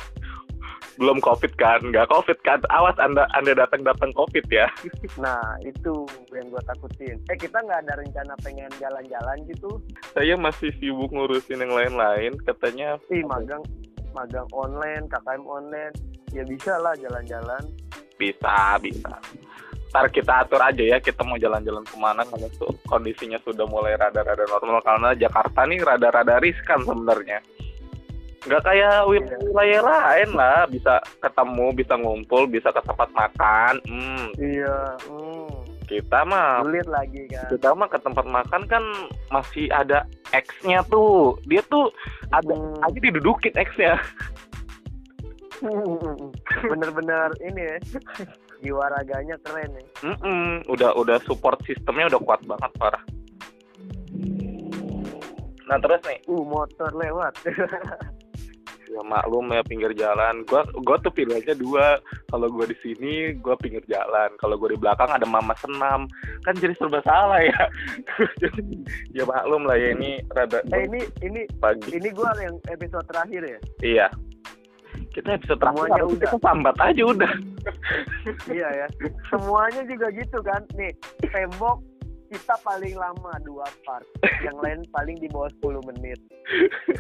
belum 1.00 1.24
covid 1.24 1.56
kan, 1.56 1.80
nggak 1.82 2.10
covid 2.12 2.36
kan? 2.44 2.60
Awas 2.70 2.94
anda 3.00 3.26
anda 3.34 3.56
datang 3.56 3.82
datang 3.82 4.12
covid 4.14 4.44
ya. 4.52 4.68
nah 5.18 5.40
itu 5.64 6.06
yang 6.36 6.52
gua 6.52 6.62
takutin 6.68 7.18
eh 7.32 7.38
kita 7.40 7.58
nggak 7.58 7.88
ada 7.88 7.94
rencana 7.98 8.34
pengen 8.44 8.70
jalan-jalan 8.78 9.38
gitu 9.48 9.80
Saya 10.12 10.36
masih 10.36 10.70
sibuk 10.78 11.10
ngurusin 11.10 11.64
yang 11.64 11.74
lain-lain. 11.74 12.36
Katanya 12.44 13.00
ih 13.10 13.24
magang 13.24 13.64
magang 14.12 14.46
online 14.52 15.08
KKM 15.08 15.44
online 15.48 15.96
ya 16.36 16.44
bisa 16.44 16.76
lah 16.80 16.94
jalan-jalan 17.00 17.64
bisa 18.20 18.78
bisa. 18.84 19.16
Ntar 19.92 20.08
kita 20.08 20.48
atur 20.48 20.64
aja 20.64 20.80
ya 20.80 20.98
kita 20.98 21.20
mau 21.28 21.36
jalan-jalan 21.36 21.84
ke 21.84 22.00
mana 22.00 22.24
kalau 22.24 22.48
tuh 22.56 22.72
kondisinya 22.88 23.36
sudah 23.44 23.68
mulai 23.68 24.00
rada-rada 24.00 24.48
normal 24.48 24.80
karena 24.80 25.12
Jakarta 25.14 25.68
nih 25.68 25.84
rada-rada 25.84 26.40
riskan 26.40 26.80
sebenarnya. 26.88 27.44
Nggak 28.48 28.64
kayak 28.64 29.06
wil- 29.06 29.36
wilayah 29.44 29.82
lain 29.84 30.30
lah 30.34 30.64
bisa 30.66 30.98
ketemu, 31.20 31.76
bisa 31.76 31.94
ngumpul, 32.00 32.48
bisa 32.48 32.72
ke 32.72 32.82
tempat 32.82 33.12
makan. 33.12 33.74
Hmm, 33.84 34.28
iya 34.40 34.96
hmm. 35.06 35.60
kita 35.92 36.24
mah 36.24 36.64
sulit 36.64 36.88
lagi 36.88 37.28
kan 37.28 37.52
kita 37.52 37.76
mah 37.76 37.92
ke 37.92 38.00
tempat 38.00 38.24
makan 38.24 38.62
kan 38.72 38.84
masih 39.28 39.68
ada 39.76 40.08
X-nya 40.32 40.88
tuh. 40.88 41.36
Dia 41.44 41.60
tuh 41.68 41.92
ada 42.32 42.56
Hmm. 42.56 42.80
aja 42.88 42.96
didudukin 42.96 43.52
X-nya. 43.54 44.00
bener-bener 46.72 47.30
ini 47.38 47.62
ya 47.62 47.78
jiwa 48.62 48.86
raganya 48.94 49.36
keren 49.42 49.72
ya. 49.74 49.84
Mm-mm, 50.06 50.66
udah 50.70 50.94
udah 50.96 51.18
support 51.26 51.58
sistemnya 51.66 52.14
udah 52.14 52.22
kuat 52.22 52.42
banget 52.46 52.72
parah. 52.78 53.04
Nah 55.68 55.78
terus 55.80 56.02
nih. 56.04 56.20
Uh 56.28 56.44
motor 56.44 56.92
lewat. 56.94 57.34
Ya 58.92 59.00
maklum 59.08 59.48
ya 59.56 59.64
pinggir 59.64 59.96
jalan. 59.96 60.44
Gua 60.44 60.68
gua 60.84 61.00
tuh 61.00 61.16
pilihannya 61.16 61.56
dua. 61.56 61.96
Kalau 62.28 62.52
gua 62.52 62.68
di 62.68 62.76
sini 62.84 63.32
gua 63.40 63.56
pinggir 63.56 63.80
jalan. 63.88 64.36
Kalau 64.36 64.60
gua 64.60 64.68
di 64.68 64.76
belakang 64.76 65.08
ada 65.08 65.24
mama 65.24 65.56
senam. 65.64 66.12
Kan 66.44 66.60
jadi 66.60 66.76
serba 66.76 67.00
salah 67.08 67.40
ya. 67.40 67.72
Jadi 68.44 68.84
ya 69.16 69.24
maklum 69.24 69.64
lah 69.64 69.80
ya 69.80 69.96
ini 69.96 70.20
rada 70.36 70.60
eh 70.76 70.92
ini 70.92 71.08
ini 71.24 71.48
pagi. 71.64 71.88
ini 71.88 72.12
gua 72.12 72.36
yang 72.44 72.60
episode 72.68 73.08
terakhir 73.08 73.42
ya? 73.48 73.60
Iya 73.80 74.08
kita 75.12 75.36
episode 75.36 75.60
terakhir 75.60 76.04
udah. 76.08 76.20
kita 76.24 76.38
sambat 76.40 76.76
aja 76.80 77.04
udah. 77.04 77.34
Iya 78.50 78.70
ya. 78.74 78.88
Semuanya 79.30 79.86
juga 79.86 80.10
gitu 80.14 80.40
kan. 80.42 80.66
Nih 80.74 80.94
tembok 81.30 81.84
kita 82.32 82.56
paling 82.64 82.96
lama 82.96 83.34
dua 83.44 83.68
part. 83.84 84.08
Yang 84.42 84.58
lain 84.64 84.80
paling 84.96 85.18
di 85.20 85.28
bawah 85.28 85.52
10 85.62 85.90
menit. 85.94 86.20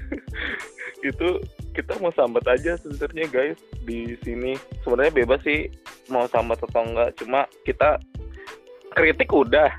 Itu 1.09 1.39
kita 1.71 1.97
mau 2.03 2.11
sambat 2.13 2.45
aja 2.51 2.75
sebenarnya 2.77 3.25
guys 3.31 3.59
di 3.87 4.13
sini. 4.21 4.59
Sebenarnya 4.83 5.23
bebas 5.23 5.41
sih 5.47 5.71
mau 6.11 6.27
sambat 6.27 6.59
atau 6.61 6.83
enggak. 6.83 7.15
Cuma 7.17 7.47
kita 7.63 7.97
kritik 8.93 9.31
udah. 9.31 9.71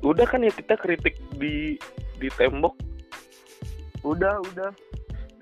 Udah 0.00 0.24
kan 0.24 0.46
ya 0.46 0.54
kita 0.54 0.78
kritik 0.78 1.18
di 1.36 1.76
di 2.22 2.28
tembok. 2.38 2.78
Udah 4.06 4.38
udah. 4.54 4.70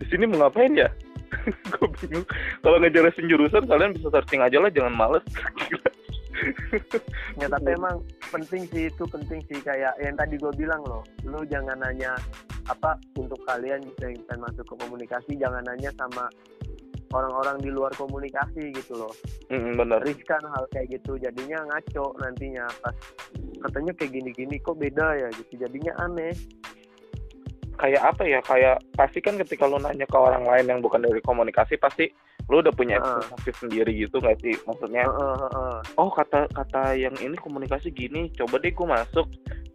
Di 0.00 0.04
sini 0.08 0.24
mau 0.24 0.46
ngapain 0.46 0.72
ya 0.72 0.88
gue 1.72 1.88
bingung. 2.02 2.26
Kalau 2.64 2.76
ngejelasin 2.80 3.26
jurusan 3.30 3.64
kalian 3.68 3.94
bisa 3.94 4.08
searching 4.12 4.42
aja 4.42 4.58
lah 4.58 4.70
jangan 4.72 4.94
males. 4.94 5.24
Ya 7.34 7.50
tapi 7.50 7.74
emang 7.74 7.98
penting 8.30 8.62
sih 8.70 8.86
itu 8.86 9.04
penting 9.10 9.42
sih. 9.50 9.58
Kayak 9.58 9.98
yang 9.98 10.14
tadi 10.14 10.38
gue 10.38 10.54
bilang 10.54 10.86
loh 10.86 11.02
lu 11.26 11.42
jangan 11.50 11.82
nanya 11.82 12.14
apa 12.70 12.94
untuk 13.18 13.42
kalian 13.42 13.82
yang 13.98 14.14
pengen 14.22 14.38
masuk 14.46 14.62
ke 14.62 14.74
komunikasi 14.78 15.34
jangan 15.34 15.66
nanya 15.66 15.90
sama 15.98 16.30
orang-orang 17.10 17.58
di 17.64 17.70
luar 17.72 17.90
komunikasi 17.98 18.70
gitu 18.70 19.02
loh. 19.02 19.12
Mm, 19.50 19.82
bener 19.82 19.98
riskan 20.04 20.44
hal 20.54 20.62
kayak 20.70 20.94
gitu 21.00 21.18
jadinya 21.18 21.58
ngaco 21.74 22.14
nantinya. 22.22 22.70
Pas 22.86 22.94
katanya 23.66 23.92
kayak 23.98 24.12
gini-gini 24.14 24.62
kok 24.62 24.78
beda 24.78 25.18
ya 25.18 25.28
gitu? 25.34 25.58
Jadinya 25.58 25.92
aneh 26.06 26.38
kayak 27.78 28.02
apa 28.02 28.22
ya 28.26 28.40
kayak 28.42 28.76
pasti 28.98 29.22
kan 29.22 29.38
ketika 29.38 29.64
lu 29.70 29.78
nanya 29.78 30.04
ke 30.04 30.18
orang 30.18 30.42
lain 30.44 30.66
yang 30.66 30.80
bukan 30.82 31.00
dari 31.00 31.22
komunikasi 31.22 31.78
pasti 31.78 32.10
lu 32.50 32.58
udah 32.58 32.74
punya 32.74 32.98
ekspektasi 32.98 33.50
sendiri 33.60 33.92
gitu 33.94 34.18
nggak 34.18 34.40
sih 34.42 34.56
maksudnya 34.66 35.04
Heeh, 35.06 35.36
heeh. 35.46 35.76
oh 36.00 36.10
kata 36.10 36.48
kata 36.50 36.96
yang 36.98 37.14
ini 37.22 37.36
komunikasi 37.38 37.92
gini 37.94 38.32
coba 38.34 38.58
deh 38.58 38.72
gue 38.72 38.88
masuk 38.88 39.26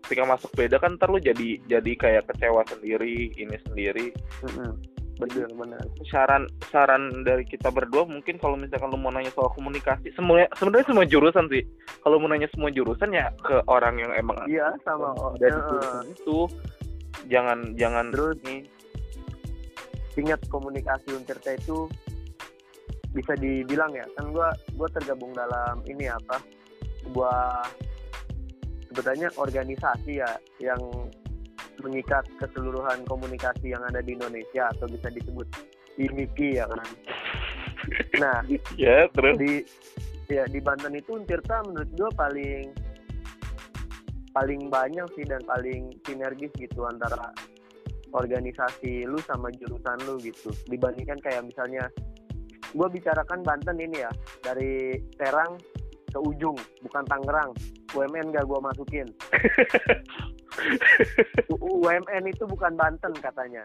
ketika 0.04 0.24
masuk 0.28 0.52
beda 0.58 0.82
kan 0.84 1.00
ntar 1.00 1.08
lu 1.08 1.22
jadi 1.22 1.64
jadi 1.70 1.92
kayak 1.96 2.28
kecewa 2.28 2.66
sendiri 2.68 3.32
ini 3.40 3.56
sendiri 3.64 4.12
Mm-mm. 4.44 4.74
bener 5.22 5.48
bener 5.54 5.84
saran 6.10 6.50
saran 6.74 7.24
dari 7.24 7.46
kita 7.48 7.70
berdua 7.72 8.04
mungkin 8.04 8.36
kalau 8.42 8.58
misalkan 8.60 8.92
lu 8.92 9.00
mau 9.00 9.14
nanya 9.14 9.32
soal 9.32 9.54
komunikasi 9.54 10.12
semuanya 10.18 10.50
sebenarnya 10.60 10.90
semua 10.92 11.06
jurusan 11.08 11.46
sih 11.54 11.64
kalau 12.04 12.20
mau 12.20 12.28
nanya 12.28 12.50
semua 12.52 12.74
jurusan 12.74 13.16
ya 13.16 13.30
ke 13.46 13.64
orang 13.70 14.02
yang 14.02 14.12
emang 14.18 14.36
iya 14.50 14.74
sama 14.84 15.14
Heeh. 15.40 15.54
jurusan 15.54 16.04
itu 16.12 16.38
jangan 17.28 17.76
jangan 17.78 18.10
Terus? 18.12 18.38
nih 18.46 18.62
ingat 20.18 20.42
komunikasi 20.50 21.10
Untirta 21.18 21.58
itu 21.58 21.90
bisa 23.14 23.34
dibilang 23.38 23.94
ya 23.94 24.06
kan 24.18 24.34
gua 24.34 24.50
gua 24.74 24.90
tergabung 24.90 25.34
dalam 25.34 25.82
ini 25.86 26.10
apa 26.10 26.42
sebuah 27.06 27.66
sebenarnya 28.90 29.30
organisasi 29.38 30.22
ya 30.22 30.32
yang 30.62 30.82
mengikat 31.82 32.26
keseluruhan 32.38 33.02
komunikasi 33.06 33.74
yang 33.74 33.82
ada 33.86 34.02
di 34.02 34.18
Indonesia 34.18 34.70
atau 34.78 34.86
bisa 34.90 35.10
disebut 35.10 35.46
IMIKI 35.98 36.62
ya 36.62 36.66
kan. 36.70 36.90
Nah 38.18 38.38
ya 38.82 39.10
terus 39.14 39.36
di 39.38 39.54
ya 40.30 40.46
di 40.50 40.60
Banten 40.62 40.94
itu 40.98 41.18
Untirta 41.18 41.62
menurut 41.70 41.90
gua 41.94 42.10
paling 42.18 42.74
paling 44.34 44.68
banyak 44.68 45.06
sih 45.14 45.24
dan 45.24 45.40
paling 45.46 45.94
sinergis 46.04 46.50
gitu 46.58 46.84
antara 46.90 47.30
organisasi 48.14 49.06
lu 49.06 49.18
sama 49.26 49.50
jurusan 49.54 49.98
lu 50.10 50.18
gitu. 50.22 50.50
Dibandingkan 50.70 51.22
kayak 51.22 51.46
misalnya 51.46 51.90
gua 52.74 52.90
bicarakan 52.90 53.46
Banten 53.46 53.78
ini 53.78 54.02
ya 54.02 54.12
dari 54.42 54.98
Serang 55.18 55.58
ke 56.10 56.20
ujung 56.22 56.58
bukan 56.86 57.04
Tangerang. 57.06 57.54
UMN 57.94 58.34
gak 58.34 58.50
gua 58.50 58.58
masukin. 58.62 59.06
UMN 61.54 62.24
itu 62.30 62.44
bukan 62.46 62.74
Banten 62.78 63.14
katanya. 63.18 63.62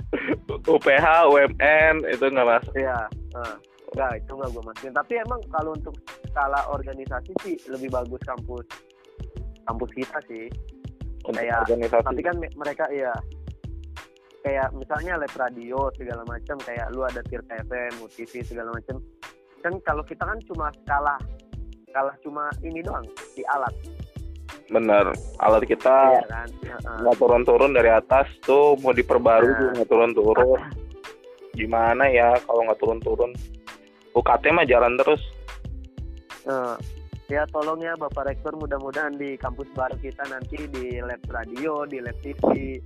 UPH 0.48 1.06
UMN 1.28 2.04
itu 2.08 2.24
nggak 2.28 2.48
masuk 2.48 2.72
ya 2.76 2.96
eh, 3.36 3.56
enggak 3.92 4.24
itu 4.24 4.32
nggak 4.32 4.50
gue 4.52 4.64
masukin. 4.64 4.92
Tapi 4.96 5.12
emang 5.20 5.40
kalau 5.52 5.76
untuk 5.76 5.92
skala 6.32 6.60
organisasi 6.72 7.32
sih 7.44 7.56
lebih 7.68 7.92
bagus 7.92 8.20
kampus 8.24 8.64
kampus 9.68 9.90
kita 9.92 10.18
sih. 10.26 10.48
Untuk 11.22 11.44
Kayak- 11.44 11.68
organisasi. 11.68 12.06
tapi 12.08 12.22
kan 12.24 12.36
me- 12.40 12.56
mereka 12.56 12.84
ya 12.88 13.12
kayak 14.40 14.72
misalnya 14.72 15.20
lab 15.20 15.34
radio 15.36 15.92
segala 15.92 16.22
macam. 16.24 16.56
Kayak 16.64 16.86
lu 16.90 17.04
ada 17.04 17.20
Tirta 17.20 17.54
FM, 17.60 17.92
UTV 18.00 18.32
segala 18.40 18.72
macam. 18.72 18.96
Kan 19.60 19.76
kalau 19.84 20.00
kita 20.02 20.24
kan 20.24 20.38
cuma 20.48 20.72
kalah 20.88 21.20
kalah 21.92 22.16
cuma 22.20 22.48
ini 22.62 22.80
doang 22.80 23.04
di 23.36 23.44
alat. 23.48 23.74
Bener. 24.68 25.12
Alat 25.40 25.64
kita 25.64 26.16
ya 26.16 26.24
kan? 26.28 26.48
Nggak 27.00 27.16
turun-turun 27.16 27.72
dari 27.72 27.88
atas 27.88 28.28
tuh 28.40 28.76
mau 28.80 28.92
diperbarui 28.92 29.48
Nah. 29.48 29.72
nggak 29.76 29.88
turun-turun. 29.88 30.60
Gimana 31.52 32.08
ya 32.08 32.36
kalau 32.44 32.64
nggak 32.64 32.80
turun-turun? 32.80 33.32
UKT 34.12 34.44
mah 34.50 34.64
jalan 34.64 34.96
terus 34.96 35.20
ya 37.28 37.44
tolong 37.46 37.80
ya 37.80 37.92
Bapak 37.94 38.24
Rektor 38.26 38.56
mudah-mudahan 38.56 39.14
di 39.14 39.36
kampus 39.36 39.68
baru 39.72 39.96
kita 40.00 40.24
nanti 40.26 40.64
di 40.64 40.96
lab 40.98 41.20
radio, 41.28 41.84
di 41.84 42.00
lab 42.00 42.16
TV 42.24 42.80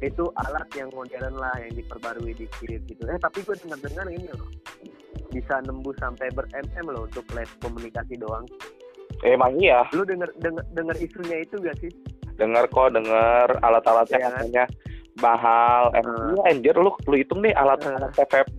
itu 0.00 0.24
alat 0.38 0.68
yang 0.72 0.88
modern 0.92 1.36
lah 1.36 1.52
yang 1.56 1.72
diperbarui 1.74 2.32
dikit 2.32 2.80
gitu. 2.84 3.02
Eh 3.08 3.16
tapi 3.16 3.40
gue 3.40 3.56
dengar-dengar 3.58 4.08
ini 4.08 4.28
loh 4.32 4.48
bisa 5.30 5.60
nembus 5.62 5.96
sampai 5.96 6.28
ber 6.32 6.44
mm 6.48 6.84
loh 6.86 7.04
untuk 7.04 7.24
lab 7.32 7.48
komunikasi 7.60 8.16
doang. 8.16 8.44
emang 9.20 9.52
iya 9.60 9.84
Lu 9.92 10.00
denger 10.00 10.32
denger, 10.40 10.64
denger 10.72 10.96
isunya 10.96 11.44
itu 11.44 11.60
gak 11.60 11.76
sih? 11.76 11.92
dengar 12.40 12.64
kok 12.72 12.96
dengar 12.96 13.52
alat-alatnya 13.60 14.16
kan? 14.16 14.32
katanya 14.32 14.64
mahal 15.20 15.92
eh 15.92 16.00
Hmm. 16.00 16.32
iya 16.32 16.42
anjir 16.48 16.72
lu 16.72 16.88
lu 17.04 17.16
hitung 17.16 17.44
deh 17.44 17.52
alat 17.52 17.76
Hmm. 17.84 18.00
alat 18.00 18.16
TVP 18.16 18.58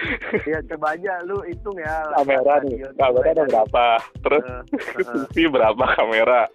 ya 0.50 0.58
coba 0.72 0.96
aja 0.96 1.12
lu 1.24 1.40
hitung 1.44 1.76
ya. 1.78 2.08
kamera 2.20 2.54
nih. 2.64 2.78
Kamera 2.96 3.28
ada 3.32 3.44
berapa? 3.48 3.86
Terus 4.24 4.44
eh, 4.44 5.24
TV 5.34 5.46
berapa 5.52 5.84
kamera? 5.96 6.48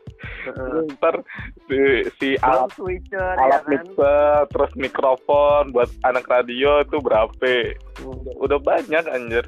Eh. 0.49 0.89
ntar 0.97 1.21
si, 1.69 1.79
si 2.17 2.29
alat 2.41 2.73
switcher 2.73 3.37
ya 3.37 3.43
alat 3.45 3.61
kan. 3.61 3.69
mixer 3.69 4.37
terus 4.49 4.71
mikrofon 4.73 5.69
buat 5.69 5.89
anak 6.07 6.25
radio 6.25 6.81
itu 6.81 6.97
berapa? 6.97 7.77
Hmm. 8.01 8.25
udah 8.41 8.59
banyak 8.61 9.05
anjir. 9.09 9.45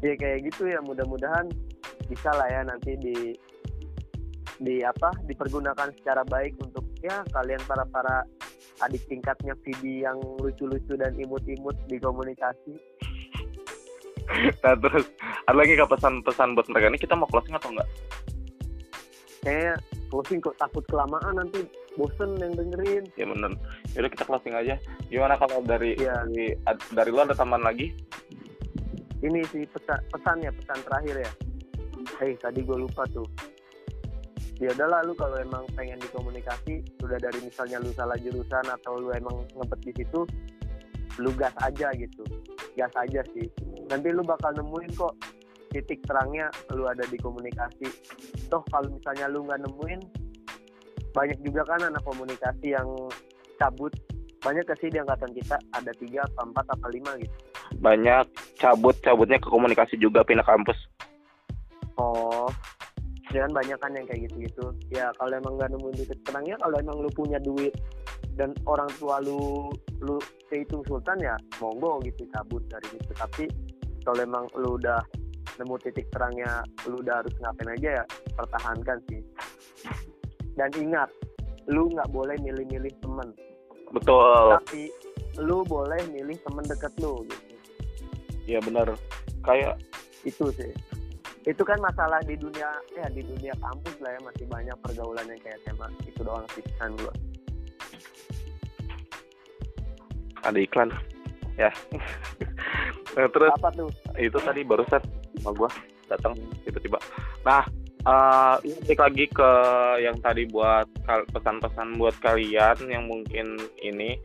Ya 0.00 0.14
kayak 0.14 0.48
gitu 0.48 0.70
ya. 0.70 0.78
Mudah-mudahan 0.80 1.50
bisa 2.08 2.30
lah 2.32 2.48
ya 2.48 2.62
nanti 2.64 2.96
di 2.96 3.16
di 4.58 4.82
apa? 4.82 5.12
Dipergunakan 5.26 5.92
secara 6.00 6.22
baik 6.26 6.58
untuk 6.62 6.86
ya 7.04 7.22
kalian 7.30 7.62
para 7.66 7.84
para 7.90 8.26
adik 8.84 9.02
tingkatnya 9.10 9.54
Vidi 9.64 10.04
yang 10.06 10.18
lucu-lucu 10.38 10.94
dan 10.98 11.14
imut-imut 11.18 11.76
di 11.86 11.96
komunikasi. 11.98 12.74
Nah 14.60 14.76
terus 14.76 15.08
ada 15.48 15.56
lagi 15.56 15.72
nggak 15.72 15.88
pesan-pesan 15.88 16.52
buat 16.52 16.68
mereka? 16.68 16.92
Ini 16.92 17.00
kita 17.00 17.16
mau 17.16 17.24
closing 17.32 17.56
atau 17.56 17.72
enggak 17.72 17.88
kayaknya 19.48 19.74
closing 20.12 20.38
kok 20.44 20.56
takut 20.60 20.84
kelamaan 20.92 21.40
nanti. 21.40 21.64
Bosen 21.96 22.38
yang 22.38 22.54
dengerin. 22.54 23.04
Ya 23.18 23.26
bener. 23.26 23.58
Yaudah 23.98 24.10
kita 24.12 24.22
closing 24.22 24.54
aja. 24.54 24.78
Gimana 25.10 25.34
kalau 25.34 25.64
dari 25.66 25.98
Iya. 25.98 26.22
dari, 26.30 26.54
dari 26.94 27.10
lo 27.10 27.26
ada 27.26 27.34
tambahan 27.34 27.66
lagi? 27.66 27.90
Ini 29.18 29.42
sih 29.50 29.66
pesan 29.66 29.98
pesannya 30.14 30.54
pesan 30.54 30.78
terakhir 30.86 31.26
ya. 31.26 31.32
Hei 32.22 32.38
tadi 32.38 32.62
gue 32.62 32.76
lupa 32.78 33.02
tuh 33.10 33.26
ya 34.58 34.74
udahlah 34.74 35.06
lu 35.06 35.14
kalau 35.14 35.38
emang 35.38 35.64
pengen 35.78 35.98
dikomunikasi 36.02 36.82
udah 37.02 37.18
dari 37.18 37.38
misalnya 37.42 37.78
lu 37.78 37.94
salah 37.94 38.18
jurusan 38.18 38.66
atau 38.66 38.98
lu 38.98 39.14
emang 39.14 39.46
ngebet 39.54 39.80
di 39.86 39.92
situ 40.02 40.26
lu 41.18 41.30
gas 41.34 41.54
aja 41.62 41.90
gitu. 41.98 42.22
Gas 42.78 42.94
aja 42.94 43.22
sih. 43.34 43.46
Nanti 43.90 44.08
lu 44.14 44.22
bakal 44.22 44.54
nemuin 44.54 44.92
kok 44.94 45.14
titik 45.74 46.00
terangnya 46.06 46.48
lu 46.74 46.86
ada 46.86 47.02
di 47.06 47.18
komunikasi. 47.18 47.90
Toh 48.48 48.62
kalau 48.70 48.88
misalnya 48.90 49.26
lu 49.30 49.44
nggak 49.44 49.62
nemuin 49.66 50.00
banyak 51.12 51.38
juga 51.42 51.66
kan 51.66 51.82
anak 51.82 52.02
komunikasi 52.06 52.74
yang 52.74 52.88
cabut. 53.58 53.90
Banyak 54.38 54.70
ke 54.70 54.74
sih 54.78 54.88
di 54.94 55.02
angkatan 55.02 55.34
kita? 55.34 55.58
Ada 55.74 55.90
tiga 55.98 56.22
apa 56.22 56.40
empat 56.46 56.66
apa 56.70 56.86
lima 56.94 57.10
gitu. 57.18 57.34
Banyak 57.82 58.26
cabut 58.62 58.94
cabutnya 59.02 59.42
ke 59.42 59.50
komunikasi 59.50 59.98
juga 59.98 60.22
pindah 60.22 60.46
kampus. 60.46 60.78
Oh, 61.98 62.46
ya 63.32 63.44
kan 63.44 63.52
banyak 63.52 63.78
kan 63.78 63.92
yang 63.92 64.06
kayak 64.08 64.20
gitu-gitu. 64.28 64.66
Ya 64.88 65.12
kalau 65.20 65.36
emang 65.36 65.60
nggak 65.60 65.70
nemuin 65.76 65.96
titik 66.00 66.20
terangnya, 66.24 66.56
kalau 66.60 66.76
emang 66.80 66.96
lu 67.00 67.10
punya 67.12 67.38
duit 67.40 67.74
dan 68.40 68.54
orang 68.64 68.88
tua 68.96 69.20
lu 69.20 69.68
lu 70.00 70.16
kehitung 70.48 70.80
sultan 70.88 71.18
ya 71.20 71.34
monggo 71.60 72.00
gitu 72.04 72.24
cabut 72.32 72.64
dari 72.72 72.86
situ. 72.96 73.12
Tapi 73.12 73.44
kalau 74.04 74.20
emang 74.24 74.44
lu 74.56 74.80
udah 74.80 75.00
nemu 75.58 75.74
titik 75.82 76.06
terangnya 76.14 76.62
lu 76.88 77.02
udah 77.02 77.20
harus 77.20 77.34
ngapain 77.42 77.74
aja 77.76 77.88
ya 78.00 78.04
pertahankan 78.38 78.98
sih. 79.12 79.20
Dan 80.56 80.70
ingat 80.78 81.10
lu 81.68 81.92
nggak 81.92 82.08
boleh 82.08 82.34
milih-milih 82.40 82.94
temen. 83.04 83.28
Betul. 83.92 84.56
Tapi 84.64 84.88
lu 85.36 85.62
boleh 85.68 86.00
milih 86.08 86.36
temen 86.40 86.64
deket 86.64 86.92
lu 87.04 87.20
gitu. 87.28 87.54
Ya 88.48 88.64
benar. 88.64 88.96
Kayak 89.44 89.76
itu 90.26 90.50
sih 90.56 90.72
itu 91.48 91.64
kan 91.64 91.80
masalah 91.80 92.20
di 92.28 92.36
dunia 92.36 92.68
ya 92.92 93.08
di 93.08 93.24
dunia 93.24 93.56
kampus 93.56 93.96
lah 94.04 94.12
ya 94.12 94.20
masih 94.20 94.44
banyak 94.52 94.76
pergaulan 94.84 95.24
yang 95.32 95.40
kayak 95.40 95.60
tema 95.64 95.88
itu 96.04 96.20
doang 96.20 96.44
sih 96.52 96.60
kan 96.76 96.92
gua. 97.00 97.12
Ada 100.44 100.58
iklan 100.60 100.92
ya. 101.56 101.72
Nah, 103.16 103.26
terus 103.34 103.50
apa 103.50 103.72
tuh? 103.74 103.90
itu 104.20 104.38
tadi 104.44 104.62
barusan 104.62 105.02
sama 105.40 105.50
gua 105.56 105.70
datang 106.06 106.36
tiba-tiba. 106.68 107.00
Nah 107.42 107.64
ini 108.62 108.78
balik 108.84 109.00
lagi 109.00 109.24
ke 109.32 109.50
yang 110.04 110.16
tadi 110.20 110.44
buat 110.52 110.86
pesan-pesan 111.32 111.96
buat 111.96 112.14
kalian 112.20 112.76
yang 112.86 113.08
mungkin 113.08 113.56
ini. 113.80 114.20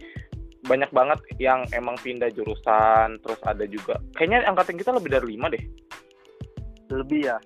Banyak 0.63 0.95
banget 0.95 1.19
yang 1.43 1.67
emang 1.75 1.99
pindah 1.99 2.31
jurusan 2.31 3.19
terus 3.19 3.39
ada 3.43 3.67
juga 3.67 3.99
kayaknya 4.15 4.47
angkatan 4.47 4.79
kita 4.79 4.95
lebih 4.95 5.11
dari 5.11 5.35
lima 5.35 5.51
deh 5.51 5.59
lebih 6.95 7.21
ya. 7.25 7.37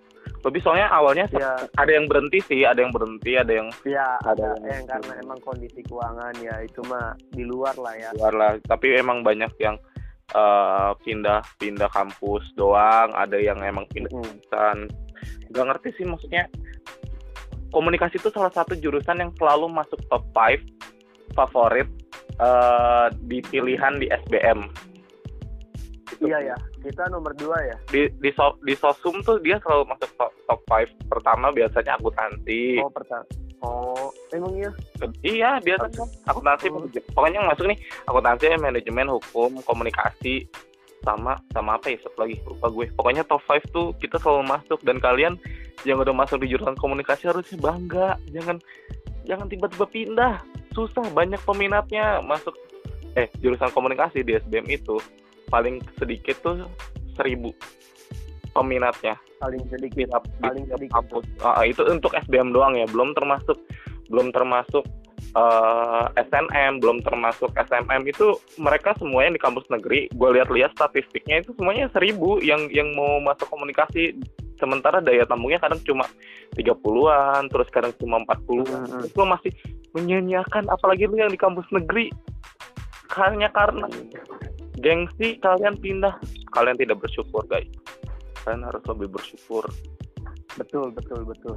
Lebih 0.44 0.60
soalnya 0.60 0.88
awalnya 0.92 1.26
ya 1.34 1.56
ada 1.76 1.92
yang 1.92 2.06
berhenti 2.06 2.40
sih 2.44 2.62
ada 2.64 2.80
yang 2.80 2.92
berhenti 2.92 3.36
ada 3.36 3.52
yang 3.52 3.68
ya 3.84 4.20
Ada 4.22 4.32
ada 4.32 4.44
yang- 4.44 4.64
yang 4.70 4.84
karena 4.86 5.14
emang 5.24 5.40
kondisi 5.42 5.80
keuangan 5.84 6.36
ya 6.40 6.56
itu 6.62 6.80
mah 6.86 7.16
di 7.32 7.44
luar 7.44 7.76
lah 7.76 7.96
ya. 7.96 8.10
Luar 8.16 8.34
lah 8.36 8.52
tapi 8.64 8.92
emang 8.94 9.24
banyak 9.24 9.50
yang 9.58 9.76
eh, 10.28 10.92
pindah 11.02 11.40
pindah 11.56 11.88
kampus 11.88 12.52
doang 12.54 13.16
ada 13.16 13.40
yang 13.40 13.64
emang 13.64 13.88
pindah 13.88 14.12
Hmm. 14.12 14.20
jurusan. 14.22 14.78
Nggak 15.48 15.66
ngerti 15.72 15.90
sih 15.96 16.06
maksudnya 16.06 16.44
komunikasi 17.70 18.20
itu 18.20 18.28
salah 18.30 18.52
satu 18.52 18.76
jurusan 18.76 19.18
yang 19.18 19.32
selalu 19.36 19.68
masuk 19.70 20.00
top 20.08 20.24
5 20.32 20.60
favorit 21.32 21.88
eh, 22.38 23.08
di 23.24 23.40
pilihan 23.42 23.98
di 23.98 24.08
SBM 24.08 24.68
Gitu. 26.08 26.24
iya 26.28 26.54
ya 26.54 26.58
kita 26.88 27.12
nomor 27.12 27.36
dua 27.36 27.58
ya? 27.60 27.78
Di 27.88 28.08
di 28.18 28.32
so- 28.32 28.58
di 28.64 28.74
sosum 28.74 29.20
tuh 29.22 29.38
dia 29.40 29.60
selalu 29.60 29.92
masuk 29.92 30.10
top, 30.16 30.32
top 30.48 30.60
5 30.66 30.88
pertama 31.12 31.52
biasanya 31.52 32.00
akuntansi 32.00 32.80
oh 32.80 32.90
pertama. 32.90 33.26
Oh 33.60 34.14
emang 34.32 34.54
iya? 34.56 34.72
Iya 35.22 35.52
biasanya 35.60 36.06
akuntansi 36.26 36.66
Hmm. 36.70 36.88
pokoknya 37.12 37.38
yang 37.42 37.50
masuk 37.50 37.66
nih 37.68 37.78
akuntansi 38.06 38.44
manajemen 38.56 39.08
hukum 39.12 39.60
komunikasi 39.62 40.48
sama 41.04 41.38
sama 41.52 41.78
apa 41.78 41.94
ya 41.94 41.98
satu 42.02 42.18
lagi 42.20 42.36
lupa 42.44 42.68
gue. 42.70 42.86
Pokoknya 42.94 43.24
top 43.24 43.42
5 43.44 43.64
tuh 43.70 43.88
kita 43.98 44.18
selalu 44.18 44.48
masuk 44.48 44.80
dan 44.82 44.98
kalian 44.98 45.34
yang 45.86 46.02
udah 46.02 46.12
masuk 46.12 46.42
di 46.42 46.50
jurusan 46.50 46.74
komunikasi 46.76 47.30
harusnya 47.30 47.58
bangga. 47.60 48.18
Jangan 48.32 48.58
jangan 49.24 49.46
tiba-tiba 49.46 49.86
pindah. 49.86 50.36
Susah 50.74 51.06
banyak 51.12 51.40
peminatnya 51.42 52.22
masuk. 52.22 52.54
Eh 53.14 53.30
jurusan 53.42 53.74
komunikasi 53.74 54.22
di 54.22 54.38
SBM 54.38 54.70
itu 54.70 54.98
paling 55.48 55.80
sedikit 56.00 56.36
tuh 56.44 56.68
seribu 57.16 57.52
peminatnya 58.52 59.18
paling 59.38 59.64
sedikit 59.70 60.10
tiap 60.10 60.24
paling 60.42 60.66
tiap 60.66 60.78
sedikit 60.82 60.96
kampus. 60.98 61.26
Ah, 61.46 61.64
itu 61.64 61.82
untuk 61.86 62.12
SBM 62.14 62.52
doang 62.52 62.74
ya, 62.74 62.86
belum 62.90 63.14
termasuk 63.14 63.58
belum 64.10 64.34
termasuk 64.34 64.84
eh, 65.38 66.06
SNM, 66.18 66.82
belum 66.82 67.06
termasuk 67.06 67.54
SMM 67.54 68.02
itu 68.10 68.38
mereka 68.58 68.98
semuanya 68.98 69.38
di 69.38 69.42
kampus 69.42 69.66
negeri. 69.70 70.10
Gue 70.16 70.30
lihat-lihat 70.38 70.74
statistiknya 70.74 71.46
itu 71.46 71.54
semuanya 71.56 71.92
seribu 71.94 72.42
yang 72.42 72.68
yang 72.74 72.92
mau 72.98 73.22
masuk 73.22 73.48
komunikasi. 73.48 74.18
Sementara 74.58 74.98
daya 75.06 75.22
tampungnya 75.30 75.62
kadang 75.62 75.78
cuma 75.86 76.10
30-an, 76.58 77.46
terus 77.54 77.70
kadang 77.70 77.94
cuma 78.02 78.26
40-an. 78.26 78.90
Hmm, 78.90 79.06
hmm. 79.06 79.14
Lo 79.14 79.24
masih 79.30 79.54
menyanyiakan 79.94 80.66
apalagi 80.74 81.06
lu 81.06 81.22
yang 81.22 81.30
di 81.30 81.38
kampus 81.38 81.70
negeri. 81.70 82.10
Hanya 83.14 83.54
karena 83.54 83.86
gengsi 84.80 85.38
kalian 85.42 85.76
pindah. 85.78 86.16
Kalian 86.54 86.78
tidak 86.78 87.02
bersyukur, 87.02 87.44
guys. 87.50 87.68
Kalian 88.46 88.64
harus 88.66 88.84
lebih 88.88 89.18
bersyukur. 89.18 89.66
betul 90.58 90.90
betul 90.90 91.22
betul 91.22 91.54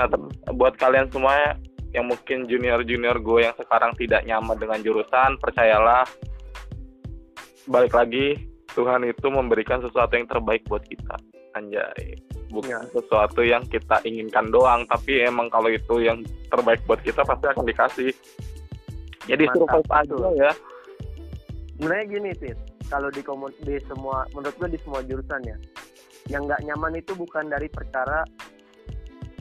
Nah, 0.00 0.08
buat 0.56 0.80
kalian 0.80 1.12
semua 1.12 1.60
yang 1.92 2.08
mungkin 2.08 2.48
junior-junior 2.48 3.20
gue 3.20 3.46
yang 3.46 3.54
sekarang 3.54 3.92
tidak 4.00 4.24
nyaman 4.26 4.56
dengan 4.58 4.80
jurusan, 4.82 5.36
percayalah, 5.38 6.08
balik 7.70 7.94
lagi, 7.94 8.48
Tuhan 8.74 9.06
itu 9.06 9.30
memberikan 9.30 9.78
sesuatu 9.78 10.18
yang 10.18 10.26
terbaik 10.26 10.66
buat 10.66 10.82
kita. 10.82 11.14
Anjay. 11.54 12.18
Bukan 12.50 12.70
Ya. 12.70 12.80
sesuatu 12.90 13.46
yang 13.46 13.62
kita 13.70 14.02
inginkan 14.02 14.50
doang, 14.50 14.82
tapi 14.90 15.22
emang 15.22 15.46
kalau 15.50 15.70
itu 15.70 16.02
yang 16.02 16.22
terbaik 16.50 16.82
buat 16.86 16.98
kita 17.04 17.22
pasti 17.22 17.46
akan 17.46 17.64
dikasih. 17.66 18.10
Jadi 19.30 19.44
Mantap, 19.46 19.84
survive 19.86 19.90
aja 19.94 20.28
ya. 20.34 20.52
Sebenarnya 21.84 22.06
gini 22.08 22.30
Fit 22.34 22.56
kalau 22.88 23.12
di 23.12 23.20
komun 23.20 23.52
di 23.60 23.76
semua 23.84 24.24
menurut 24.32 24.56
gue 24.56 24.72
di 24.72 24.80
semua 24.80 25.04
jurusan 25.04 25.44
ya 25.44 25.56
yang 26.26 26.48
nggak 26.48 26.64
nyaman 26.64 26.96
itu 26.96 27.12
bukan 27.12 27.44
dari 27.46 27.68
perkara 27.68 28.24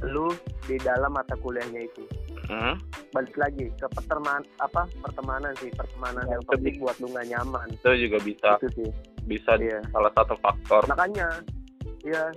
lu 0.04 0.28
di 0.68 0.76
dalam 0.84 1.16
mata 1.16 1.32
kuliahnya 1.40 1.80
itu. 1.80 2.04
Hmm, 2.44 2.76
balik 3.16 3.40
lagi 3.40 3.72
ke 3.72 3.88
pertemanan 3.88 4.44
apa 4.60 4.84
pertemanan 5.00 5.56
sih 5.64 5.72
pertemanan 5.72 6.28
Ya, 6.28 6.36
yang 6.36 6.42
toksik 6.44 6.76
buat 6.76 6.96
lu 7.00 7.08
nggak 7.08 7.28
nyaman. 7.32 7.68
itu 7.72 7.90
juga 8.04 8.18
bisa 8.20 8.50
itu 8.60 8.68
sih. 8.76 8.90
bisa 9.24 9.56
Iya. 9.56 9.80
salah 9.96 10.12
satu 10.12 10.36
faktor. 10.44 10.84
makanya 10.92 11.32
ya 12.04 12.28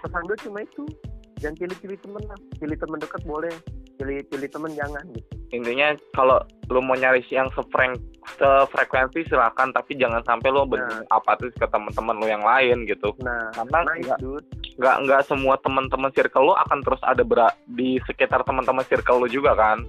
pesan 0.00 0.24
gue 0.24 0.38
cuma 0.40 0.64
itu. 0.64 0.88
Jangan 1.36 1.52
pilih-pilih 1.60 2.00
temen 2.00 2.22
lah. 2.24 2.38
Pilih 2.56 2.76
temen 2.80 2.96
dekat 2.96 3.20
boleh 3.28 3.52
pilih 4.00 4.24
pilih 4.24 4.48
temen 4.48 4.72
jangan 4.72 5.04
gitu. 5.12 5.28
Intinya 5.52 5.92
kalau 6.12 6.40
lu 6.72 6.80
mau 6.80 6.96
nyari 6.96 7.20
yang 7.28 7.52
sefrek 7.52 8.00
sefrekuensi 8.34 9.22
silakan 9.30 9.70
tapi 9.70 9.94
jangan 9.94 10.18
sampai 10.26 10.50
lu 10.50 10.66
benar 10.66 11.06
apatis 11.08 11.54
ke 11.54 11.66
teman-teman 11.70 12.18
lu 12.18 12.26
yang 12.26 12.42
lain 12.42 12.82
gitu. 12.84 13.14
Nah 13.22 13.54
Karena 13.54 13.78
nice 13.86 14.02
nggak- 14.02 14.20
dude. 14.20 14.46
nggak 14.76 14.96
nggak 15.06 15.22
semua 15.24 15.54
teman-teman 15.62 16.10
circle 16.12 16.50
lu 16.50 16.54
akan 16.58 16.82
terus 16.82 17.00
ada 17.06 17.22
bera- 17.22 17.56
di 17.70 17.96
sekitar 18.04 18.42
teman-teman 18.42 18.82
circle 18.84 19.22
lu 19.22 19.28
juga 19.30 19.54
kan. 19.54 19.86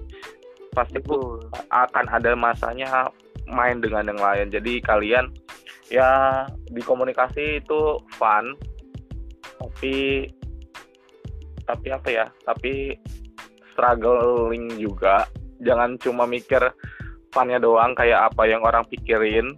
Pasti 0.72 1.02
betul. 1.02 1.42
akan 1.68 2.04
ada 2.08 2.32
masanya 2.38 3.10
main 3.50 3.82
dengan 3.82 4.06
yang 4.06 4.20
lain. 4.22 4.46
Jadi 4.48 4.78
kalian 4.80 5.34
ya 5.90 6.44
di 6.68 6.80
komunikasi 6.80 7.58
itu 7.58 7.98
fun 8.14 8.54
tapi 9.58 10.28
tapi 11.66 11.86
apa 11.90 12.08
ya 12.08 12.26
tapi 12.46 12.94
struggling 13.74 14.78
juga. 14.78 15.26
Jangan 15.58 15.98
cuma 15.98 16.22
mikir 16.22 16.62
funnya 17.30 17.58
doang 17.58 17.92
kayak 17.92 18.32
apa 18.32 18.42
yang 18.44 18.62
orang 18.62 18.84
pikirin. 18.86 19.54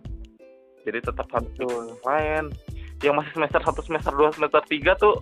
Jadi 0.83 0.99
tetap 1.03 1.27
harus 1.31 1.51
betul. 1.55 1.95
main. 2.03 2.49
Yang 3.01 3.15
masih 3.17 3.33
semester 3.33 3.61
1 3.63 3.87
semester 3.87 4.13
2 4.13 4.37
semester 4.37 4.63
3 4.63 4.93
tuh 4.97 5.15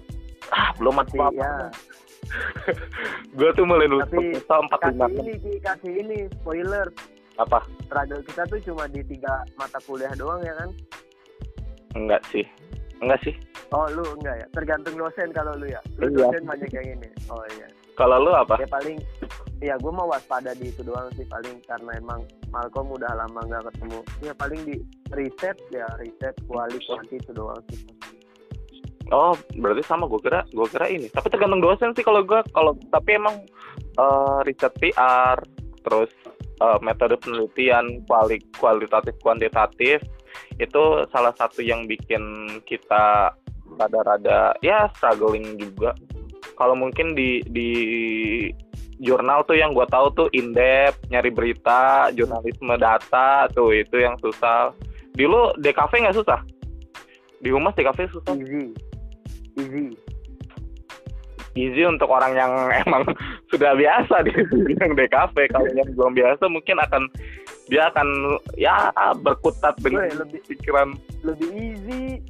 ah 0.48 0.72
belum 0.74 0.96
apa 0.96 1.28
ya 1.30 1.68
gue 3.36 3.50
tuh 3.54 3.64
mulai 3.64 3.86
lulus 3.86 4.08
Tapi 4.08 4.34
semester 4.34 4.58
empat 4.58 4.78
kasih 4.80 4.92
lima. 4.96 5.06
ini 5.22 5.54
kasih 5.60 5.92
ini 5.94 6.18
spoiler. 6.40 6.86
Apa? 7.38 7.62
Struggle 7.86 8.22
kita 8.26 8.42
tuh 8.46 8.58
cuma 8.66 8.84
di 8.90 9.00
tiga 9.06 9.46
mata 9.54 9.78
kuliah 9.86 10.10
doang 10.12 10.42
ya 10.42 10.54
kan? 10.58 10.70
Enggak 11.94 12.26
sih. 12.28 12.42
Enggak 12.98 13.22
sih. 13.22 13.34
Oh 13.70 13.86
lu 13.88 14.02
enggak 14.18 14.42
ya? 14.42 14.46
Tergantung 14.50 14.98
dosen 14.98 15.30
kalau 15.30 15.54
lu 15.54 15.70
ya? 15.70 15.78
Lu 15.96 16.10
Iya. 16.10 16.18
dosen 16.26 16.42
banyak 16.44 16.70
yang 16.74 16.86
ini. 16.98 17.08
Oh 17.30 17.44
iya. 17.54 17.68
Kalau 17.94 18.18
lu 18.18 18.34
apa? 18.34 18.58
Ya 18.58 18.66
paling 18.66 18.98
ya 19.58 19.74
gue 19.78 19.92
mau 19.92 20.06
waspada 20.06 20.54
di 20.54 20.70
itu 20.70 20.86
doang 20.86 21.10
sih 21.18 21.26
paling 21.26 21.58
karena 21.66 21.98
emang 21.98 22.22
Malcolm 22.54 22.94
udah 22.94 23.10
lama 23.18 23.40
nggak 23.42 23.64
ketemu. 23.72 24.00
Ya 24.22 24.32
paling 24.34 24.60
di 24.64 24.76
riset 25.14 25.56
ya 25.74 25.86
riset 25.98 26.34
kuali 26.46 26.78
kuanti 26.86 27.18
itu 27.18 27.30
doang 27.34 27.58
sih. 27.70 27.80
Oh 29.10 29.34
berarti 29.58 29.82
sama 29.82 30.06
gue 30.06 30.20
kira 30.22 30.46
gue 30.48 30.66
kira 30.70 30.86
ini. 30.86 31.10
Tapi 31.10 31.26
tergantung 31.32 31.62
dosen 31.64 31.90
sih 31.96 32.06
kalau 32.06 32.22
gue 32.22 32.40
kalau 32.54 32.78
tapi 32.94 33.18
emang 33.18 33.42
eh, 33.98 34.38
riset 34.46 34.72
PR 34.78 35.38
terus 35.82 36.10
eh, 36.62 36.78
metode 36.80 37.18
penelitian 37.18 38.06
kuali 38.06 38.38
kualitatif 38.56 39.18
kuantitatif 39.18 39.98
itu 40.62 40.82
salah 41.10 41.34
satu 41.34 41.64
yang 41.64 41.86
bikin 41.90 42.22
kita 42.62 43.34
rada-rada 43.74 44.54
ya 44.62 44.86
struggling 44.94 45.58
juga. 45.58 45.94
Kalau 46.54 46.74
mungkin 46.74 47.14
di 47.14 47.42
di 47.46 47.70
jurnal 48.98 49.46
tuh 49.46 49.54
yang 49.54 49.70
gue 49.70 49.86
tahu 49.86 50.10
tuh 50.14 50.28
indep 50.34 50.94
nyari 51.10 51.30
berita 51.30 52.10
jurnalisme 52.12 52.74
data 52.78 53.46
tuh 53.54 53.70
itu 53.74 54.02
yang 54.02 54.18
susah. 54.18 54.74
Di 55.14 55.24
lu 55.26 55.54
DKV 55.58 55.92
nggak 56.06 56.18
susah. 56.18 56.42
Di 57.38 57.48
humas 57.54 57.74
DKV 57.78 57.98
susah. 58.10 58.34
Easy. 58.34 58.74
Easy. 59.58 59.86
Easy 61.58 61.82
untuk 61.86 62.10
orang 62.10 62.38
yang 62.38 62.52
emang 62.86 63.06
sudah 63.50 63.74
biasa 63.74 64.22
di 64.26 64.34
yang 64.78 64.94
DKP 64.94 65.36
kalau 65.50 65.70
yang 65.74 65.88
belum 65.94 66.14
biasa 66.14 66.44
mungkin 66.50 66.78
akan 66.82 67.02
dia 67.70 67.90
akan 67.90 68.38
ya 68.56 68.90
berkutat 69.20 69.76
dengan 69.82 70.10
lebih 70.18 70.42
pikiran. 70.46 70.94
lebih 71.22 71.50
easy. 71.54 72.22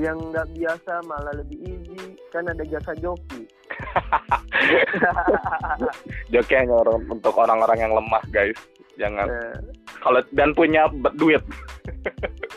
Yang 0.00 0.24
nggak 0.32 0.48
biasa 0.56 0.92
malah 1.04 1.34
lebih 1.36 1.58
easy. 1.66 2.16
Kan 2.32 2.48
ada 2.48 2.64
jasa 2.64 2.96
joki 2.98 3.44
joki 6.32 6.54
hanya 6.56 6.74
orang 6.74 7.04
untuk 7.08 7.34
orang-orang 7.36 7.78
yang 7.80 7.92
lemah 7.92 8.22
guys. 8.32 8.56
Jangan. 9.00 9.26
Eh, 9.28 9.56
kalau 10.04 10.20
dan 10.32 10.52
punya 10.52 10.88
duit. 11.16 11.42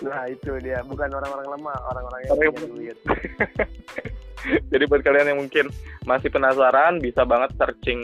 Nah 0.04 0.28
itu 0.28 0.60
dia. 0.60 0.84
Bukan 0.84 1.08
orang-orang 1.08 1.56
lemah 1.56 1.78
orang-orang 1.88 2.20
yang 2.28 2.36
yang 2.36 2.52
punya 2.52 2.68
duit. 2.68 2.98
Jadi 4.76 4.84
buat 4.92 5.02
kalian 5.02 5.32
yang 5.32 5.40
mungkin 5.40 5.72
masih 6.04 6.30
penasaran 6.30 7.00
bisa 7.00 7.24
banget 7.24 7.56
searching 7.56 8.02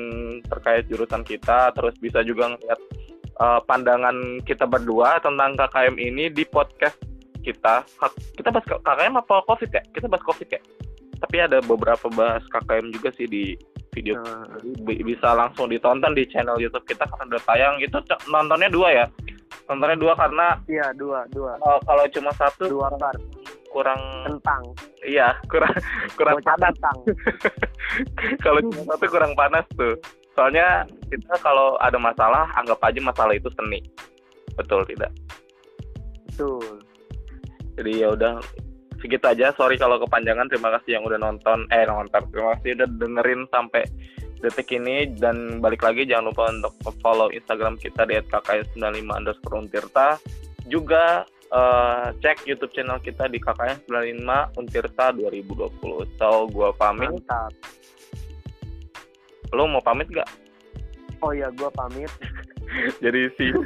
terkait 0.48 0.88
jurusan 0.88 1.22
kita. 1.28 1.76
Terus 1.76 1.94
bisa 2.00 2.24
juga 2.24 2.56
ngeliat 2.56 2.80
eh, 3.38 3.60
pandangan 3.68 4.40
kita 4.48 4.66
berdua 4.66 5.20
tentang 5.20 5.60
KKM 5.60 6.00
ini 6.00 6.32
di 6.32 6.48
podcast 6.48 6.98
kita. 7.44 7.84
Kita 8.40 8.50
bahas 8.50 8.66
KKM 8.66 9.14
apa 9.20 9.44
COVID 9.46 9.70
ya? 9.70 9.84
Kita 9.92 10.08
bahas 10.08 10.24
COVID 10.24 10.48
ya 10.48 10.62
tapi 11.22 11.38
ada 11.38 11.62
beberapa 11.62 12.10
bahas 12.12 12.42
KKM 12.50 12.90
juga 12.92 13.14
sih 13.14 13.30
di 13.30 13.54
video. 13.94 14.18
Bi- 14.84 15.06
bisa 15.06 15.38
langsung 15.38 15.70
ditonton 15.70 16.18
di 16.18 16.26
channel 16.28 16.58
YouTube 16.58 16.84
kita 16.90 17.06
karena 17.06 17.38
udah 17.38 17.44
tayang. 17.46 17.76
Itu 17.80 18.02
nontonnya 18.28 18.74
dua 18.74 18.90
ya? 18.90 19.06
Nontonnya 19.70 19.98
dua 20.00 20.14
karena 20.18 20.58
iya 20.66 20.90
dua 20.98 21.30
dua. 21.30 21.56
Uh, 21.62 21.80
kalau 21.86 22.04
cuma 22.10 22.32
satu? 22.36 22.66
Dua 22.68 22.90
part. 22.98 23.22
Kurang 23.72 24.02
tentang. 24.28 24.64
Iya 25.06 25.38
kurang 25.48 25.72
kurang 26.20 26.42
bocah 26.42 26.58
panas. 26.60 26.76
tentang. 26.76 26.98
Kalau 28.44 28.60
cuma 28.68 28.84
satu 28.96 29.06
kurang 29.08 29.32
panas 29.38 29.64
tuh. 29.80 29.96
Soalnya 30.36 30.88
kita 31.12 31.36
kalau 31.44 31.76
ada 31.84 32.00
masalah 32.00 32.48
anggap 32.56 32.80
aja 32.88 33.00
masalah 33.04 33.36
itu 33.36 33.52
seni. 33.56 33.84
Betul 34.56 34.88
tidak? 34.88 35.12
Betul. 36.32 36.84
Jadi 37.76 37.92
ya 38.04 38.16
udah 38.16 38.40
segitu 39.02 39.26
aja. 39.28 39.52
Sorry 39.58 39.76
kalau 39.76 39.98
kepanjangan. 40.00 40.48
Terima 40.48 40.70
kasih 40.78 41.02
yang 41.02 41.04
udah 41.04 41.20
nonton. 41.20 41.68
Eh 41.74 41.84
nonton. 41.84 42.22
Terima 42.30 42.56
kasih 42.58 42.78
udah 42.80 42.88
dengerin 43.02 43.42
sampai 43.50 43.84
detik 44.40 44.70
ini. 44.72 45.10
Dan 45.18 45.60
balik 45.60 45.82
lagi 45.82 46.06
jangan 46.06 46.32
lupa 46.32 46.50
untuk 46.54 46.74
follow 47.02 47.28
Instagram 47.34 47.76
kita 47.82 48.06
di 48.06 48.22
@kks95 48.30 49.10
underscore 49.10 49.58
untirta 49.58 50.22
juga 50.70 51.26
eh, 51.52 52.08
cek 52.22 52.48
YouTube 52.48 52.72
channel 52.72 53.02
kita 53.02 53.28
di 53.28 53.42
KKN95 53.42 54.56
Untirta 54.56 55.12
2020 55.18 56.18
so 56.22 56.48
gua 56.54 56.70
pamit. 56.78 57.10
Mantap. 57.12 57.52
Lo 59.52 59.68
mau 59.68 59.84
pamit 59.84 60.08
gak? 60.08 60.30
oh 61.22 61.34
ya 61.34 61.54
gua 61.54 61.70
pamit. 61.74 62.10
Jadi 63.04 63.30
see 63.36 63.52
you. 63.52 63.62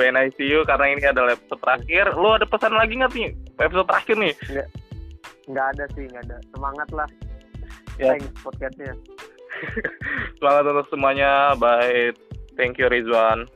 When 0.00 0.16
I 0.16 0.32
see 0.34 0.48
you. 0.48 0.64
Karena 0.64 0.88
ini 0.88 1.04
adalah 1.04 1.36
episode 1.36 1.60
terakhir. 1.62 2.16
Lo 2.16 2.34
ada 2.34 2.48
pesan 2.48 2.74
lagi 2.74 2.96
nggak 2.96 3.12
nih 3.12 3.47
episode 3.58 3.86
terakhir 3.90 4.16
nih 4.18 4.34
nggak 5.48 5.66
ada 5.76 5.84
sih 5.96 6.04
nggak 6.08 6.24
ada 6.30 6.38
semangat 6.54 6.88
lah 6.94 7.08
Ya. 7.98 8.14
thanks 8.14 8.30
podcastnya 8.46 8.94
Semangat 10.38 10.70
untuk 10.70 10.86
semuanya. 10.86 11.58
Bye. 11.58 12.14
Thank 12.54 12.78
you 12.78 12.86
Rizwan. 12.86 13.50